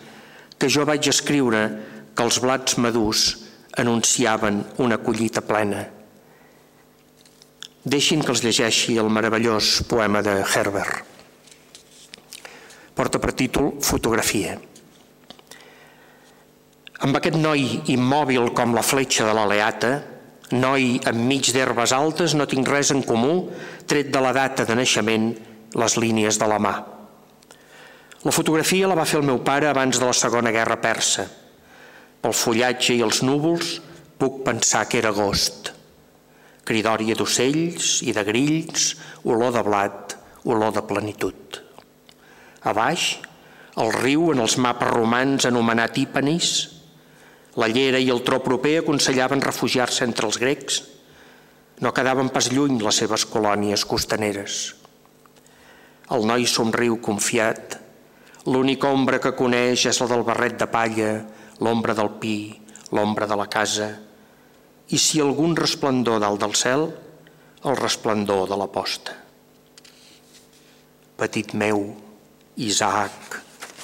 que 0.59 0.69
jo 0.71 0.85
vaig 0.87 1.09
escriure 1.11 1.61
que 2.15 2.25
els 2.25 2.39
blats 2.41 2.77
madurs 2.81 3.27
anunciaven 3.81 4.63
una 4.83 4.99
collita 5.01 5.41
plena. 5.45 5.85
Deixin 7.83 8.21
que 8.23 8.33
els 8.35 8.43
llegeixi 8.43 8.97
el 8.99 9.09
meravellós 9.09 9.79
poema 9.89 10.21
de 10.25 10.39
Herbert. 10.43 11.05
Porta 12.93 13.19
per 13.23 13.31
títol 13.31 13.77
Fotografia. 13.79 14.57
Amb 16.99 17.15
aquest 17.15 17.37
noi 17.39 17.79
immòbil 17.93 18.51
com 18.51 18.75
la 18.75 18.83
fletxa 18.83 19.23
de 19.27 19.35
l'aleata, 19.37 19.93
Noi 20.49 20.97
enmig 21.05 21.51
d'herbes 21.53 21.91
altes, 21.93 22.33
no 22.33 22.47
tinc 22.49 22.67
res 22.67 22.89
en 22.89 23.03
comú, 23.05 23.51
tret 23.85 24.09
de 24.09 24.21
la 24.21 24.31
data 24.33 24.65
de 24.65 24.73
naixement, 24.73 25.29
les 25.77 25.97
línies 26.01 26.39
de 26.41 26.47
la 26.49 26.57
mà. 26.57 26.73
La 28.25 28.33
fotografia 28.33 28.89
la 28.89 28.97
va 28.97 29.05
fer 29.05 29.19
el 29.19 29.27
meu 29.27 29.43
pare 29.45 29.69
abans 29.69 29.99
de 29.99 30.07
la 30.07 30.15
Segona 30.17 30.51
Guerra 30.51 30.79
Persa. 30.81 31.27
Pel 32.19 32.35
fullatge 32.35 32.95
i 32.97 33.03
els 33.05 33.21
núvols 33.23 33.77
puc 34.19 34.41
pensar 34.47 34.85
que 34.89 34.99
era 34.99 35.13
agost. 35.15 35.71
Cridòria 36.67 37.15
d'ocells 37.15 37.99
i 38.05 38.13
de 38.13 38.23
grills, 38.27 38.91
olor 39.23 39.55
de 39.55 39.63
blat, 39.65 40.17
olor 40.43 40.75
de 40.75 40.83
plenitud. 40.85 41.61
A 42.67 42.73
baix, 42.75 43.15
el 43.79 43.93
riu 43.95 44.33
en 44.33 44.43
els 44.43 44.57
mapes 44.59 44.91
romans 44.91 45.47
anomenat 45.47 45.97
Ipanis, 46.01 46.51
la 47.59 47.67
llera 47.71 47.99
i 47.99 48.11
el 48.13 48.21
tro 48.27 48.41
proper 48.43 48.77
aconsellaven 48.79 49.41
refugiar-se 49.41 50.05
entre 50.05 50.27
els 50.27 50.37
grecs. 50.39 50.83
No 51.79 51.93
quedaven 51.95 52.29
pas 52.35 52.51
lluny 52.51 52.77
les 52.83 52.99
seves 53.01 53.25
colònies 53.25 53.85
costaneres. 53.87 54.59
El 56.13 56.27
noi 56.29 56.45
somriu 56.47 56.99
confiat. 57.01 57.79
L'única 58.47 58.91
ombra 58.91 59.19
que 59.23 59.35
coneix 59.37 59.87
és 59.89 59.99
la 60.01 60.07
del 60.11 60.23
barret 60.27 60.55
de 60.59 60.67
palla, 60.71 61.11
l'ombra 61.59 61.93
del 61.93 62.11
pi, 62.21 62.37
l'ombra 62.95 63.27
de 63.27 63.35
la 63.35 63.47
casa. 63.47 63.89
I 64.89 64.97
si 64.97 65.19
algun 65.21 65.55
resplendor 65.57 66.19
dalt 66.23 66.41
del 66.41 66.55
cel, 66.55 66.87
el 67.63 67.75
resplendor 67.77 68.47
de 68.49 68.57
la 68.57 68.67
posta. 68.71 69.15
Petit 71.19 71.53
meu, 71.53 71.83
Isaac, 72.55 73.41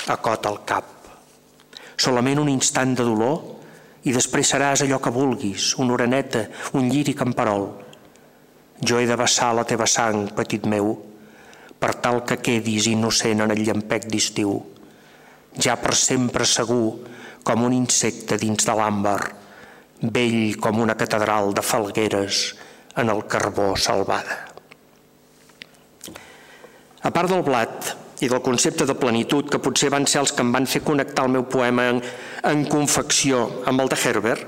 acota 0.07 0.49
el 0.53 0.61
cap. 0.67 0.88
Solament 1.99 2.39
un 2.39 2.51
instant 2.51 2.95
de 2.95 3.03
dolor 3.07 3.41
i 4.07 4.13
després 4.15 4.53
seràs 4.53 4.86
allò 4.86 5.01
que 5.01 5.11
vulguis, 5.11 5.73
una 5.82 5.95
oreneta, 5.97 6.45
un 6.80 6.88
lliri 6.91 7.15
camperol. 7.17 7.67
Jo 8.80 8.99
he 8.99 9.07
de 9.09 9.17
vessar 9.19 9.53
la 9.55 9.65
teva 9.67 9.88
sang, 9.88 10.30
petit 10.36 10.65
meu, 10.67 10.93
per 11.80 11.93
tal 12.03 12.21
que 12.28 12.39
quedis 12.39 12.88
innocent 12.91 13.43
en 13.43 13.51
el 13.51 13.63
llampec 13.65 14.07
d'estiu, 14.11 14.55
ja 15.59 15.76
per 15.80 15.95
sempre 15.95 16.47
segur 16.47 16.95
com 17.46 17.66
un 17.68 17.76
insecte 17.78 18.39
dins 18.41 18.66
de 18.66 18.74
l'àmbar, 18.74 19.20
vell 20.02 20.58
com 20.62 20.82
una 20.82 20.98
catedral 20.98 21.54
de 21.54 21.64
falgueres 21.64 22.48
en 22.98 23.12
el 23.14 23.22
carbó 23.30 23.76
salvada. 23.78 24.41
A 27.06 27.12
part 27.14 27.30
del 27.30 27.46
blat, 27.46 27.93
i 28.24 28.30
del 28.32 28.41
concepte 28.41 28.86
de 28.88 28.96
plenitud 28.96 29.50
que 29.52 29.60
potser 29.60 29.91
van 29.93 30.08
ser 30.08 30.22
els 30.22 30.32
que 30.34 30.43
em 30.46 30.52
van 30.56 30.68
fer 30.70 30.82
connectar 30.86 31.26
el 31.28 31.34
meu 31.36 31.43
poema 31.52 31.89
en, 31.91 32.02
en 32.48 32.64
confecció 32.72 33.41
amb 33.68 33.84
el 33.84 33.91
de 33.91 34.00
Herbert, 34.00 34.46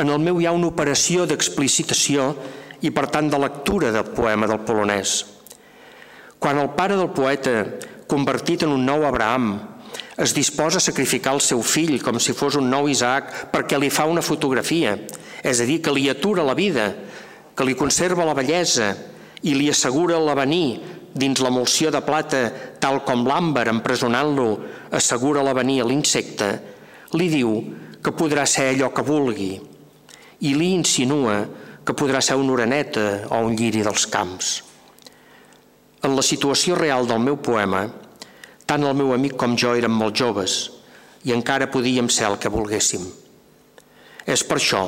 en 0.00 0.08
el 0.08 0.22
meu 0.24 0.40
hi 0.40 0.48
ha 0.48 0.54
una 0.56 0.70
operació 0.72 1.26
d'explicitació 1.28 2.32
i 2.82 2.90
per 2.90 3.06
tant 3.12 3.28
de 3.30 3.38
lectura 3.38 3.92
del 3.92 4.08
poema 4.16 4.48
del 4.48 4.62
polonès. 4.66 5.18
Quan 6.42 6.58
el 6.58 6.72
pare 6.74 6.96
del 6.98 7.12
poeta, 7.14 7.60
convertit 8.08 8.64
en 8.64 8.72
un 8.74 8.86
nou 8.88 9.04
Abraham, 9.06 9.52
es 10.16 10.34
disposa 10.34 10.76
a 10.78 10.84
sacrificar 10.84 11.32
el 11.34 11.40
seu 11.40 11.62
fill 11.64 11.96
com 12.04 12.18
si 12.20 12.34
fos 12.36 12.58
un 12.60 12.68
nou 12.70 12.88
Isaac 12.90 13.48
perquè 13.52 13.78
li 13.80 13.88
fa 13.90 14.04
una 14.10 14.24
fotografia, 14.24 14.96
és 15.42 15.60
a 15.60 15.66
dir, 15.68 15.80
que 15.82 15.94
li 15.94 16.08
atura 16.10 16.44
la 16.44 16.56
vida, 16.58 16.92
que 17.56 17.64
li 17.64 17.76
conserva 17.78 18.26
la 18.28 18.36
bellesa 18.36 18.92
i 19.42 19.54
li 19.56 19.70
assegura 19.72 20.20
l'avenir 20.20 20.80
dins 21.14 21.40
l'emulsió 21.44 21.90
de 21.92 22.00
plata, 22.04 22.42
tal 22.80 23.02
com 23.04 23.24
l'àmbar 23.28 23.66
empresonant-lo 23.72 24.48
assegura 24.92 25.44
l'avenir 25.44 25.82
a 25.82 25.88
l'insecte, 25.88 26.48
li 27.16 27.28
diu 27.32 27.56
que 28.02 28.14
podrà 28.16 28.46
ser 28.48 28.70
allò 28.72 28.90
que 28.92 29.04
vulgui 29.06 29.52
i 30.42 30.54
li 30.56 30.72
insinua 30.74 31.42
que 31.84 31.94
podrà 31.98 32.20
ser 32.22 32.38
una 32.38 32.54
oreneta 32.54 33.26
o 33.30 33.42
un 33.46 33.56
lliri 33.58 33.82
dels 33.84 34.06
camps. 34.10 34.52
En 36.02 36.16
la 36.16 36.24
situació 36.26 36.76
real 36.78 37.06
del 37.06 37.20
meu 37.22 37.36
poema, 37.38 37.84
tant 38.66 38.84
el 38.86 38.96
meu 38.98 39.12
amic 39.14 39.36
com 39.40 39.56
jo 39.58 39.74
érem 39.78 39.92
molt 39.92 40.16
joves 40.18 40.56
i 41.24 41.34
encara 41.34 41.70
podíem 41.70 42.08
ser 42.10 42.26
el 42.28 42.38
que 42.42 42.50
volguéssim. 42.50 43.04
És 44.26 44.42
per 44.46 44.58
això, 44.58 44.82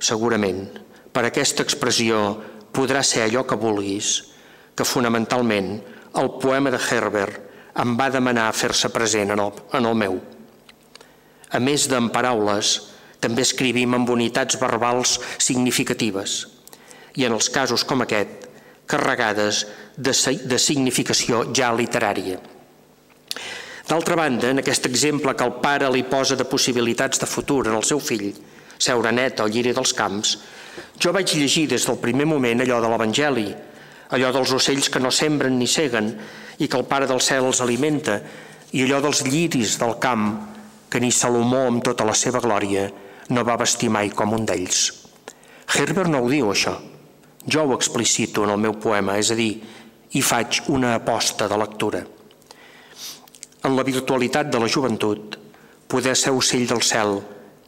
segurament, 0.00 0.66
per 1.12 1.24
aquesta 1.26 1.64
expressió 1.64 2.20
podrà 2.74 3.02
ser 3.06 3.24
allò 3.24 3.44
que 3.46 3.58
vulguis, 3.60 4.14
que 4.74 4.86
fonamentalment 4.88 5.76
el 6.20 6.30
poema 6.42 6.72
de 6.74 6.80
Herbert 6.80 7.40
em 7.82 7.94
va 7.98 8.10
demanar 8.10 8.52
fer-se 8.54 8.90
present 8.94 9.34
en 9.34 9.42
el, 9.42 9.52
en 9.74 9.86
el 9.90 9.96
meu. 9.98 10.18
A 11.54 11.60
més 11.62 11.86
d'en 11.90 12.08
paraules, 12.14 12.74
també 13.22 13.44
escrivim 13.46 13.94
amb 13.96 14.10
unitats 14.10 14.58
verbals 14.60 15.16
significatives 15.38 16.42
i 17.16 17.24
en 17.24 17.36
els 17.36 17.48
casos 17.48 17.84
com 17.86 18.02
aquest, 18.04 18.48
carregades 18.90 19.64
de, 19.96 20.12
de 20.44 20.58
significació 20.60 21.44
ja 21.56 21.70
literària. 21.72 22.40
D'altra 23.84 24.16
banda, 24.16 24.48
en 24.48 24.62
aquest 24.62 24.86
exemple 24.88 25.34
que 25.36 25.44
el 25.44 25.58
pare 25.60 25.90
li 25.92 26.06
posa 26.08 26.38
de 26.40 26.46
possibilitats 26.48 27.20
de 27.20 27.28
futur 27.28 27.66
el 27.68 27.84
seu 27.84 28.00
fill, 28.00 28.30
seure 28.80 29.12
net 29.12 29.40
al 29.40 29.52
lliri 29.52 29.74
dels 29.76 29.92
camps, 29.92 30.38
jo 30.98 31.12
vaig 31.12 31.34
llegir 31.36 31.66
des 31.68 31.84
del 31.84 32.00
primer 32.00 32.24
moment 32.26 32.64
allò 32.64 32.80
de 32.80 32.88
l'Evangeli, 32.88 33.46
allò 34.16 34.30
dels 34.32 34.54
ocells 34.56 34.88
que 34.88 35.02
no 35.02 35.12
sembren 35.12 35.58
ni 35.58 35.68
seguen 35.68 36.10
i 36.58 36.68
que 36.68 36.80
el 36.80 36.88
Pare 36.88 37.06
del 37.10 37.20
Cel 37.20 37.44
els 37.44 37.60
alimenta, 37.60 38.20
i 38.72 38.82
allò 38.86 39.02
dels 39.04 39.22
lliris 39.28 39.76
del 39.78 39.98
camp 40.00 40.26
que 40.90 41.00
ni 41.02 41.12
Salomó 41.12 41.66
amb 41.68 41.84
tota 41.84 42.06
la 42.08 42.16
seva 42.16 42.40
glòria 42.40 42.88
no 43.30 43.44
va 43.44 43.60
vestir 43.60 43.90
mai 43.92 44.10
com 44.10 44.32
un 44.32 44.48
d'ells. 44.48 44.80
Herbert 45.74 46.10
no 46.10 46.24
ho 46.24 46.30
diu, 46.30 46.50
això. 46.50 46.74
Jo 47.46 47.68
ho 47.68 47.76
explicito 47.76 48.44
en 48.44 48.52
el 48.54 48.60
meu 48.64 48.78
poema, 48.80 49.18
és 49.20 49.30
a 49.30 49.36
dir, 49.38 49.52
hi 50.14 50.22
faig 50.22 50.64
una 50.72 50.94
aposta 50.96 51.48
de 51.50 51.58
lectura. 51.60 52.04
En 53.64 53.76
la 53.78 53.84
virtualitat 53.86 54.50
de 54.52 54.60
la 54.60 54.68
joventut, 54.68 55.38
poder 55.88 56.12
ser 56.20 56.34
ocell 56.36 56.66
del 56.68 56.82
cel 56.84 57.16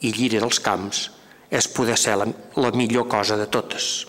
i 0.05 0.11
lliri 0.13 0.43
dels 0.43 0.61
camps 0.61 1.07
és 1.49 1.69
poder 1.73 1.97
ser 1.97 2.19
la, 2.21 2.27
la 2.61 2.73
millor 2.77 3.07
cosa 3.09 3.39
de 3.41 3.47
totes. 3.49 4.05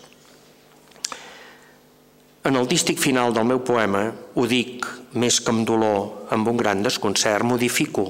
En 2.47 2.55
el 2.55 2.67
dístic 2.67 2.99
final 2.99 3.33
del 3.35 3.47
meu 3.47 3.63
poema 3.63 4.03
ho 4.35 4.45
dic 4.47 4.85
més 5.19 5.39
que 5.43 5.51
amb 5.51 5.63
dolor, 5.67 6.27
amb 6.31 6.47
un 6.51 6.59
gran 6.59 6.83
desconcert, 6.83 7.43
modifico 7.47 8.09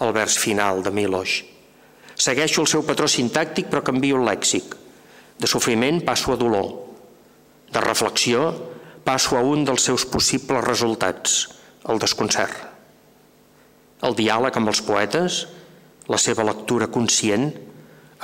el 0.00 0.12
vers 0.16 0.36
final 0.40 0.82
de 0.84 0.92
Miloš. 0.92 1.38
Segueixo 2.16 2.64
el 2.64 2.72
seu 2.72 2.84
patró 2.88 3.08
sintàctic 3.08 3.68
però 3.70 3.84
canvio 3.84 4.18
el 4.20 4.28
lèxic. 4.28 4.76
De 5.40 5.48
sofriment 5.48 6.02
passo 6.04 6.32
a 6.32 6.40
dolor. 6.40 6.68
De 7.72 7.80
reflexió 7.80 8.50
passo 9.04 9.36
a 9.36 9.44
un 9.44 9.64
dels 9.68 9.88
seus 9.88 10.04
possibles 10.06 10.64
resultats, 10.64 11.48
el 11.88 11.98
desconcert. 11.98 12.71
El 14.02 14.16
diàleg 14.18 14.56
amb 14.58 14.72
els 14.72 14.82
poetes, 14.82 15.42
la 16.10 16.18
seva 16.18 16.46
lectura 16.46 16.90
conscient, 16.90 17.50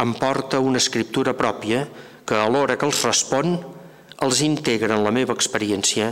em 0.03 0.15
porta 0.19 0.61
una 0.63 0.81
escriptura 0.83 1.35
pròpia 1.39 1.85
que 2.27 2.39
a 2.39 2.49
l'hora 2.51 2.77
que 2.79 2.87
els 2.87 3.03
respon 3.07 3.57
els 4.27 4.43
integra 4.43 4.97
en 4.97 5.05
la 5.07 5.15
meva 5.15 5.35
experiència 5.39 6.11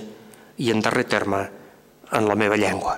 i 0.63 0.71
en 0.73 0.83
darrer 0.83 1.05
terme 1.11 1.43
en 2.13 2.29
la 2.29 2.37
meva 2.39 2.59
llengua. 2.59 2.97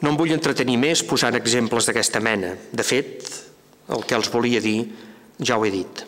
No 0.00 0.12
em 0.12 0.16
vull 0.16 0.32
entretenir 0.32 0.78
més 0.80 1.04
posant 1.04 1.36
exemples 1.36 1.86
d'aquesta 1.86 2.22
mena. 2.24 2.54
De 2.72 2.84
fet, 2.86 3.28
el 3.92 4.06
que 4.08 4.16
els 4.16 4.32
volia 4.32 4.62
dir 4.64 4.78
ja 5.44 5.58
ho 5.58 5.66
he 5.66 5.72
dit. 5.74 6.04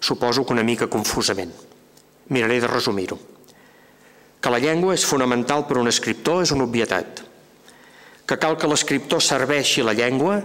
Suposo 0.00 0.44
que 0.44 0.56
una 0.56 0.64
mica 0.64 0.88
confusament. 0.88 1.52
Miraré 2.32 2.60
de 2.64 2.70
resumir-ho. 2.72 3.18
Que 4.44 4.52
la 4.52 4.60
llengua 4.60 4.92
és 4.92 5.06
fonamental 5.08 5.64
per 5.64 5.78
a 5.78 5.80
un 5.80 5.88
escriptor 5.88 6.42
és 6.44 6.50
una 6.52 6.66
obvietat. 6.68 7.22
Que 8.28 8.36
cal 8.40 8.58
que 8.60 8.68
l'escriptor 8.68 9.22
serveixi 9.24 9.80
la 9.80 9.94
llengua 9.96 10.42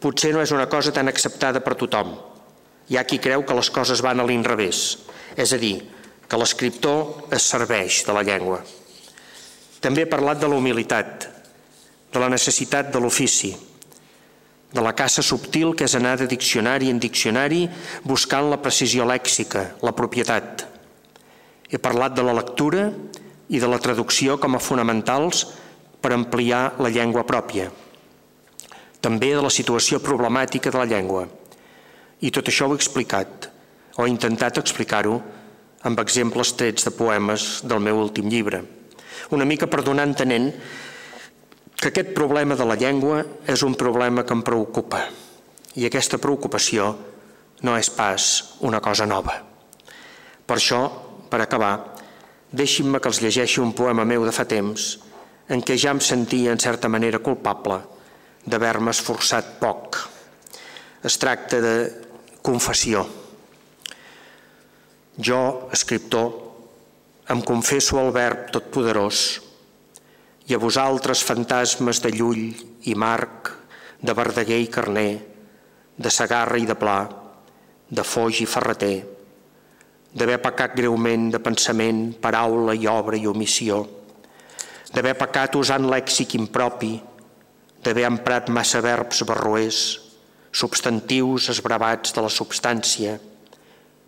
potser 0.00 0.30
no 0.32 0.40
és 0.40 0.52
una 0.56 0.64
cosa 0.72 0.92
tan 0.96 1.12
acceptada 1.12 1.60
per 1.60 1.76
tothom. 1.80 2.14
Hi 2.88 2.96
ha 2.96 3.04
qui 3.08 3.20
creu 3.20 3.44
que 3.44 3.56
les 3.56 3.68
coses 3.72 4.00
van 4.04 4.20
a 4.20 4.26
l'inrevés, 4.28 4.80
és 5.36 5.52
a 5.52 5.60
dir, 5.60 5.76
que 6.28 6.40
l'escriptor 6.40 7.28
es 7.36 7.44
serveix 7.52 8.02
de 8.08 8.16
la 8.16 8.24
llengua. 8.24 8.62
També 9.84 10.04
he 10.04 10.10
parlat 10.10 10.40
de 10.40 10.48
la 10.48 10.56
humilitat, 10.56 11.28
de 12.12 12.20
la 12.20 12.28
necessitat 12.32 12.92
de 12.92 13.00
l'ofici, 13.00 13.52
de 14.74 14.82
la 14.82 14.94
caça 14.96 15.22
subtil 15.22 15.74
que 15.76 15.86
és 15.86 15.94
anar 15.94 16.16
de 16.18 16.26
diccionari 16.30 16.88
en 16.90 16.98
diccionari 16.98 17.66
buscant 18.02 18.48
la 18.50 18.60
precisió 18.62 19.04
lèxica, 19.06 19.68
la 19.84 19.92
propietat. 19.94 20.64
He 21.70 21.78
parlat 21.78 22.16
de 22.16 22.24
la 22.26 22.34
lectura 22.34 22.88
i 23.48 23.60
de 23.60 23.68
la 23.68 23.80
traducció 23.82 24.38
com 24.40 24.56
a 24.56 24.62
fonamentals 24.62 25.44
per 26.00 26.12
ampliar 26.14 26.74
la 26.80 26.92
llengua 26.92 27.24
pròpia. 27.28 27.70
També 29.04 29.34
de 29.34 29.42
la 29.44 29.52
situació 29.52 30.00
problemàtica 30.00 30.72
de 30.72 30.80
la 30.80 30.88
llengua. 30.88 31.26
I 32.24 32.30
tot 32.32 32.48
això 32.48 32.68
ho 32.68 32.72
he 32.72 32.80
explicat, 32.80 33.50
o 33.96 34.06
he 34.06 34.12
intentat 34.12 34.60
explicar-ho, 34.60 35.18
amb 35.84 36.00
exemples 36.00 36.54
trets 36.56 36.86
de 36.88 36.94
poemes 36.96 37.60
del 37.68 37.82
meu 37.84 38.00
últim 38.00 38.30
llibre. 38.32 38.62
Una 39.36 39.44
mica 39.44 39.68
per 39.68 39.84
donar 39.84 40.06
entenent 40.08 40.48
que 41.76 41.90
aquest 41.90 42.14
problema 42.16 42.56
de 42.56 42.64
la 42.64 42.78
llengua 42.80 43.20
és 43.44 43.62
un 43.62 43.76
problema 43.76 44.24
que 44.24 44.32
em 44.32 44.42
preocupa 44.44 45.02
i 45.76 45.84
aquesta 45.84 46.20
preocupació 46.22 46.94
no 47.66 47.74
és 47.76 47.90
pas 47.90 48.56
una 48.64 48.80
cosa 48.80 49.06
nova. 49.06 49.34
Per 50.44 50.56
això, 50.56 50.80
per 51.30 51.40
acabar, 51.42 51.93
deixin-me 52.54 53.00
que 53.02 53.10
els 53.10 53.20
llegeixi 53.22 53.60
un 53.62 53.74
poema 53.74 54.06
meu 54.06 54.24
de 54.26 54.32
fa 54.34 54.46
temps 54.46 54.94
en 55.50 55.60
què 55.60 55.76
ja 55.80 55.92
em 55.92 56.00
sentia 56.00 56.52
en 56.54 56.62
certa 56.62 56.88
manera 56.88 57.20
culpable 57.20 57.80
d'haver-me 58.46 58.92
esforçat 58.92 59.56
poc. 59.60 59.98
Es 61.04 61.16
tracta 61.20 61.60
de 61.60 61.74
confessió. 62.44 63.04
Jo, 65.16 65.40
escriptor, 65.72 66.30
em 67.32 67.40
confesso 67.40 67.98
al 68.00 68.12
verb 68.12 68.50
totpoderós 68.52 69.24
i 70.48 70.54
a 70.54 70.60
vosaltres 70.60 71.22
fantasmes 71.24 72.02
de 72.04 72.12
Llull 72.12 72.50
i 72.90 72.94
Marc, 72.94 73.50
de 74.04 74.12
Verdaguer 74.12 74.60
i 74.60 74.68
Carner, 74.68 75.12
de 75.96 76.10
Sagarra 76.12 76.60
i 76.60 76.68
de 76.68 76.76
Pla, 76.76 76.98
de 77.88 78.04
Foix 78.04 78.42
i 78.44 78.48
Ferreter, 78.48 79.13
d'haver 80.14 80.38
pecat 80.42 80.76
greument 80.78 81.28
de 81.34 81.40
pensament, 81.42 82.12
paraula 82.22 82.74
i 82.78 82.86
obra 82.86 83.18
i 83.18 83.26
omissió, 83.26 83.82
d'haver 84.94 85.16
pecat 85.18 85.56
usant 85.58 85.88
lèxic 85.90 86.36
impropi, 86.38 86.94
d'haver 87.82 88.06
emprat 88.06 88.48
massa 88.48 88.80
verbs 88.84 89.24
barroers, 89.26 89.80
substantius 90.54 91.50
esbravats 91.50 92.14
de 92.14 92.22
la 92.22 92.30
substància, 92.30 93.16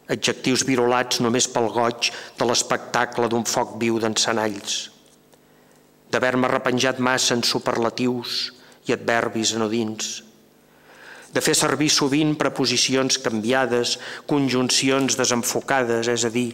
adjectius 0.06 0.62
virolats 0.68 1.18
només 1.24 1.48
pel 1.50 1.66
goig 1.74 2.12
de 2.38 2.46
l'espectacle 2.46 3.26
d'un 3.28 3.42
foc 3.42 3.74
viu 3.80 3.98
d'encenalls, 3.98 4.76
d'haver-me 6.14 6.52
repenjat 6.52 7.02
massa 7.02 7.34
en 7.34 7.42
superlatius 7.42 8.52
i 8.86 8.94
adverbis 8.94 9.56
anodins, 9.58 10.20
de 11.36 11.42
fer 11.44 11.52
servir 11.52 11.90
sovint 11.92 12.32
preposicions 12.40 13.18
canviades, 13.20 13.98
conjuncions 14.24 15.18
desenfocades, 15.18 16.08
és 16.08 16.24
a 16.24 16.32
dir, 16.32 16.48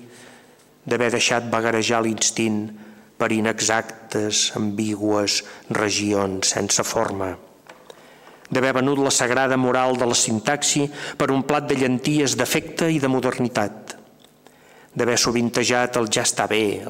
d'haver 0.82 1.12
deixat 1.14 1.46
vagarejar 1.52 2.00
l'instint 2.02 2.64
per 3.18 3.30
inexactes, 3.30 4.48
ambigües 4.58 5.42
regions 5.70 6.50
sense 6.56 6.82
forma, 6.82 7.30
d'haver 8.50 8.74
venut 8.80 8.98
la 8.98 9.14
sagrada 9.14 9.56
moral 9.56 9.94
de 10.00 10.08
la 10.10 10.18
sintaxi 10.18 10.88
per 11.16 11.30
un 11.30 11.46
plat 11.46 11.68
de 11.70 11.78
llenties 11.78 12.34
d'efecte 12.34 12.90
i 12.90 12.98
de 12.98 13.08
modernitat, 13.12 13.94
d'haver 14.92 15.18
sovintejat 15.20 16.02
el 16.02 16.10
ja 16.10 16.26
està 16.26 16.50
bé, 16.50 16.82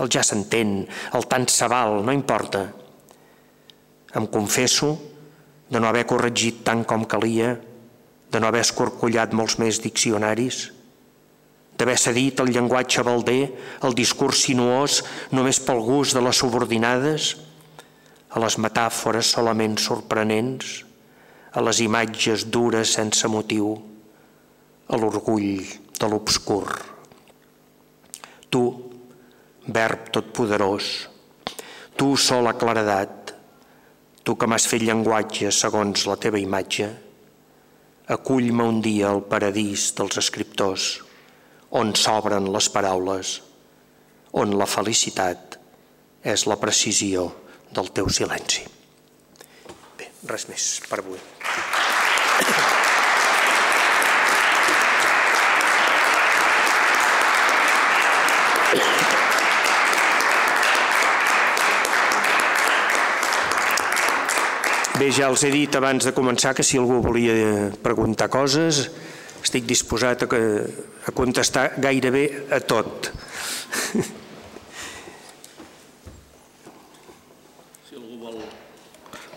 el 0.00 0.08
ja 0.08 0.22
s'entén, 0.22 0.84
el 1.18 1.26
tant 1.26 1.50
se 1.50 1.66
val, 1.68 1.98
no 2.06 2.14
importa. 2.14 2.68
Em 4.16 4.30
confesso 4.30 4.94
de 5.70 5.80
no 5.80 5.88
haver 5.88 6.06
corregit 6.10 6.64
tant 6.66 6.82
com 6.84 7.06
calia, 7.06 7.54
de 8.30 8.40
no 8.40 8.50
haver 8.50 8.62
escorcollat 8.66 9.34
molts 9.34 9.56
més 9.62 9.78
diccionaris, 9.82 10.68
d'haver 11.78 11.96
cedit 11.96 12.42
el 12.42 12.50
llenguatge 12.52 13.02
balder, 13.06 13.42
el 13.86 13.94
discurs 13.96 14.44
sinuós 14.44 15.00
només 15.32 15.62
pel 15.64 15.80
gust 15.86 16.16
de 16.16 16.22
les 16.26 16.42
subordinades, 16.42 17.32
a 18.30 18.42
les 18.42 18.58
metàfores 18.62 19.32
solament 19.34 19.78
sorprenents, 19.80 20.82
a 21.50 21.62
les 21.64 21.80
imatges 21.82 22.44
dures 22.46 22.92
sense 22.98 23.26
motiu, 23.32 23.72
a 24.90 24.98
l'orgull 24.98 25.64
de 25.98 26.10
l'obscur. 26.10 26.66
Tu, 28.50 28.62
verb 29.66 30.10
totpoderós, 30.14 30.92
tu 31.96 32.14
sola 32.16 32.54
claredat, 32.58 33.19
tu 34.30 34.36
que 34.38 34.46
m'has 34.46 34.62
fet 34.70 34.84
llenguatge 34.86 35.48
segons 35.50 36.04
la 36.06 36.14
teva 36.22 36.38
imatge, 36.38 36.84
acull-me 38.14 38.66
un 38.72 38.76
dia 38.84 39.08
al 39.10 39.24
paradís 39.32 39.88
dels 39.98 40.20
escriptors, 40.22 40.84
on 41.80 41.90
s'obren 41.98 42.46
les 42.54 42.68
paraules, 42.70 43.32
on 44.44 44.54
la 44.60 44.70
felicitat 44.70 45.58
és 46.22 46.46
la 46.46 46.60
precisió 46.62 47.26
del 47.74 47.90
teu 47.98 48.06
silenci. 48.20 48.68
Bé, 49.98 50.12
res 50.30 50.46
més 50.52 50.70
per 50.86 51.02
avui. 51.02 51.18
Bé, 65.00 65.06
ja 65.16 65.30
els 65.32 65.40
he 65.46 65.48
dit 65.48 65.76
abans 65.78 66.04
de 66.04 66.10
començar 66.12 66.50
que 66.52 66.60
si 66.60 66.76
algú 66.76 66.98
volia 67.00 67.70
preguntar 67.80 68.26
coses, 68.28 68.82
estic 69.40 69.64
disposat 69.64 70.26
a, 70.26 70.40
a 71.08 71.14
contestar 71.16 71.78
gairebé 71.80 72.24
a 72.52 72.58
tot. 72.60 73.08
Si 77.88 77.96
algú 77.96 78.20
vol, 78.20 78.36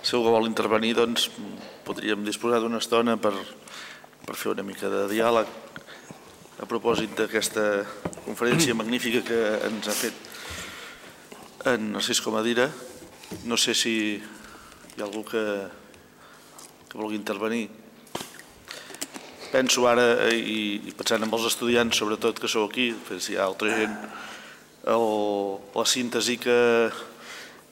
si 0.04 0.18
algú 0.20 0.36
vol 0.36 0.50
intervenir, 0.52 0.98
doncs 1.00 1.30
podríem 1.88 2.28
disposar 2.28 2.60
d'una 2.60 2.84
estona 2.84 3.16
per, 3.16 3.32
per 4.28 4.36
fer 4.36 4.52
una 4.52 4.68
mica 4.68 4.92
de 4.92 5.08
diàleg 5.16 5.48
a 6.60 6.68
propòsit 6.68 7.16
d'aquesta 7.24 7.70
conferència 8.28 8.76
magnífica 8.76 9.24
que 9.32 9.42
ens 9.72 9.88
ha 9.88 9.96
fet 9.96 11.72
en 11.72 11.94
Narcís 11.96 12.20
Comadira. 12.20 12.68
No 13.48 13.56
sé 13.56 13.72
si 13.72 13.96
hi 14.94 15.02
ha 15.02 15.08
algú 15.08 15.24
que, 15.26 15.42
que 16.90 17.00
vulgui 17.00 17.18
intervenir? 17.18 17.66
Penso 19.50 19.88
ara, 19.90 20.30
i, 20.34 20.82
i 20.86 20.94
pensant 20.98 21.26
en 21.26 21.34
els 21.34 21.48
estudiants, 21.50 21.98
sobretot 21.98 22.38
que 22.42 22.50
sou 22.50 22.68
aquí, 22.68 22.92
si 23.18 23.34
hi 23.34 23.40
ha 23.40 23.48
altra 23.48 23.74
gent, 23.74 23.96
el, 24.94 25.08
la 25.74 25.86
síntesi 25.90 26.38
que, 26.42 26.58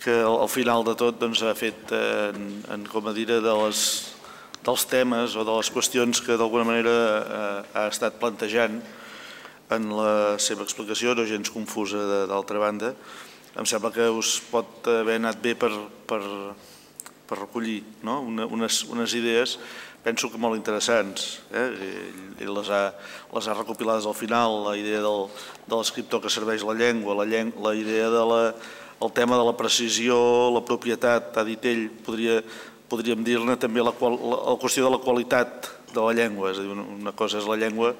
que 0.01 0.15
al 0.25 0.49
final 0.49 0.85
de 0.87 0.95
tot 0.97 1.19
doncs, 1.21 1.43
ha 1.45 1.53
fet 1.57 1.93
en, 1.93 2.49
en 2.73 2.87
com 2.89 3.09
a 3.09 3.13
dir, 3.13 3.27
de 3.29 3.41
les, 3.41 3.83
dels 4.65 4.87
temes 4.89 5.37
o 5.37 5.45
de 5.45 5.57
les 5.59 5.71
qüestions 5.73 6.23
que 6.25 6.37
d'alguna 6.41 6.65
manera 6.69 6.95
eh, 6.97 7.61
ha 7.77 7.85
estat 7.89 8.17
plantejant 8.21 8.81
en 9.71 9.89
la 9.93 10.39
seva 10.41 10.65
explicació, 10.65 11.13
no 11.13 11.29
gens 11.29 11.53
confusa 11.53 12.01
d'altra 12.29 12.59
banda, 12.61 12.95
em 13.57 13.67
sembla 13.67 13.93
que 13.93 14.09
us 14.09 14.39
pot 14.49 14.89
haver 14.89 15.19
anat 15.21 15.41
bé 15.43 15.53
per, 15.59 15.71
per, 16.07 16.21
per 17.31 17.39
recollir 17.39 17.79
no? 18.03 18.19
Una, 18.27 18.45
unes, 18.51 18.83
unes 18.91 19.15
idees 19.15 19.55
penso 20.03 20.31
que 20.31 20.39
molt 20.41 20.57
interessants. 20.57 21.39
Eh? 21.53 21.67
Ell, 22.41 22.51
les, 22.55 22.69
ha, 22.73 22.89
les 23.31 23.47
ha 23.47 23.55
recopilades 23.55 24.07
al 24.09 24.17
final, 24.17 24.63
la 24.65 24.75
idea 24.77 25.01
del, 25.03 25.27
de 25.67 25.77
l'escriptor 25.77 26.23
que 26.23 26.31
serveix 26.33 26.65
la 26.65 26.75
llengua, 26.77 27.15
la, 27.21 27.27
lleng, 27.29 27.53
la 27.61 27.75
idea 27.77 28.09
de 28.09 28.23
la, 28.25 28.41
el 29.01 29.13
tema 29.13 29.37
de 29.37 29.45
la 29.45 29.55
precisió, 29.57 30.17
la 30.53 30.63
propietat, 30.65 31.37
ha 31.37 31.45
dit 31.45 31.69
ell, 31.69 31.87
podria, 32.05 32.39
podríem 32.89 33.23
dir-ne 33.25 33.57
també 33.61 33.85
la, 33.85 33.93
qual, 33.97 34.17
la, 34.17 34.41
la 34.51 34.57
qüestió 34.61 34.87
de 34.87 34.95
la 34.95 35.01
qualitat 35.05 35.69
de 35.93 36.01
la 36.01 36.15
llengua, 36.17 36.51
és 36.51 36.61
a 36.61 36.65
dir, 36.65 36.77
una 36.81 37.13
cosa 37.17 37.39
és 37.39 37.49
la 37.49 37.59
llengua, 37.61 37.93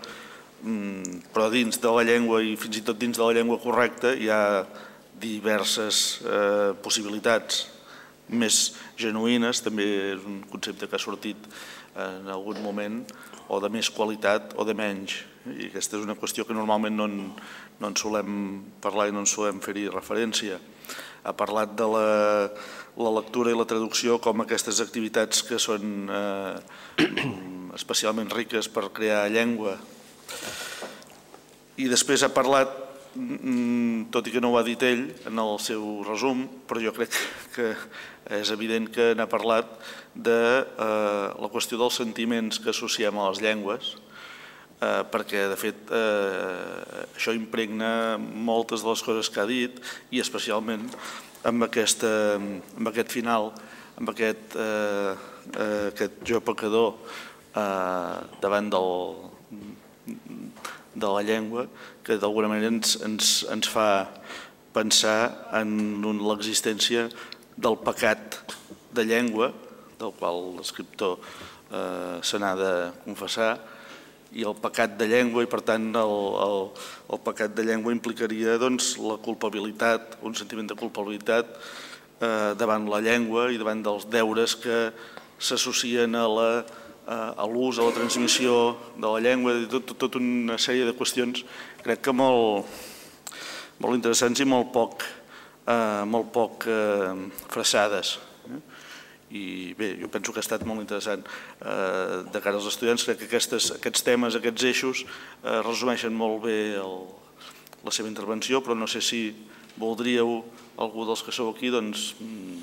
mm, 0.64 1.28
però 1.36 1.52
dins 1.54 1.78
de 1.82 1.94
la 1.94 2.06
llengua 2.08 2.42
i 2.42 2.56
fins 2.60 2.82
i 2.82 2.86
tot 2.88 2.98
dins 2.98 3.20
de 3.20 3.24
la 3.24 3.36
llengua 3.38 3.62
correcta 3.62 4.16
hi 4.18 4.30
ha 4.32 4.42
diverses 5.22 6.22
eh, 6.26 6.74
possibilitats 6.82 7.68
més 8.32 8.74
genuïnes, 9.00 9.62
també 9.64 9.86
és 10.16 10.26
un 10.28 10.42
concepte 10.50 10.88
que 10.88 10.98
ha 10.98 11.02
sortit 11.02 11.50
en 11.96 12.30
algun 12.32 12.62
moment, 12.64 13.02
o 13.52 13.60
de 13.60 13.70
més 13.72 13.90
qualitat 13.92 14.56
o 14.56 14.66
de 14.68 14.76
menys. 14.78 15.22
I 15.52 15.68
aquesta 15.70 15.98
és 15.98 16.06
una 16.06 16.16
qüestió 16.16 16.46
que 16.48 16.56
normalment 16.56 16.96
no 16.96 17.08
en, 17.10 17.18
no 17.82 17.90
en 17.90 17.98
solem 18.00 18.36
parlar 18.84 19.10
i 19.10 19.16
no 19.16 19.26
en 19.26 19.30
solem 19.30 19.60
fer-hi 19.64 19.90
referència. 19.92 20.60
Ha 21.24 21.34
parlat 21.38 21.74
de 21.78 21.88
la, 21.92 22.06
la 22.98 23.16
lectura 23.20 23.52
i 23.52 23.58
la 23.58 23.68
traducció 23.70 24.18
com 24.24 24.42
aquestes 24.42 24.80
activitats 24.82 25.44
que 25.46 25.60
són 25.62 26.08
eh, 26.10 27.04
especialment 27.80 28.32
riques 28.34 28.72
per 28.72 28.88
crear 28.96 29.28
llengua. 29.34 29.76
I 31.82 31.90
després 31.92 32.24
ha 32.24 32.32
parlat 32.34 32.92
Mm, 33.12 34.08
tot 34.08 34.24
i 34.30 34.32
que 34.32 34.40
no 34.40 34.54
ho 34.54 34.58
ha 34.58 34.64
dit 34.64 34.80
ell 34.88 35.02
en 35.28 35.40
el 35.44 35.58
seu 35.60 35.82
resum, 36.08 36.46
però 36.68 36.80
jo 36.80 36.94
crec 36.96 37.12
que 37.52 37.74
és 38.30 38.52
evident 38.54 38.88
que 38.94 39.12
n'ha 39.18 39.28
parlat 39.30 39.68
de 40.14 40.38
eh, 40.62 41.28
la 41.42 41.50
qüestió 41.52 41.80
dels 41.80 41.98
sentiments 41.98 42.60
que 42.62 42.72
associem 42.74 43.18
a 43.18 43.30
les 43.32 43.42
llengües, 43.42 43.96
eh, 44.82 45.02
perquè 45.12 45.48
de 45.52 45.58
fet 45.60 45.92
eh, 45.96 47.08
això 47.16 47.34
impregna 47.36 48.18
moltes 48.20 48.84
de 48.84 48.92
les 48.92 49.04
coses 49.06 49.32
que 49.32 49.42
ha 49.42 49.50
dit 49.50 49.82
i 50.12 50.22
especialment 50.22 50.86
amb, 51.48 51.66
aquesta, 51.66 52.38
amb 52.38 52.92
aquest 52.92 53.12
final, 53.14 53.52
amb 53.98 54.14
aquest, 54.14 54.56
eh, 54.56 55.16
eh, 55.58 56.10
jo 56.28 56.42
pecador 56.46 56.96
eh, 57.56 58.16
davant 58.44 58.70
del, 58.70 58.92
de 60.94 61.08
la 61.08 61.26
llengua 61.26 61.68
que 62.04 62.18
d'alguna 62.20 62.50
manera 62.52 62.72
ens, 62.74 62.98
ens, 63.06 63.42
ens 63.52 63.70
fa 63.70 64.10
pensar 64.76 65.52
en 65.58 66.02
l'existència 66.24 67.10
del 67.62 67.78
pecat 67.86 68.40
de 68.92 69.06
llengua, 69.06 69.52
del 70.00 70.14
qual 70.18 70.42
l'escriptor 70.58 71.20
eh, 71.72 72.18
se 72.26 72.42
n'ha 72.42 72.56
de 72.58 72.72
confessar, 73.06 73.54
i 74.32 74.46
el 74.48 74.56
pecat 74.56 74.96
de 74.98 75.08
llengua, 75.12 75.44
i 75.44 75.50
per 75.52 75.60
tant 75.68 75.90
el, 76.00 76.16
el, 76.46 76.60
el 77.12 77.22
pecat 77.26 77.54
de 77.56 77.66
llengua 77.68 77.94
implicaria 77.94 78.58
doncs, 78.62 78.96
la 79.04 79.20
culpabilitat, 79.22 80.18
un 80.24 80.36
sentiment 80.38 80.70
de 80.72 80.78
culpabilitat 80.80 81.52
eh, 82.22 82.54
davant 82.58 82.88
la 82.90 83.02
llengua 83.04 83.50
i 83.52 83.60
davant 83.62 83.84
dels 83.84 84.08
deures 84.10 84.56
que 84.60 84.86
s'associen 85.42 86.16
a 86.16 86.28
la 86.30 86.52
a 87.12 87.44
l'ús, 87.50 87.80
a 87.80 87.84
la 87.84 87.92
transmissió 87.92 88.78
de 88.96 89.10
la 89.10 89.20
llengua, 89.20 89.56
tot, 89.68 89.84
tot, 89.90 89.98
tot 90.06 90.16
una 90.20 90.56
sèrie 90.62 90.86
de 90.88 90.94
qüestions 90.96 91.42
crec 91.82 92.00
que 92.06 92.14
molt, 92.16 92.70
molt 93.82 93.98
interessants 93.98 94.40
i 94.40 94.48
molt 94.48 94.70
poc, 94.72 95.04
eh, 95.72 96.04
molt 96.08 96.32
poc 96.34 96.68
eh, 96.70 97.14
fressades. 97.52 98.18
Eh? 98.48 98.60
I 99.32 99.44
bé, 99.80 99.94
jo 100.02 100.10
penso 100.12 100.34
que 100.34 100.42
ha 100.42 100.46
estat 100.46 100.66
molt 100.68 100.84
interessant. 100.84 101.24
Eh, 101.62 102.18
de 102.32 102.42
cara 102.44 102.60
als 102.60 102.68
estudiants 102.68 103.06
crec 103.08 103.22
que 103.22 103.30
aquestes, 103.30 103.72
aquests 103.78 104.04
temes, 104.08 104.36
aquests 104.36 104.68
eixos 104.68 105.06
eh, 105.06 105.62
resumeixen 105.64 106.16
molt 106.16 106.44
bé 106.48 106.58
el, 106.82 106.98
la 107.86 107.96
seva 107.96 108.12
intervenció, 108.12 108.62
però 108.64 108.76
no 108.76 108.90
sé 108.92 109.04
si 109.06 109.24
voldríeu, 109.80 110.42
algú 110.82 111.06
dels 111.08 111.24
que 111.24 111.34
sou 111.36 111.54
aquí, 111.54 111.72
doncs, 111.72 112.12
mm, 112.20 112.60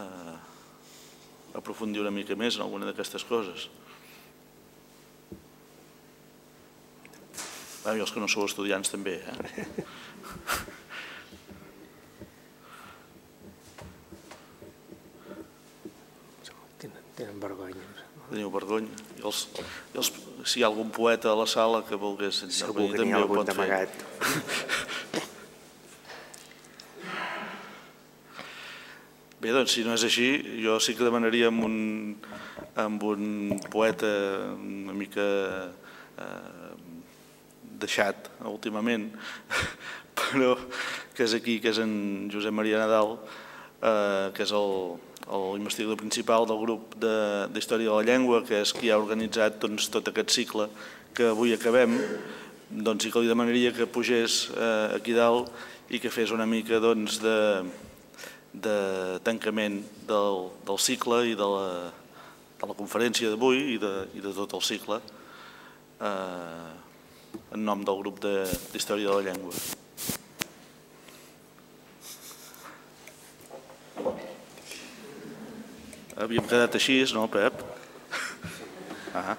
eh, 0.00 0.34
aprofundir 1.60 2.02
una 2.02 2.14
mica 2.14 2.34
més 2.38 2.58
en 2.58 2.66
alguna 2.66 2.88
d'aquestes 2.88 3.24
coses. 3.28 3.68
I 7.82 7.98
els 7.98 8.12
que 8.14 8.22
no 8.22 8.28
sou 8.30 8.46
estudiants 8.46 8.92
també, 8.92 9.18
eh? 9.18 9.66
Tenen, 17.22 17.38
vergonya. 17.38 17.78
Teniu 18.26 18.50
vergonya. 18.50 18.90
I 19.20 19.22
els, 19.28 19.44
i 19.94 19.98
els, 20.00 20.08
si 20.42 20.58
hi 20.58 20.64
ha 20.64 20.70
algun 20.72 20.88
poeta 20.90 21.30
a 21.30 21.36
la 21.38 21.46
sala 21.46 21.84
que 21.86 21.94
volgués 21.94 22.40
Segur 22.50 22.88
que 22.90 23.04
n'hi 23.04 23.14
ha 23.14 23.20
algun 23.22 23.46
d'amagat. 23.46 23.94
Bé, 29.42 29.52
doncs, 29.54 29.70
si 29.74 29.84
no 29.86 29.94
és 29.94 30.02
així, 30.06 30.26
jo 30.64 30.80
sí 30.82 30.96
que 30.98 31.06
demanaria 31.06 31.46
amb 31.52 31.62
un, 31.66 31.76
amb 32.78 33.06
un 33.06 33.54
poeta 33.70 34.10
una 34.56 34.94
mica 34.94 35.28
eh, 36.26 36.74
deixat 37.86 38.32
últimament, 38.50 39.08
però 40.18 40.56
que 41.14 41.22
és 41.26 41.38
aquí, 41.38 41.60
que 41.62 41.70
és 41.70 41.78
en 41.82 41.94
Josep 42.34 42.54
Maria 42.54 42.82
Nadal, 42.82 43.14
eh, 43.78 44.30
que 44.34 44.42
és 44.42 44.54
el, 44.58 44.98
l'investigador 45.30 45.96
principal 46.00 46.46
del 46.46 46.60
grup 46.60 46.96
d'Història 46.98 47.90
de, 47.90 47.94
la 47.94 48.06
Llengua, 48.06 48.42
que 48.46 48.62
és 48.62 48.72
qui 48.74 48.90
ha 48.90 48.98
organitzat 49.00 49.60
doncs, 49.62 49.88
tot 49.92 50.08
aquest 50.10 50.34
cicle 50.34 50.68
que 51.14 51.30
avui 51.30 51.54
acabem, 51.54 51.98
doncs 52.70 53.06
que 53.06 53.22
li 53.22 53.30
demanaria 53.30 53.72
que 53.76 53.86
pugés 53.86 54.48
eh, 54.56 54.96
aquí 54.96 55.14
dalt 55.14 55.52
i 55.92 56.00
que 56.00 56.10
fes 56.10 56.32
una 56.32 56.46
mica 56.48 56.80
doncs, 56.80 57.20
de, 57.22 57.38
de 58.52 58.76
tancament 59.24 59.82
del, 60.08 60.48
del 60.66 60.80
cicle 60.80 61.22
i 61.30 61.36
de 61.36 61.48
la, 61.54 61.68
de 62.60 62.70
la 62.70 62.78
conferència 62.78 63.32
d'avui 63.32 63.76
i, 63.76 63.78
de, 63.82 63.92
i 64.16 64.24
de 64.24 64.32
tot 64.36 64.56
el 64.56 64.64
cicle 64.64 65.00
eh, 66.00 66.72
en 67.52 67.64
nom 67.64 67.84
del 67.84 68.00
grup 68.00 68.20
d'Història 68.24 69.08
de, 69.08 69.12
de 69.12 69.16
la 69.20 69.30
Llengua. 69.30 69.81
Havíem 76.22 76.44
quedat 76.46 76.76
així, 76.78 77.00
no, 77.16 77.24
Pep? 77.26 77.56
Ah. 79.10 79.34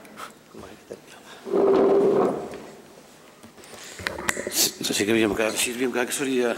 Sí 4.83 5.05
que 5.05 5.13
havíem 5.13 5.31
quedat 5.31 5.55
així, 5.55 5.71
havíem 5.71 5.93
quedat 5.93 6.09
que 6.09 6.15
seria 6.17 6.49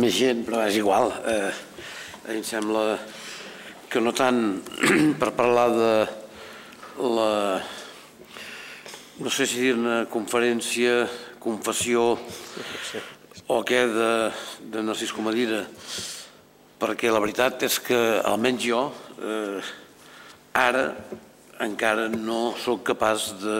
més 0.00 0.14
gent, 0.16 0.40
però 0.46 0.62
és 0.64 0.78
igual. 0.80 1.12
Eh, 1.28 1.50
em 2.32 2.40
sembla 2.48 2.96
que 3.92 4.00
no 4.00 4.14
tant 4.16 4.40
per 5.20 5.34
parlar 5.36 5.66
de 5.74 5.90
la, 7.04 7.28
no 9.20 9.34
sé 9.34 9.44
si 9.50 9.66
dir-ne 9.66 9.98
conferència, 10.08 11.02
confessió 11.44 12.14
o 13.52 13.60
què 13.68 13.84
de, 13.92 14.08
de 14.72 14.86
Narcís 14.88 15.12
Comadira, 15.12 15.60
perquè 16.80 17.12
la 17.12 17.20
veritat 17.20 17.68
és 17.68 17.78
que 17.84 18.00
almenys 18.32 18.64
jo 18.64 18.82
eh, 19.18 19.60
ara 20.54 20.84
encara 21.64 22.08
no 22.08 22.54
sóc 22.62 22.84
capaç 22.86 23.32
de, 23.42 23.58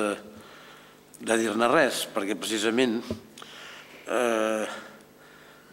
de 1.21 1.39
dir-ne 1.41 1.69
res, 1.71 2.05
perquè 2.15 2.39
precisament 2.39 3.01
eh, 4.07 4.65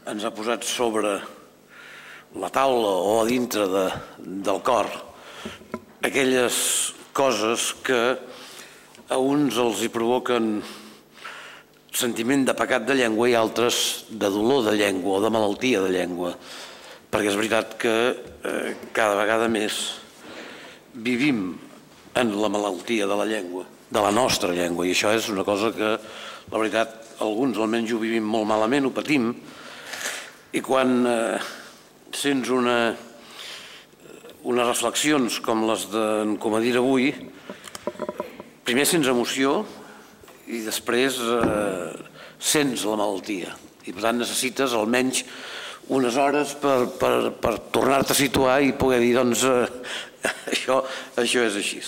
ens 0.10 0.26
ha 0.26 0.34
posat 0.34 0.66
sobre 0.68 1.18
la 2.36 2.50
taula 2.54 2.94
o 3.06 3.20
a 3.22 3.28
dintre 3.30 3.68
de, 3.72 3.86
del 4.20 4.62
cor 4.66 4.90
aquelles 6.06 6.56
coses 7.16 7.72
que 7.86 8.02
a 9.10 9.18
uns 9.22 9.58
els 9.62 9.82
hi 9.86 9.90
provoquen 9.94 10.60
sentiment 11.96 12.44
de 12.46 12.54
pecat 12.58 12.84
de 12.86 12.98
llengua 13.00 13.30
i 13.32 13.38
altres 13.40 14.06
de 14.10 14.30
dolor 14.30 14.66
de 14.68 14.76
llengua 14.78 15.18
o 15.18 15.24
de 15.24 15.32
malaltia 15.32 15.82
de 15.86 15.94
llengua. 15.94 16.34
Perquè 17.16 17.30
és 17.32 17.38
veritat 17.40 17.78
que 17.80 17.92
eh, 18.12 18.72
cada 18.92 19.16
vegada 19.16 19.46
més 19.48 19.76
vivim 21.00 21.54
en 22.20 22.34
la 22.36 22.50
malaltia 22.52 23.08
de 23.08 23.16
la 23.16 23.28
llengua, 23.30 23.64
de 23.88 24.04
la 24.04 24.10
nostra 24.12 24.52
llengua, 24.52 24.84
i 24.84 24.92
això 24.92 25.14
és 25.16 25.30
una 25.32 25.46
cosa 25.48 25.70
que, 25.72 25.94
la 26.52 26.60
veritat, 26.60 26.98
alguns 27.24 27.56
almenys 27.56 27.94
ho 27.96 28.02
vivim 28.04 28.28
molt 28.28 28.50
malament, 28.52 28.90
ho 28.90 28.92
patim, 28.92 29.30
i 30.52 30.60
quan 30.60 31.08
eh, 31.08 31.40
sents 32.12 32.52
una, 32.52 32.76
unes 34.44 34.72
reflexions 34.74 35.40
com 35.48 35.64
les 35.72 35.88
d'en 35.96 36.36
Comadir 36.36 36.76
avui, 36.84 37.14
primer 38.68 38.90
sents 38.92 39.08
emoció 39.08 39.62
i 40.52 40.66
després 40.68 41.24
eh, 41.24 41.92
sents 42.44 42.84
la 42.84 43.00
malaltia. 43.00 43.56
I 43.88 43.96
per 43.96 44.10
tant 44.10 44.20
necessites 44.20 44.76
almenys 44.76 45.24
unes 45.94 46.18
hores 46.18 46.56
per, 46.62 46.78
per, 47.00 47.32
per 47.42 47.56
tornar-te 47.74 48.16
a 48.16 48.18
situar 48.18 48.60
i 48.64 48.74
poder 48.78 49.02
dir, 49.04 49.14
doncs, 49.18 49.44
eh, 49.46 49.66
això, 50.54 50.82
això 51.22 51.46
és 51.46 51.60
així. 51.62 51.82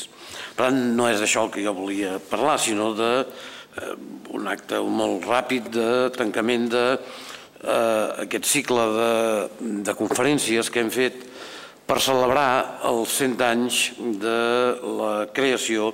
Per 0.58 0.68
tant, 0.68 0.78
no 0.98 1.08
és 1.10 1.22
d'això 1.22 1.46
el 1.46 1.54
que 1.54 1.64
jo 1.66 1.74
volia 1.78 2.18
parlar, 2.30 2.58
sinó 2.62 2.92
de 2.98 3.12
eh, 3.22 3.94
un 4.38 4.50
acte 4.50 4.82
molt 4.82 5.26
ràpid 5.30 5.72
de 5.74 5.90
tancament 6.18 6.68
de 6.74 6.86
eh, 6.94 8.28
aquest 8.28 8.50
cicle 8.50 8.86
de, 8.98 9.12
de 9.88 9.98
conferències 9.98 10.70
que 10.70 10.84
hem 10.84 10.94
fet 10.94 11.26
per 11.88 12.02
celebrar 12.04 12.82
els 12.90 13.14
100 13.16 13.44
anys 13.48 13.82
de 14.22 14.40
la 15.00 15.14
creació 15.34 15.94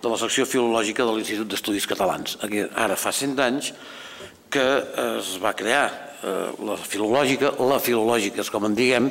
de 0.00 0.08
la 0.08 0.18
secció 0.18 0.46
filològica 0.48 1.04
de 1.04 1.14
l'Institut 1.14 1.52
d'Estudis 1.52 1.86
Catalans. 1.86 2.38
Ara 2.74 2.96
fa 2.98 3.12
100 3.14 3.42
anys 3.44 3.70
que 4.50 4.66
es 5.18 5.34
va 5.42 5.54
crear 5.56 5.84
eh, 6.22 6.48
la 6.66 6.76
filològica, 6.76 7.54
la 7.62 7.78
filològica 7.82 8.42
és 8.42 8.50
com 8.50 8.66
en 8.66 8.74
diguem, 8.78 9.10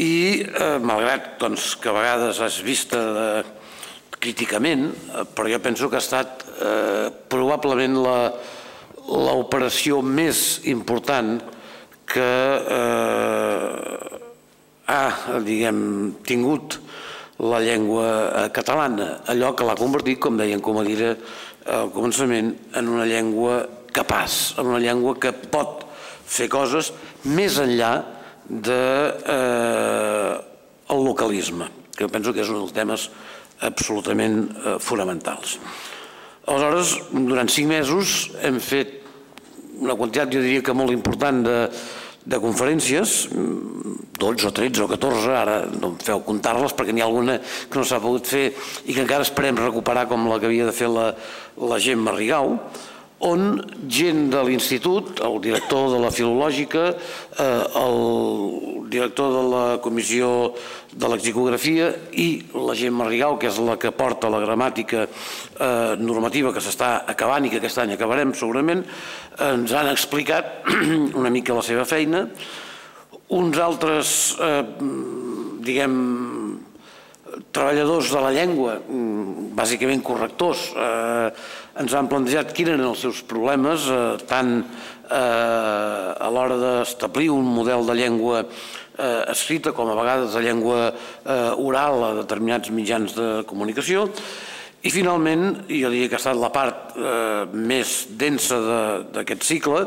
i 0.00 0.14
eh, 0.42 0.78
malgrat 0.80 1.34
doncs, 1.42 1.74
que 1.76 1.92
a 1.92 1.98
vegades 1.98 2.40
has 2.40 2.62
vista 2.64 3.02
de, 3.16 3.26
críticament, 4.22 4.86
eh, 4.92 5.24
però 5.34 5.50
jo 5.50 5.58
penso 5.62 5.90
que 5.90 5.98
ha 5.98 6.04
estat 6.04 6.44
eh, 6.62 7.10
probablement 7.32 7.98
l'operació 9.10 9.98
més 10.06 10.62
important 10.70 11.42
que 12.12 12.32
eh, 12.78 14.20
ha, 14.92 15.04
diguem, 15.42 15.80
tingut 16.26 16.78
la 17.42 17.58
llengua 17.64 18.48
catalana, 18.54 19.24
allò 19.32 19.50
que 19.56 19.66
l'ha 19.66 19.78
convertit, 19.78 20.20
com 20.22 20.36
deien 20.38 20.60
com 20.62 20.78
a 20.78 20.84
dir 20.86 21.16
al 21.66 21.90
començament, 21.94 22.52
en 22.78 22.90
una 22.92 23.06
llengua 23.08 23.62
capaç, 23.94 24.54
en 24.58 24.72
una 24.72 24.80
llengua 24.82 25.18
que 25.20 25.32
pot 25.32 25.86
fer 26.26 26.48
coses 26.52 26.92
més 27.28 27.58
enllà 27.60 27.92
de 28.48 28.82
eh, 29.36 30.32
el 30.92 31.04
localisme, 31.04 31.68
que 31.96 32.08
penso 32.08 32.32
que 32.32 32.42
és 32.44 32.50
un 32.50 32.62
dels 32.62 32.74
temes 32.76 33.08
absolutament 33.62 34.44
eh, 34.50 34.76
fonamentals. 34.82 35.58
Aleshores, 36.42 36.96
durant 37.14 37.50
cinc 37.52 37.70
mesos 37.70 38.32
hem 38.42 38.58
fet 38.58 38.98
una 39.82 39.94
quantitat, 39.98 40.32
jo 40.32 40.42
diria 40.42 40.62
que 40.64 40.74
molt 40.74 40.94
important 40.94 41.42
de, 41.46 41.58
de 42.26 42.38
conferències, 42.42 43.28
12 44.22 44.46
o 44.46 44.52
13 44.54 44.84
o 44.84 44.88
14, 44.90 45.30
ara 45.34 45.56
no 45.70 45.92
em 45.92 45.98
feu 46.02 46.22
comptar-les 46.26 46.74
perquè 46.78 46.94
n'hi 46.94 47.02
ha 47.02 47.08
alguna 47.08 47.38
que 47.42 47.78
no 47.78 47.86
s'ha 47.86 48.02
pogut 48.02 48.28
fer 48.30 48.44
i 48.86 48.94
que 48.94 49.02
encara 49.02 49.26
esperem 49.26 49.58
recuperar 49.58 50.06
com 50.10 50.28
la 50.30 50.38
que 50.38 50.50
havia 50.50 50.68
de 50.68 50.74
fer 50.76 50.90
la, 50.90 51.10
la 51.58 51.80
Gemma 51.82 52.14
Rigau, 52.14 52.56
on 53.22 53.62
gent 53.86 54.30
de 54.32 54.40
l'institut, 54.42 55.20
el 55.22 55.38
director 55.42 55.92
de 55.92 55.98
la 56.02 56.10
filològica, 56.10 56.88
eh, 57.38 57.62
el 57.78 58.88
director 58.90 59.30
de 59.32 59.42
la 59.48 59.64
comissió 59.82 60.52
de 60.92 61.08
l'exicografia 61.08 61.92
i 62.18 62.42
la 62.52 62.74
gent 62.74 62.94
Marrigau, 62.98 63.38
que 63.38 63.48
és 63.48 63.60
la 63.62 63.78
que 63.78 63.94
porta 63.94 64.30
la 64.32 64.42
gramàtica 64.42 65.06
eh, 65.06 65.94
normativa 66.02 66.52
que 66.52 66.64
s'està 66.64 67.04
acabant 67.06 67.46
i 67.46 67.52
que 67.52 67.62
aquest 67.62 67.78
any 67.78 67.94
acabarem 67.94 68.34
segurament, 68.34 68.82
ens 69.38 69.72
han 69.72 69.92
explicat 69.92 70.66
una 71.20 71.30
mica 71.30 71.54
la 71.54 71.64
seva 71.64 71.86
feina. 71.86 72.26
Uns 73.32 73.58
altres, 73.62 74.34
eh, 74.42 74.64
diguem, 75.62 76.41
treballadors 77.52 78.10
de 78.12 78.20
la 78.20 78.32
llengua, 78.34 78.78
mm, 78.80 79.54
bàsicament 79.56 80.02
correctors, 80.02 80.72
eh, 80.76 81.30
ens 81.80 81.94
han 81.94 82.08
plantejat 82.08 82.52
quins 82.52 82.68
eren 82.70 82.84
els 82.84 83.00
seus 83.00 83.22
problemes, 83.22 83.88
eh, 83.88 84.16
tant 84.26 84.64
eh, 85.10 85.14
a 85.14 86.28
l'hora 86.30 86.56
d'establir 86.56 87.30
un 87.30 87.44
model 87.44 87.86
de 87.86 87.94
llengua 87.94 88.44
eh, 88.98 89.24
escrita 89.28 89.72
com 89.72 89.88
a 89.88 89.94
vegades 89.94 90.32
de 90.34 90.40
llengua 90.40 90.92
eh, 90.92 91.52
oral 91.56 92.04
a 92.04 92.14
determinats 92.14 92.70
mitjans 92.70 93.14
de 93.14 93.44
comunicació, 93.46 94.08
i 94.82 94.90
finalment, 94.90 95.68
jo 95.68 95.90
diria 95.92 96.08
que 96.08 96.16
ha 96.18 96.22
estat 96.22 96.38
la 96.38 96.50
part 96.50 96.96
eh, 96.96 97.44
més 97.54 98.08
densa 98.18 98.58
d'aquest 99.14 99.44
cicle, 99.46 99.86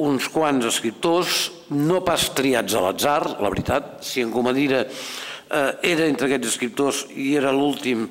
uns 0.00 0.28
quants 0.32 0.64
escriptors, 0.64 1.50
no 1.76 2.00
pas 2.00 2.30
triats 2.32 2.72
a 2.74 2.80
l'atzar, 2.80 3.36
la 3.42 3.50
veritat, 3.52 3.98
si 4.00 4.24
en 4.24 4.32
Comadira 4.32 4.86
era 5.52 6.06
entre 6.08 6.28
aquests 6.28 6.54
escriptors 6.54 7.02
i 7.12 7.34
era 7.36 7.52
l'últim 7.52 8.06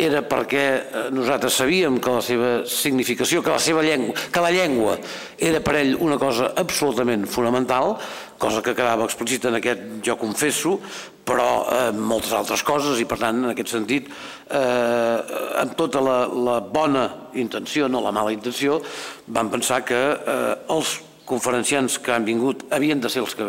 era 0.00 0.22
perquè 0.22 0.64
eh, 0.80 1.02
nosaltres 1.12 1.58
sabíem 1.60 1.98
que 2.00 2.12
la 2.14 2.22
seva 2.22 2.50
significació, 2.68 3.42
que 3.42 3.52
la 3.52 3.60
seva 3.60 3.82
llengua, 3.84 4.14
que 4.32 4.42
la 4.42 4.52
llengua 4.54 4.96
era 5.36 5.60
per 5.64 5.76
ell 5.80 5.96
una 6.00 6.18
cosa 6.18 6.52
absolutament 6.56 7.26
fonamental, 7.28 7.96
cosa 8.40 8.62
que 8.62 8.74
quedava 8.76 9.04
explícita 9.04 9.50
en 9.50 9.58
aquest 9.58 9.82
jo 10.06 10.16
confesso, 10.20 10.78
però 11.26 11.50
eh, 11.66 11.90
moltes 11.92 12.32
altres 12.32 12.64
coses 12.66 13.00
i 13.02 13.06
per 13.06 13.18
tant 13.20 13.42
en 13.44 13.50
aquest 13.52 13.74
sentit 13.74 14.08
eh, 14.08 15.18
amb 15.60 15.76
tota 15.76 16.00
la, 16.00 16.18
la 16.30 16.58
bona 16.64 17.06
intenció, 17.34 17.90
no 17.90 18.00
la 18.00 18.14
mala 18.14 18.32
intenció, 18.32 18.80
vam 19.28 19.52
pensar 19.52 19.82
que 19.84 20.00
eh, 20.00 20.56
els 20.72 20.96
conferenciants 21.30 22.00
que 22.02 22.12
han 22.14 22.26
vingut 22.26 22.66
havien 22.74 23.00
de 23.00 23.10
ser 23.12 23.22
els 23.22 23.36
que, 23.38 23.46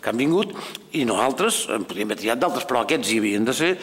que 0.00 0.10
han 0.10 0.18
vingut 0.20 0.54
i 0.96 1.04
no 1.08 1.18
altres, 1.22 1.66
en 1.74 1.84
podríem 1.88 2.08
haver 2.10 2.22
triat 2.22 2.40
d'altres, 2.40 2.66
però 2.68 2.82
aquests 2.82 3.12
hi 3.12 3.20
havien 3.20 3.46
de 3.46 3.54
ser 3.56 3.74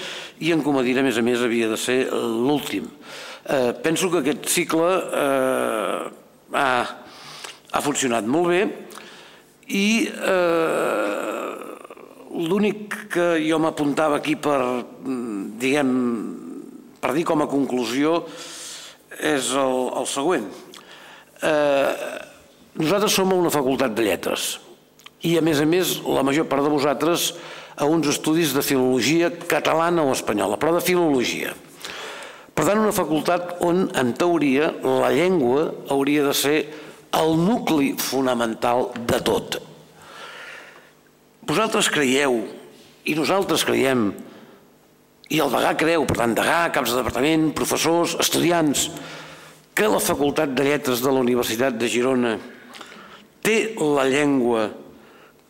i 0.42 0.52
en 0.56 0.66
Comadira, 0.66 1.04
a 1.04 1.08
més 1.08 1.20
a 1.22 1.26
més, 1.26 1.44
havia 1.46 1.70
de 1.72 1.80
ser 1.80 2.00
l'últim. 2.12 2.90
Eh, 3.46 3.72
penso 3.86 4.10
que 4.10 4.24
aquest 4.24 4.50
cicle 4.50 4.90
eh, 5.22 6.00
ha, 6.58 6.70
ha 7.72 7.86
funcionat 7.86 8.26
molt 8.26 8.50
bé 8.50 8.64
i 9.76 9.88
eh, 10.10 11.56
l'únic 12.50 12.96
que 13.14 13.28
jo 13.46 13.60
m'apuntava 13.62 14.20
aquí 14.20 14.36
per, 14.36 14.60
diguem, 15.62 15.92
per 17.02 17.14
dir 17.16 17.26
com 17.28 17.46
a 17.46 17.50
conclusió 17.50 18.20
és 19.16 19.54
el, 19.56 19.78
el 20.02 20.08
següent. 20.10 20.48
Eh, 21.46 22.34
nosaltres 22.80 23.16
som 23.16 23.32
a 23.32 23.38
una 23.40 23.54
facultat 23.54 23.96
de 23.96 24.06
lletres 24.08 24.56
i, 25.26 25.36
a 25.40 25.44
més 25.44 25.62
a 25.62 25.68
més, 25.68 26.00
la 26.06 26.24
major 26.26 26.48
part 26.50 26.66
de 26.66 26.72
vosaltres 26.72 27.34
a 27.76 27.88
uns 27.90 28.08
estudis 28.08 28.54
de 28.56 28.64
filologia 28.64 29.32
catalana 29.50 30.04
o 30.06 30.14
espanyola, 30.14 30.60
però 30.60 30.76
de 30.76 30.84
filologia. 30.84 31.54
Per 32.56 32.64
tant, 32.64 32.80
una 32.80 32.96
facultat 32.96 33.58
on, 33.66 33.90
en 34.00 34.14
teoria, 34.16 34.70
la 34.84 35.12
llengua 35.12 35.68
hauria 35.92 36.24
de 36.30 36.36
ser 36.38 36.58
el 37.16 37.36
nucli 37.40 37.94
fonamental 38.00 38.90
de 39.08 39.20
tot. 39.24 39.58
Vosaltres 41.46 41.92
creieu, 41.92 42.40
i 43.06 43.16
nosaltres 43.18 43.66
creiem, 43.68 44.08
i 45.30 45.42
el 45.42 45.52
degà 45.52 45.74
creu, 45.78 46.06
per 46.08 46.20
tant, 46.22 46.34
degà, 46.38 46.62
caps 46.74 46.94
de 46.94 47.02
departament, 47.02 47.50
professors, 47.58 48.16
estudiants, 48.22 48.88
que 49.76 49.90
la 49.92 50.00
Facultat 50.00 50.54
de 50.56 50.64
Lletres 50.64 51.02
de 51.04 51.12
la 51.12 51.22
Universitat 51.26 51.76
de 51.76 51.90
Girona 51.92 52.38
té 53.46 53.76
la 53.78 54.08
llengua 54.10 54.68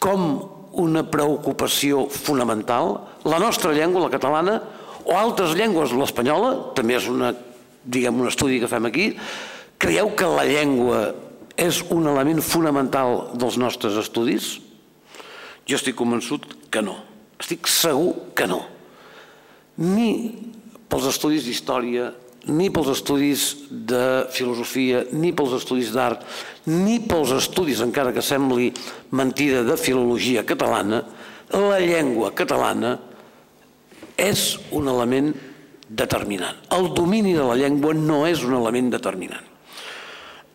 com 0.03 0.27
una 0.75 1.05
preocupació 1.07 2.05
fonamental, 2.11 2.97
la 3.23 3.39
nostra 3.39 3.71
llengua, 3.73 4.03
la 4.03 4.13
catalana, 4.13 4.59
o 5.05 5.15
altres 5.15 5.55
llengües, 5.55 5.93
l'espanyola, 5.95 6.73
també 6.75 6.97
és 6.97 7.07
una, 7.09 7.31
diguem, 7.85 8.19
un 8.19 8.29
estudi 8.29 8.59
que 8.59 8.69
fem 8.69 8.89
aquí, 8.89 9.11
creieu 9.79 10.11
que 10.17 10.27
la 10.29 10.43
llengua 10.49 11.05
és 11.55 11.79
un 11.93 12.09
element 12.11 12.41
fonamental 12.43 13.31
dels 13.39 13.57
nostres 13.61 13.95
estudis? 14.01 14.57
Jo 15.65 15.79
estic 15.79 15.95
convençut 15.97 16.43
que 16.73 16.83
no. 16.83 16.97
Estic 17.39 17.69
segur 17.71 18.33
que 18.35 18.47
no. 18.49 18.61
Ni 19.79 20.09
pels 20.91 21.07
estudis 21.09 21.47
d'història, 21.47 22.11
ni 22.45 22.69
pels 22.69 22.91
estudis 22.93 23.45
de 23.69 24.25
filosofia, 24.35 25.05
ni 25.15 25.31
pels 25.35 25.55
estudis 25.57 25.93
d'art, 25.95 26.25
ni 26.65 26.99
pels 27.05 27.33
estudis, 27.35 27.81
encara 27.85 28.13
que 28.13 28.23
sembli 28.25 28.71
mentida, 29.11 29.63
de 29.63 29.77
filologia 29.77 30.45
catalana, 30.45 31.03
la 31.53 31.79
llengua 31.79 32.31
catalana 32.33 32.95
és 34.17 34.55
un 34.73 34.87
element 34.89 35.33
determinant. 35.89 36.57
El 36.73 36.93
domini 36.97 37.35
de 37.35 37.43
la 37.45 37.57
llengua 37.59 37.93
no 37.93 38.23
és 38.25 38.41
un 38.43 38.55
element 38.57 38.89
determinant. 38.95 39.45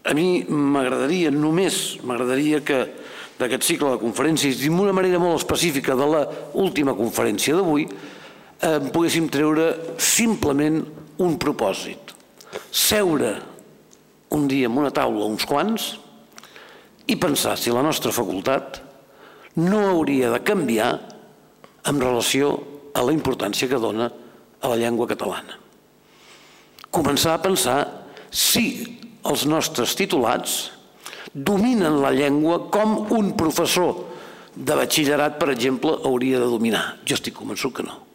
A 0.02 0.14
mi 0.16 0.42
m'agradaria, 0.48 1.30
només 1.30 2.00
m'agradaria 2.02 2.62
que 2.64 2.80
d'aquest 3.40 3.64
cicle 3.64 3.94
de 3.94 4.00
conferències, 4.00 4.58
d'una 4.61 4.92
manera 4.96 5.20
molt 5.20 5.38
específica 5.40 5.94
de 5.96 6.08
la 6.08 6.24
última 6.61 6.96
conferència 6.96 7.56
d'avui, 7.56 7.86
eh, 8.61 8.80
poguéssim 8.92 9.28
treure 9.28 9.96
simplement 9.96 10.82
un 11.18 11.38
propòsit. 11.38 12.12
Seure 12.70 13.49
un 14.31 14.47
dia 14.49 14.68
en 14.70 14.78
una 14.78 14.93
taula 14.95 15.26
uns 15.26 15.47
quants 15.49 15.93
i 17.11 17.16
pensar 17.18 17.57
si 17.59 17.72
la 17.74 17.83
nostra 17.83 18.12
facultat 18.14 18.81
no 19.59 19.81
hauria 19.91 20.31
de 20.31 20.43
canviar 20.47 20.91
en 21.91 22.01
relació 22.01 22.53
a 22.95 23.03
la 23.07 23.14
importància 23.14 23.68
que 23.68 23.81
dona 23.81 24.11
a 24.61 24.70
la 24.70 24.76
llengua 24.78 25.09
catalana. 25.11 25.57
Començar 26.91 27.35
a 27.35 27.43
pensar 27.43 27.78
si 28.31 28.66
els 29.26 29.47
nostres 29.47 29.95
titulats 29.99 30.70
dominen 31.35 32.01
la 32.03 32.12
llengua 32.14 32.66
com 32.70 33.12
un 33.14 33.35
professor 33.39 34.07
de 34.55 34.76
batxillerat, 34.76 35.39
per 35.39 35.51
exemple, 35.53 35.95
hauria 36.05 36.41
de 36.43 36.51
dominar. 36.51 36.85
Jo 37.07 37.18
estic 37.18 37.37
convençut 37.39 37.74
que 37.76 37.87
no. 37.87 38.09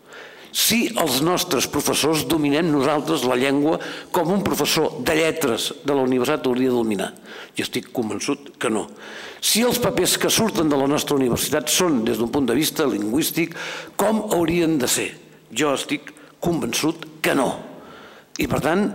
Si 0.56 0.86
els 0.96 1.20
nostres 1.20 1.68
professors 1.68 2.24
dominem 2.32 2.70
nosaltres 2.72 3.26
la 3.28 3.36
llengua 3.36 3.76
com 4.16 4.32
un 4.32 4.44
professor 4.46 5.02
de 5.04 5.18
lletres 5.18 5.74
de 5.84 5.92
la 5.92 6.06
universitat 6.06 6.48
hauria 6.48 6.72
de 6.72 6.78
dominar. 6.78 7.10
Jo 7.58 7.66
estic 7.68 7.90
convençut 7.92 8.54
que 8.56 8.72
no. 8.72 8.86
Si 9.44 9.66
els 9.68 9.82
papers 9.84 10.16
que 10.18 10.32
surten 10.32 10.72
de 10.72 10.80
la 10.80 10.88
nostra 10.88 11.20
universitat 11.20 11.68
són, 11.70 12.06
des 12.08 12.18
d'un 12.18 12.32
punt 12.32 12.48
de 12.48 12.56
vista 12.56 12.88
lingüístic, 12.88 13.52
com 14.00 14.24
haurien 14.32 14.80
de 14.80 14.88
ser? 14.88 15.10
Jo 15.52 15.76
estic 15.76 16.14
convençut 16.40 17.04
que 17.22 17.36
no. 17.36 17.52
I 18.40 18.48
per 18.48 18.64
tant, 18.64 18.88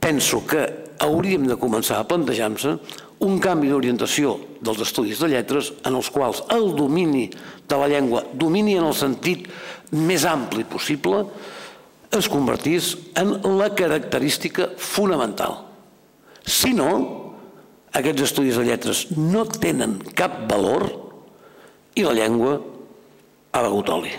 penso 0.00 0.46
que 0.48 0.64
hauríem 1.04 1.44
de 1.44 1.60
començar 1.60 2.00
a 2.00 2.08
plantejar-nos 2.08 2.80
un 3.24 3.38
canvi 3.40 3.70
d'orientació 3.72 4.34
dels 4.60 4.80
estudis 4.84 5.20
de 5.22 5.30
lletres 5.32 5.70
en 5.88 5.96
els 5.96 6.08
quals 6.12 6.42
el 6.52 6.74
domini 6.76 7.30
de 7.68 7.78
la 7.80 7.88
llengua, 7.88 8.24
domini 8.32 8.76
en 8.76 8.88
el 8.90 8.96
sentit 8.96 9.48
més 9.94 10.24
ampli 10.26 10.64
possible, 10.68 11.22
es 12.16 12.28
convertís 12.30 12.94
en 13.18 13.36
la 13.58 13.68
característica 13.76 14.70
fonamental. 14.78 15.58
Si 16.46 16.72
no, 16.74 16.90
aquests 17.96 18.28
estudis 18.28 18.58
de 18.58 18.66
lletres 18.66 19.06
no 19.16 19.44
tenen 19.50 19.98
cap 20.16 20.44
valor 20.50 20.88
i 21.96 22.04
la 22.06 22.14
llengua 22.16 22.58
ha 23.52 23.64
begut 23.64 23.90
oli. 23.90 24.12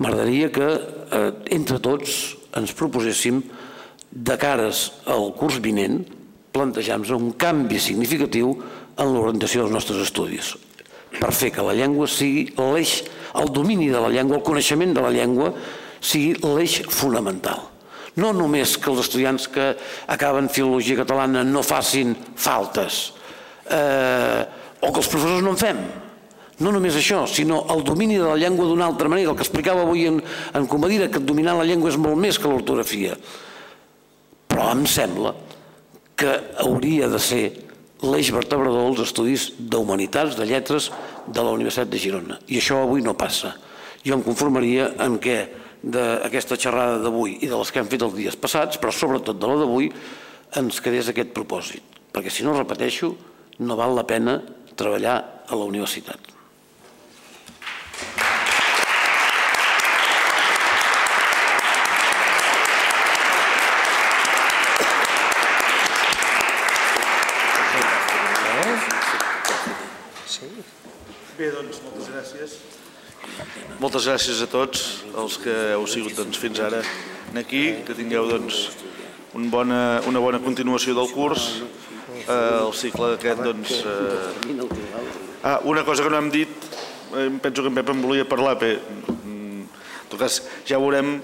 M'agradaria 0.00 0.50
que 0.52 0.68
eh, 0.68 1.30
entre 1.56 1.80
tots 1.82 2.36
ens 2.56 2.72
proposéssim 2.76 3.42
de 4.10 4.36
cares 4.40 4.88
al 5.06 5.30
curs 5.38 5.60
vinent 5.62 6.02
plantejar-nos 6.50 7.12
un 7.14 7.32
canvi 7.38 7.78
significatiu 7.78 8.56
en 9.00 9.12
l'orientació 9.14 9.64
dels 9.64 9.74
nostres 9.76 10.02
estudis 10.08 10.54
per 11.20 11.32
fer 11.36 11.52
que 11.54 11.64
la 11.64 11.76
llengua 11.76 12.08
sigui 12.10 12.48
l'eix, 12.56 13.00
el 13.38 13.52
domini 13.54 13.90
de 13.92 14.00
la 14.00 14.10
llengua, 14.12 14.40
el 14.40 14.46
coneixement 14.46 14.94
de 14.96 15.04
la 15.04 15.12
llengua 15.14 15.52
sigui 16.00 16.34
l'eix 16.42 16.80
fonamental. 16.88 17.68
No 18.20 18.32
només 18.34 18.74
que 18.80 18.90
els 18.90 19.04
estudiants 19.04 19.46
que 19.52 19.72
acaben 20.10 20.50
filologia 20.50 20.98
catalana 20.98 21.44
no 21.46 21.62
facin 21.62 22.16
faltes 22.34 23.12
eh, 23.70 24.40
o 24.80 24.90
que 24.90 24.98
els 24.98 25.10
professors 25.12 25.44
no 25.44 25.54
en 25.54 25.60
fem. 25.60 25.82
No 26.60 26.72
només 26.74 26.96
això, 26.98 27.22
sinó 27.30 27.62
el 27.72 27.84
domini 27.86 28.18
de 28.20 28.26
la 28.26 28.36
llengua 28.36 28.66
d'una 28.68 28.88
altra 28.90 29.08
manera. 29.08 29.30
El 29.30 29.38
que 29.38 29.46
explicava 29.46 29.86
avui 29.86 30.04
en, 30.10 30.18
en 30.20 30.66
Comadira, 30.68 31.08
que 31.08 31.22
dominar 31.24 31.54
la 31.56 31.64
llengua 31.68 31.92
és 31.92 31.96
molt 32.00 32.20
més 32.20 32.36
que 32.36 32.50
l'ortografia. 32.50 33.14
Però 34.50 34.66
em 34.74 34.84
sembla 34.90 35.32
que 36.20 36.34
hauria 36.60 37.08
de 37.08 37.20
ser 37.22 37.44
l'eix 38.06 38.30
vertebrador 38.32 38.90
dels 38.90 39.02
estudis 39.08 39.50
d'humanitats, 39.58 40.36
de 40.38 40.46
lletres 40.48 40.90
de 41.26 41.42
la 41.44 41.52
Universitat 41.52 41.90
de 41.90 42.00
Girona. 42.00 42.38
I 42.48 42.60
això 42.60 42.80
avui 42.82 43.04
no 43.04 43.16
passa. 43.18 43.54
Jo 44.04 44.16
em 44.16 44.24
conformaria 44.24 44.90
en 45.04 45.18
què 45.20 45.38
d'aquesta 45.82 46.58
xerrada 46.60 46.98
d'avui 47.04 47.38
i 47.40 47.48
de 47.48 47.56
les 47.56 47.72
que 47.72 47.80
hem 47.80 47.88
fet 47.88 48.04
els 48.04 48.16
dies 48.16 48.36
passats, 48.40 48.80
però 48.80 48.92
sobretot 48.92 49.38
de 49.40 49.48
la 49.48 49.60
d'avui, 49.60 49.90
ens 50.56 50.80
quedés 50.80 51.08
aquest 51.12 51.32
propòsit. 51.36 52.00
Perquè 52.10 52.32
si 52.32 52.44
no 52.44 52.56
repeteixo, 52.56 53.14
no 53.60 53.76
val 53.76 53.94
la 53.96 54.08
pena 54.08 54.40
treballar 54.76 55.16
a 55.46 55.56
la 55.56 55.68
universitat. 55.68 56.39
Moltes 73.80 74.04
gràcies 74.04 74.42
a 74.44 74.46
tots 74.52 74.80
els 75.16 75.38
que 75.40 75.52
heu 75.72 75.86
sigut 75.88 76.12
doncs, 76.12 76.36
fins 76.36 76.58
ara 76.60 76.82
aquí, 77.40 77.62
que 77.86 77.94
tingueu 77.96 78.26
doncs, 78.28 78.58
un 79.32 79.46
bona, 79.48 80.02
una 80.04 80.20
bona 80.20 80.36
continuació 80.44 80.92
del 80.98 81.08
curs. 81.14 81.46
Eh, 82.26 82.34
el 82.58 82.74
cicle 82.76 83.14
aquest, 83.14 83.40
doncs... 83.40 83.78
Eh... 83.80 84.66
Ah, 85.40 85.62
una 85.64 85.80
cosa 85.86 86.04
que 86.04 86.12
no 86.12 86.18
hem 86.20 86.28
dit, 86.28 86.66
eh, 87.16 87.30
penso 87.40 87.62
que 87.64 87.72
en 87.72 87.78
Pep 87.78 87.88
en 87.88 88.02
volia 88.04 88.26
parlar, 88.28 88.58
bé, 88.60 88.74
en 89.24 89.64
tot 90.10 90.20
cas, 90.20 90.42
ja 90.68 90.76
veurem, 90.76 91.14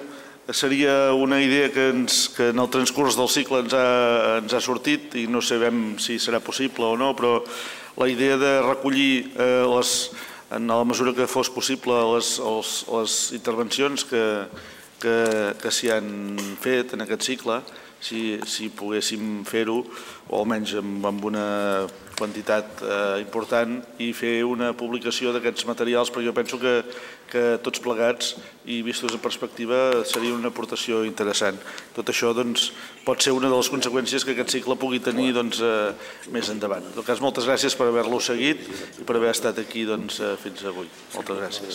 seria 0.48 1.12
una 1.12 1.42
idea 1.44 1.68
que, 1.74 1.90
ens, 1.92 2.22
que 2.32 2.54
en 2.54 2.62
el 2.62 2.70
transcurs 2.72 3.18
del 3.20 3.28
cicle 3.28 3.66
ens 3.66 3.76
ha, 3.76 3.90
ens 4.38 4.57
ha 4.57 4.62
sortit 4.64 5.18
i 5.20 5.26
no 5.28 5.44
sabem 5.44 5.98
si 6.00 6.16
serà 6.16 6.40
possible 6.40 6.88
o 6.88 6.96
no, 6.96 7.12
però 7.18 7.42
la 8.00 8.09
idea 8.09 8.40
de 8.40 8.54
recollir 8.64 9.26
eh, 9.36 9.66
les, 9.76 9.92
en 10.51 10.66
la 10.66 10.84
mesura 10.84 11.14
que 11.14 11.26
fos 11.26 11.51
possible 11.51 11.97
les, 12.14 12.36
els, 12.38 12.72
les 12.92 13.16
intervencions 13.34 14.05
que, 14.07 14.22
que, 15.03 15.16
que 15.61 15.72
s'hi 15.74 15.90
han 15.94 16.38
fet 16.62 16.94
en 16.94 17.03
aquest 17.03 17.26
cicle, 17.26 17.61
si, 18.01 18.36
si 18.47 18.70
poguéssim 18.70 19.42
fer-ho, 19.49 19.80
o 20.28 20.42
almenys 20.42 20.76
amb, 20.82 21.07
amb 21.11 21.26
una 21.32 21.47
quantitat 22.18 22.82
eh, 22.82 23.20
important, 23.22 23.78
i 24.02 24.12
fer 24.16 24.40
una 24.46 24.72
publicació 24.76 25.32
d'aquests 25.34 25.66
materials, 25.68 26.10
perquè 26.12 26.26
jo 26.28 26.34
penso 26.36 26.58
que, 26.60 26.74
que 27.30 27.44
tots 27.64 27.82
plegats 27.84 28.34
i 28.66 28.80
vistos 28.86 29.14
en 29.14 29.22
perspectiva 29.22 30.04
seria 30.08 30.34
una 30.34 30.50
aportació 30.52 31.04
interessant. 31.08 31.58
Tot 31.96 32.08
això 32.12 32.32
doncs, 32.36 32.70
pot 33.06 33.22
ser 33.22 33.34
una 33.36 33.50
de 33.52 33.56
les 33.56 33.70
conseqüències 33.72 34.24
que 34.24 34.34
aquest 34.36 34.56
cicle 34.58 34.78
pugui 34.80 35.00
tenir 35.04 35.32
doncs, 35.36 35.60
eh, 35.60 35.92
més 36.34 36.50
endavant. 36.52 36.84
En 36.96 37.06
cas, 37.06 37.22
moltes 37.24 37.46
gràcies 37.48 37.76
per 37.76 37.90
haver-lo 37.90 38.20
seguit 38.20 38.64
i 39.00 39.04
per 39.06 39.16
haver 39.20 39.32
estat 39.34 39.60
aquí 39.62 39.86
doncs, 39.88 40.20
eh, 40.20 40.34
fins 40.42 40.64
avui. 40.64 40.88
Moltes 41.14 41.36
gràcies. 41.44 41.72